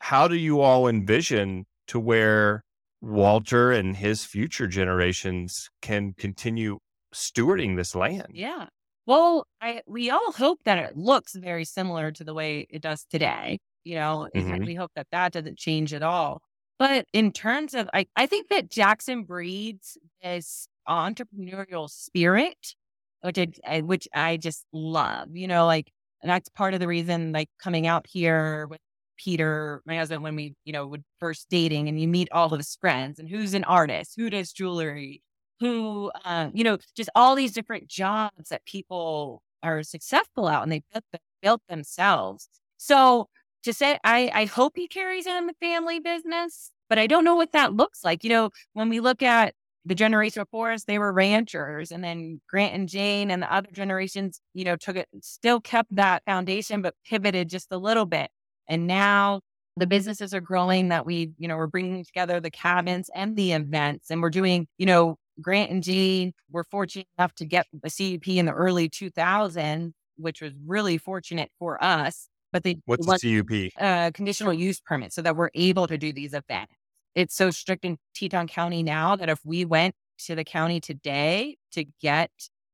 How 0.00 0.28
do 0.28 0.36
you 0.36 0.60
all 0.60 0.88
envision 0.88 1.66
to 1.88 2.00
where 2.00 2.62
Walter 3.00 3.72
and 3.72 3.96
his 3.96 4.24
future 4.24 4.66
generations 4.66 5.70
can 5.82 6.14
continue 6.14 6.78
stewarding 7.14 7.76
this 7.76 7.94
land? 7.94 8.28
Yeah. 8.32 8.68
Well, 9.06 9.46
I 9.60 9.82
we 9.86 10.10
all 10.10 10.32
hope 10.32 10.60
that 10.64 10.78
it 10.78 10.96
looks 10.96 11.34
very 11.34 11.64
similar 11.64 12.12
to 12.12 12.24
the 12.24 12.34
way 12.34 12.66
it 12.70 12.82
does 12.82 13.04
today. 13.04 13.58
You 13.84 13.96
know, 13.96 14.28
Mhm. 14.34 14.66
we 14.66 14.74
hope 14.74 14.92
that 14.94 15.08
that 15.12 15.32
doesn't 15.32 15.58
change 15.58 15.94
at 15.94 16.02
all. 16.02 16.42
But 16.78 17.06
in 17.12 17.32
terms 17.32 17.74
of, 17.74 17.90
I, 17.92 18.06
I 18.16 18.26
think 18.26 18.48
that 18.48 18.70
Jackson 18.70 19.24
breeds 19.24 19.98
this 20.22 20.66
entrepreneurial 20.88 21.90
spirit, 21.90 22.74
which 23.22 23.38
I, 23.66 23.80
which 23.82 24.08
I 24.14 24.36
just 24.36 24.64
love. 24.72 25.28
You 25.36 25.48
know, 25.48 25.66
like, 25.66 25.90
and 26.22 26.30
that's 26.30 26.48
part 26.50 26.74
of 26.74 26.80
the 26.80 26.88
reason, 26.88 27.32
like, 27.32 27.48
coming 27.62 27.86
out 27.86 28.06
here 28.06 28.66
with 28.68 28.80
Peter, 29.16 29.82
my 29.86 29.96
husband, 29.96 30.22
when 30.22 30.36
we, 30.36 30.54
you 30.64 30.72
know, 30.72 30.86
would 30.86 31.04
first 31.18 31.46
dating, 31.50 31.88
and 31.88 32.00
you 32.00 32.08
meet 32.08 32.28
all 32.32 32.52
of 32.52 32.58
his 32.58 32.76
friends, 32.80 33.18
and 33.18 33.28
who's 33.28 33.54
an 33.54 33.64
artist, 33.64 34.14
who 34.16 34.30
does 34.30 34.52
jewelry, 34.52 35.22
who, 35.60 36.10
um, 36.24 36.50
you 36.54 36.64
know, 36.64 36.78
just 36.96 37.10
all 37.14 37.34
these 37.34 37.52
different 37.52 37.86
jobs 37.86 38.48
that 38.48 38.64
people 38.64 39.42
are 39.62 39.82
successful 39.82 40.48
out 40.48 40.62
and 40.62 40.72
they 40.72 40.82
built, 40.92 41.04
built 41.42 41.62
themselves. 41.68 42.48
So 42.78 43.28
to 43.64 43.74
say, 43.74 43.98
I, 44.04 44.30
I 44.32 44.44
hope 44.46 44.72
he 44.76 44.88
carries 44.88 45.26
on 45.26 45.46
the 45.46 45.52
family 45.60 46.00
business, 46.00 46.72
but 46.88 46.98
I 46.98 47.06
don't 47.06 47.24
know 47.24 47.34
what 47.34 47.52
that 47.52 47.74
looks 47.74 48.02
like. 48.02 48.24
You 48.24 48.30
know, 48.30 48.50
when 48.72 48.88
we 48.88 49.00
look 49.00 49.22
at 49.22 49.54
the 49.84 49.94
generation 49.94 50.42
before 50.42 50.72
us, 50.72 50.84
they 50.84 50.98
were 50.98 51.12
ranchers, 51.12 51.90
and 51.90 52.04
then 52.04 52.40
Grant 52.48 52.74
and 52.74 52.88
Jane 52.88 53.30
and 53.30 53.42
the 53.42 53.52
other 53.52 53.70
generations, 53.72 54.40
you 54.54 54.64
know, 54.64 54.76
took 54.76 54.96
it, 54.96 55.08
still 55.22 55.60
kept 55.60 55.94
that 55.96 56.22
foundation, 56.26 56.82
but 56.82 56.94
pivoted 57.08 57.48
just 57.48 57.68
a 57.70 57.78
little 57.78 58.06
bit. 58.06 58.30
And 58.68 58.86
now 58.86 59.40
the 59.76 59.86
businesses 59.86 60.34
are 60.34 60.40
growing 60.40 60.88
that 60.88 61.06
we, 61.06 61.32
you 61.38 61.48
know, 61.48 61.56
we're 61.56 61.66
bringing 61.66 62.04
together 62.04 62.40
the 62.40 62.50
cabins 62.50 63.10
and 63.14 63.36
the 63.36 63.52
events, 63.52 64.10
and 64.10 64.20
we're 64.22 64.30
doing, 64.30 64.66
you 64.78 64.86
know, 64.86 65.16
Grant 65.40 65.70
and 65.70 65.82
Jane 65.82 66.32
were 66.50 66.64
fortunate 66.64 67.08
enough 67.18 67.34
to 67.36 67.46
get 67.46 67.66
a 67.82 67.88
CUP 67.90 68.28
in 68.28 68.46
the 68.46 68.52
early 68.52 68.90
2000s, 68.90 69.92
which 70.16 70.42
was 70.42 70.52
really 70.66 70.98
fortunate 70.98 71.50
for 71.58 71.82
us. 71.82 72.28
But 72.52 72.64
they 72.64 72.76
What's 72.84 73.06
the 73.06 73.42
CUP? 73.42 73.72
a 73.80 74.10
conditional 74.12 74.52
use 74.52 74.80
permit 74.80 75.12
so 75.12 75.22
that 75.22 75.36
we're 75.36 75.50
able 75.54 75.86
to 75.86 75.96
do 75.96 76.12
these 76.12 76.34
events. 76.34 76.74
It's 77.14 77.34
so 77.34 77.50
strict 77.50 77.84
in 77.84 77.98
Teton 78.14 78.46
County 78.46 78.82
now 78.82 79.16
that 79.16 79.28
if 79.28 79.40
we 79.44 79.64
went 79.64 79.94
to 80.26 80.34
the 80.34 80.44
county 80.44 80.80
today 80.80 81.56
to 81.72 81.84
get 82.00 82.30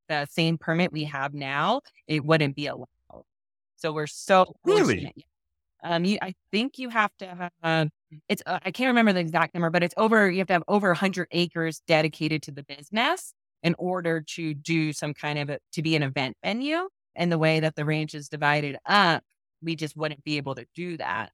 the 0.08 0.26
same 0.30 0.58
permit 0.58 0.92
we 0.92 1.04
have 1.04 1.34
now, 1.34 1.80
it 2.06 2.24
wouldn't 2.24 2.56
be 2.56 2.66
allowed. 2.66 2.88
So 3.76 3.92
we're 3.92 4.06
so 4.06 4.54
Really? 4.64 5.12
Um, 5.82 6.04
you, 6.04 6.18
I 6.20 6.34
think 6.50 6.78
you 6.78 6.88
have 6.88 7.10
to 7.18 7.26
have. 7.26 7.52
Uh, 7.62 7.86
it's 8.28 8.42
uh, 8.46 8.58
I 8.64 8.70
can't 8.70 8.88
remember 8.88 9.12
the 9.12 9.20
exact 9.20 9.54
number, 9.54 9.70
but 9.70 9.82
it's 9.82 9.94
over. 9.96 10.30
You 10.30 10.38
have 10.38 10.46
to 10.48 10.54
have 10.54 10.64
over 10.68 10.88
100 10.88 11.28
acres 11.30 11.82
dedicated 11.86 12.42
to 12.44 12.52
the 12.52 12.62
business 12.62 13.34
in 13.62 13.74
order 13.78 14.20
to 14.20 14.54
do 14.54 14.92
some 14.92 15.14
kind 15.14 15.38
of 15.38 15.50
a, 15.50 15.58
to 15.72 15.82
be 15.82 15.96
an 15.96 16.02
event 16.02 16.36
venue. 16.42 16.88
And 17.14 17.30
the 17.30 17.38
way 17.38 17.60
that 17.60 17.76
the 17.76 17.84
ranch 17.84 18.14
is 18.14 18.28
divided 18.28 18.76
up, 18.86 19.22
we 19.62 19.76
just 19.76 19.96
wouldn't 19.96 20.24
be 20.24 20.36
able 20.36 20.54
to 20.54 20.66
do 20.74 20.96
that. 20.98 21.32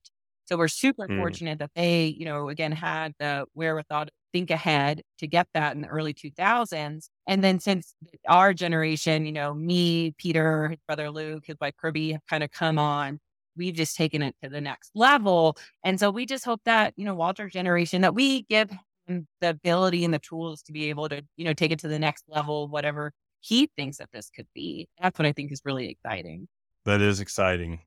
So 0.52 0.58
we're 0.58 0.68
super 0.68 1.06
Hmm. 1.06 1.16
fortunate 1.16 1.60
that 1.60 1.70
they, 1.74 2.08
you 2.08 2.26
know, 2.26 2.50
again 2.50 2.72
had 2.72 3.14
the 3.18 3.46
wherewithal 3.54 4.04
to 4.04 4.12
think 4.34 4.50
ahead 4.50 5.00
to 5.16 5.26
get 5.26 5.48
that 5.54 5.74
in 5.74 5.80
the 5.80 5.88
early 5.88 6.12
2000s. 6.12 7.08
And 7.26 7.42
then 7.42 7.58
since 7.58 7.94
our 8.28 8.52
generation, 8.52 9.24
you 9.24 9.32
know, 9.32 9.54
me, 9.54 10.12
Peter, 10.18 10.68
his 10.68 10.78
brother 10.86 11.10
Luke, 11.10 11.44
his 11.46 11.56
wife 11.58 11.72
Kirby 11.78 12.12
have 12.12 12.26
kind 12.28 12.44
of 12.44 12.50
come 12.50 12.78
on. 12.78 13.18
We've 13.56 13.72
just 13.72 13.96
taken 13.96 14.20
it 14.20 14.36
to 14.42 14.50
the 14.50 14.60
next 14.60 14.90
level. 14.94 15.56
And 15.82 15.98
so 15.98 16.10
we 16.10 16.26
just 16.26 16.44
hope 16.44 16.60
that, 16.66 16.92
you 16.98 17.06
know, 17.06 17.14
Walter's 17.14 17.54
generation, 17.54 18.02
that 18.02 18.14
we 18.14 18.42
give 18.42 18.70
him 19.06 19.26
the 19.40 19.48
ability 19.48 20.04
and 20.04 20.12
the 20.12 20.18
tools 20.18 20.60
to 20.64 20.72
be 20.72 20.90
able 20.90 21.08
to, 21.08 21.22
you 21.38 21.46
know, 21.46 21.54
take 21.54 21.70
it 21.72 21.78
to 21.78 21.88
the 21.88 21.98
next 21.98 22.24
level, 22.28 22.68
whatever 22.68 23.12
he 23.40 23.70
thinks 23.74 23.96
that 23.96 24.10
this 24.12 24.28
could 24.28 24.48
be. 24.54 24.86
That's 25.00 25.18
what 25.18 25.24
I 25.24 25.32
think 25.32 25.50
is 25.50 25.62
really 25.64 25.88
exciting. 25.88 26.46
That 26.84 27.00
is 27.00 27.20
exciting. 27.20 27.80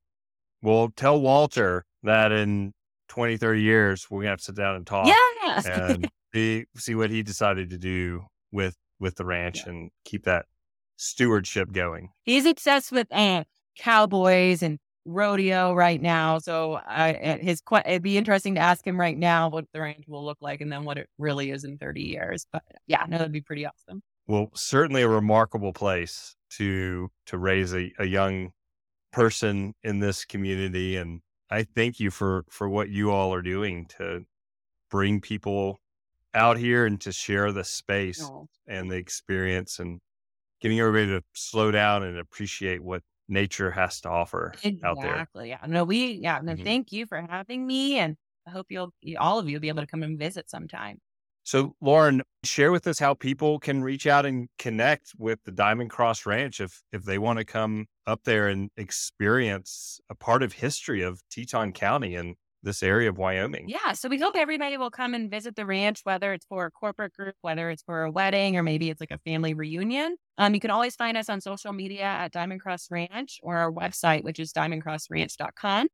Well, 0.65 0.89
tell 0.95 1.21
Walter 1.21 1.85
that 2.03 2.31
in 2.31 2.73
20, 3.09 3.37
30 3.37 3.61
years, 3.61 4.07
we're 4.09 4.17
going 4.17 4.25
to 4.25 4.29
have 4.31 4.39
to 4.39 4.45
sit 4.45 4.55
down 4.55 4.75
and 4.75 4.85
talk 4.87 5.05
Yes. 5.05 5.65
and 5.67 6.09
see, 6.33 6.65
see 6.75 6.95
what 6.95 7.11
he 7.11 7.21
decided 7.21 7.69
to 7.69 7.77
do 7.77 8.23
with, 8.51 8.75
with 8.99 9.15
the 9.15 9.25
ranch 9.25 9.61
Yeah. 9.65 9.73
and 9.73 9.91
keep 10.05 10.23
that 10.25 10.45
stewardship 10.97 11.71
going. 11.71 12.09
He's 12.23 12.45
obsessed 12.45 12.91
with 12.91 13.07
uh, 13.11 13.43
cowboys 13.77 14.63
and 14.63 14.79
rodeo 15.05 15.73
right 15.75 16.01
now. 16.01 16.39
So 16.39 16.79
I, 16.83 17.13
his 17.41 17.61
it'd 17.85 18.01
be 18.01 18.17
interesting 18.17 18.55
to 18.55 18.61
ask 18.61 18.85
him 18.85 18.99
right 18.99 19.17
now 19.17 19.49
what 19.49 19.65
the 19.71 19.81
range 19.81 20.05
will 20.07 20.25
look 20.25 20.39
like 20.41 20.61
and 20.61 20.71
then 20.71 20.83
what 20.83 20.97
it 20.97 21.07
really 21.19 21.51
is 21.51 21.63
in 21.63 21.77
30 21.77 22.01
years. 22.01 22.47
But 22.51 22.63
yeah, 22.87 23.05
no, 23.07 23.19
that'd 23.19 23.31
be 23.31 23.41
pretty 23.41 23.67
awesome. 23.67 24.01
Well, 24.25 24.49
certainly 24.55 25.03
a 25.03 25.07
remarkable 25.07 25.73
place 25.73 26.35
to 26.57 27.09
to 27.27 27.37
raise 27.37 27.73
a, 27.75 27.91
a 27.99 28.05
young 28.05 28.49
person 29.15 29.73
in 29.83 29.99
this 29.99 30.25
community. 30.25 30.97
And 30.97 31.21
I 31.49 31.63
thank 31.63 31.99
you 31.99 32.11
for 32.11 32.45
for 32.49 32.69
what 32.69 32.89
you 32.89 33.11
all 33.11 33.33
are 33.33 33.41
doing 33.41 33.87
to 33.97 34.25
bring 34.91 35.21
people 35.21 35.79
out 36.33 36.57
here 36.57 36.85
and 36.85 36.99
to 37.01 37.11
share 37.11 37.51
the 37.51 37.63
space 37.63 38.19
No. 38.19 38.47
and 38.67 38.91
the 38.91 38.97
experience 38.97 39.79
and 39.79 39.99
getting 40.61 40.79
everybody 40.79 41.07
to 41.07 41.23
slow 41.33 41.71
down 41.71 42.03
and 42.03 42.17
appreciate 42.19 42.83
what 42.83 43.03
nature 43.29 43.71
has 43.71 44.01
to 44.01 44.09
offer 44.09 44.53
out 44.83 45.01
there. 45.01 45.11
Exactly. 45.11 45.49
Yeah. 45.49 45.65
No, 45.67 45.83
we, 45.85 46.13
yeah. 46.13 46.41
No, 46.43 46.55
Mhm. 46.55 46.63
thank 46.63 46.91
you 46.91 47.05
for 47.07 47.21
having 47.21 47.67
me. 47.67 47.97
And 47.99 48.17
I 48.47 48.51
hope 48.51 48.67
you'll, 48.69 48.93
all 49.19 49.39
of 49.39 49.49
you 49.49 49.55
will 49.57 49.61
be 49.61 49.69
able 49.69 49.81
to 49.83 49.87
come 49.87 50.03
and 50.03 50.19
visit 50.19 50.49
sometime. 50.49 50.99
So, 51.45 51.75
Lauren, 51.79 52.23
share 52.43 52.71
with 52.71 52.87
us 52.87 52.97
how 52.97 53.13
people 53.13 53.59
can 53.59 53.83
reach 53.83 54.07
out 54.07 54.25
and 54.25 54.49
connect 54.57 55.13
with 55.15 55.43
the 55.45 55.51
Diamond 55.51 55.91
Cross 55.91 56.25
Ranch 56.25 56.59
if 56.59 56.81
if 56.91 57.03
they 57.03 57.19
want 57.19 57.37
to 57.37 57.45
come 57.45 57.85
up 58.07 58.21
there 58.23 58.47
and 58.47 58.71
experience 58.77 59.99
a 60.09 60.15
part 60.15 60.41
of 60.41 60.53
history 60.53 61.03
of 61.03 61.21
Teton 61.29 61.71
County 61.71 62.15
and 62.15 62.35
this 62.63 62.81
area 62.81 63.09
of 63.09 63.19
Wyoming. 63.19 63.69
Yeah. 63.69 63.93
So 63.93 64.09
we 64.09 64.19
hope 64.19 64.35
everybody 64.35 64.75
will 64.77 64.89
come 64.89 65.13
and 65.13 65.29
visit 65.29 65.55
the 65.55 65.67
ranch, 65.67 66.01
whether 66.03 66.33
it's 66.33 66.47
for 66.47 66.65
a 66.65 66.71
corporate 66.71 67.13
group, 67.13 67.35
whether 67.41 67.69
it's 67.69 67.83
for 67.83 68.05
a 68.05 68.11
wedding, 68.11 68.57
or 68.57 68.63
maybe 68.63 68.89
it's 68.89 68.99
like 68.99 69.11
a 69.11 69.19
family 69.19 69.53
reunion. 69.53 70.17
Um, 70.39 70.55
you 70.55 70.59
can 70.59 70.71
always 70.71 70.95
find 70.95 71.15
us 71.15 71.29
on 71.29 71.41
social 71.41 71.73
media 71.73 72.05
at 72.05 72.31
Diamond 72.31 72.61
Cross 72.61 72.87
Ranch 72.89 73.39
or 73.43 73.57
our 73.57 73.71
website, 73.71 74.23
which 74.23 74.39
is 74.39 74.51
diamondcrossranch.com. 74.51 75.87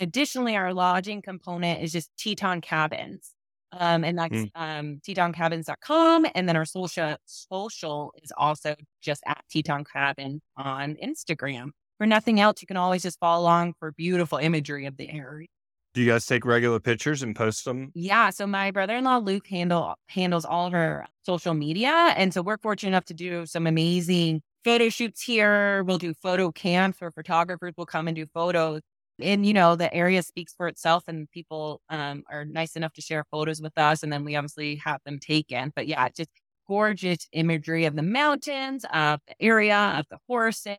Additionally, 0.00 0.56
our 0.56 0.72
lodging 0.72 1.20
component 1.20 1.82
is 1.82 1.92
just 1.92 2.10
Teton 2.16 2.62
Cabins. 2.62 3.35
Um, 3.72 4.04
and 4.04 4.18
that's 4.18 4.32
Mm. 4.34 4.50
um, 4.54 5.00
tetoncabins.com. 5.06 6.26
And 6.34 6.48
then 6.48 6.56
our 6.56 6.64
social 6.64 7.16
social 7.26 8.12
is 8.22 8.32
also 8.36 8.74
just 9.02 9.22
at 9.26 9.42
Teton 9.50 9.84
Cabin 9.84 10.40
on 10.56 10.96
Instagram. 11.02 11.70
For 11.98 12.06
nothing 12.06 12.40
else, 12.40 12.60
you 12.62 12.66
can 12.66 12.76
always 12.76 13.02
just 13.02 13.18
follow 13.18 13.42
along 13.42 13.74
for 13.78 13.92
beautiful 13.92 14.38
imagery 14.38 14.86
of 14.86 14.96
the 14.96 15.08
area. 15.10 15.48
Do 15.94 16.02
you 16.02 16.10
guys 16.10 16.26
take 16.26 16.44
regular 16.44 16.78
pictures 16.78 17.22
and 17.22 17.34
post 17.34 17.64
them? 17.64 17.90
Yeah. 17.94 18.28
So 18.30 18.46
my 18.46 18.70
brother-in-law 18.70 19.18
Luke 19.18 19.46
handle 19.46 19.94
handles 20.08 20.44
all 20.44 20.66
of 20.66 20.74
our 20.74 21.06
social 21.22 21.54
media. 21.54 22.12
And 22.16 22.34
so 22.34 22.42
we're 22.42 22.58
fortunate 22.58 22.90
enough 22.90 23.06
to 23.06 23.14
do 23.14 23.46
some 23.46 23.66
amazing 23.66 24.42
photo 24.62 24.90
shoots 24.90 25.22
here. 25.22 25.82
We'll 25.84 25.96
do 25.96 26.12
photo 26.12 26.52
camps 26.52 27.00
where 27.00 27.10
photographers 27.10 27.72
will 27.78 27.86
come 27.86 28.08
and 28.08 28.14
do 28.14 28.26
photos. 28.34 28.82
And 29.20 29.46
you 29.46 29.52
know, 29.52 29.76
the 29.76 29.92
area 29.94 30.22
speaks 30.22 30.54
for 30.54 30.68
itself 30.68 31.04
and 31.08 31.30
people 31.30 31.80
um, 31.88 32.24
are 32.30 32.44
nice 32.44 32.76
enough 32.76 32.92
to 32.94 33.00
share 33.00 33.24
photos 33.30 33.60
with 33.62 33.76
us. 33.78 34.02
And 34.02 34.12
then 34.12 34.24
we 34.24 34.36
obviously 34.36 34.76
have 34.76 35.00
them 35.04 35.18
taken. 35.18 35.72
But 35.74 35.86
yeah, 35.86 36.08
just 36.08 36.30
gorgeous 36.68 37.26
imagery 37.32 37.84
of 37.84 37.96
the 37.96 38.02
mountains, 38.02 38.84
of 38.92 39.20
the 39.26 39.34
area, 39.40 39.94
of 39.98 40.06
the 40.10 40.18
horses, 40.28 40.78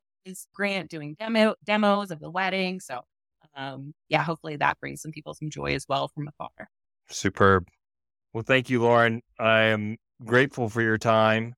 Grant 0.54 0.90
doing 0.90 1.16
demo 1.18 1.56
demos 1.64 2.12
of 2.12 2.20
the 2.20 2.30
wedding. 2.30 2.80
So 2.82 3.02
um, 3.56 3.94
yeah, 4.10 4.24
hopefully 4.24 4.58
that 4.58 4.80
brings 4.80 5.02
some 5.02 5.12
people 5.12 5.34
some 5.34 5.50
joy 5.50 5.74
as 5.74 5.86
well 5.88 6.10
from 6.10 6.28
afar. 6.28 6.70
Superb. 7.10 7.68
Well, 8.34 8.44
thank 8.44 8.70
you, 8.70 8.82
Lauren. 8.82 9.22
I 9.40 9.62
am 9.62 9.98
grateful 10.24 10.70
for 10.70 10.82
your 10.82 10.98
time 10.98 11.56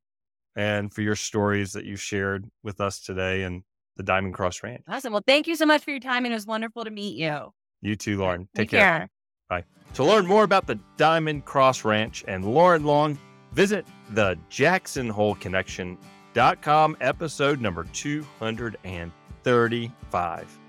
and 0.56 0.94
for 0.94 1.02
your 1.02 1.16
stories 1.16 1.74
that 1.74 1.86
you 1.86 1.96
shared 1.96 2.46
with 2.64 2.80
us 2.80 3.00
today. 3.00 3.44
And 3.44 3.64
the 4.00 4.04
Diamond 4.04 4.34
Cross 4.34 4.64
Ranch. 4.64 4.82
Awesome. 4.88 5.12
Well, 5.12 5.24
thank 5.28 5.46
you 5.46 5.58
so 5.58 5.66
much 5.66 5.84
for 5.84 5.92
your 5.92 6.00
time. 6.00 6.24
And 6.24 6.34
it 6.34 6.38
was 6.38 6.46
wonderful 6.46 6.86
to 6.86 6.90
meet 6.90 7.18
you. 7.18 7.52
You 7.82 7.98
too, 7.98 8.18
Lauren. 8.18 8.48
Take, 8.56 8.70
Take 8.70 8.80
care. 8.80 9.10
Bye. 9.50 9.66
To 9.96 10.06
learn 10.06 10.26
more 10.26 10.46
about 10.46 10.68
the 10.68 10.80
Diamond 10.96 11.44
Cross 11.44 11.84
Ranch 11.84 12.24
and 12.26 12.46
Lauren 12.46 12.86
Long, 12.86 13.20
visit 13.52 13.86
the 14.12 14.40
Jackson 14.48 15.10
Hole 15.10 15.36
Connection.com 15.36 16.96
episode 17.02 17.60
number 17.60 17.84
235. 17.92 20.60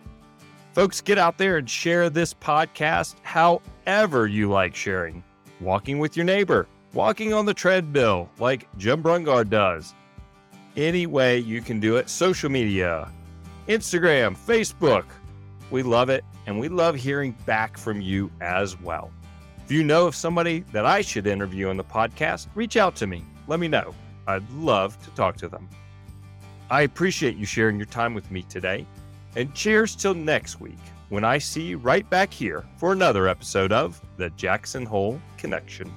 Folks, 0.72 1.00
get 1.00 1.18
out 1.18 1.38
there 1.38 1.58
and 1.58 1.70
share 1.70 2.10
this 2.10 2.34
podcast 2.34 3.14
however 3.22 4.26
you 4.26 4.50
like 4.50 4.74
sharing. 4.74 5.22
Walking 5.60 6.00
with 6.00 6.16
your 6.16 6.24
neighbor, 6.24 6.66
walking 6.94 7.32
on 7.32 7.46
the 7.46 7.54
treadmill 7.54 8.28
like 8.40 8.66
Jim 8.76 9.04
Brungard 9.04 9.50
does. 9.50 9.94
Any 10.76 11.06
way 11.06 11.38
you 11.38 11.60
can 11.60 11.78
do 11.78 11.96
it. 11.96 12.08
Social 12.08 12.48
media, 12.48 13.12
Instagram, 13.68 14.36
Facebook. 14.36 15.04
We 15.70 15.82
love 15.82 16.10
it 16.10 16.24
and 16.46 16.58
we 16.58 16.68
love 16.68 16.94
hearing 16.94 17.36
back 17.46 17.78
from 17.78 18.00
you 18.00 18.30
as 18.40 18.80
well. 18.80 19.10
If 19.64 19.70
you 19.70 19.84
know 19.84 20.06
of 20.06 20.16
somebody 20.16 20.60
that 20.72 20.84
I 20.84 21.00
should 21.00 21.26
interview 21.26 21.68
on 21.68 21.76
the 21.76 21.84
podcast, 21.84 22.48
reach 22.54 22.76
out 22.76 22.96
to 22.96 23.06
me. 23.06 23.24
Let 23.46 23.60
me 23.60 23.68
know. 23.68 23.94
I'd 24.26 24.48
love 24.50 25.00
to 25.04 25.10
talk 25.10 25.36
to 25.38 25.48
them. 25.48 25.68
I 26.70 26.82
appreciate 26.82 27.36
you 27.36 27.46
sharing 27.46 27.76
your 27.76 27.86
time 27.86 28.14
with 28.14 28.30
me 28.30 28.42
today. 28.42 28.86
And 29.36 29.54
cheers 29.54 29.94
till 29.94 30.14
next 30.14 30.60
week 30.60 30.78
when 31.08 31.24
I 31.24 31.38
see 31.38 31.62
you 31.62 31.78
right 31.78 32.08
back 32.10 32.32
here 32.32 32.64
for 32.76 32.92
another 32.92 33.28
episode 33.28 33.72
of 33.72 34.00
the 34.16 34.30
Jackson 34.30 34.84
Hole 34.84 35.20
Connection. 35.36 35.92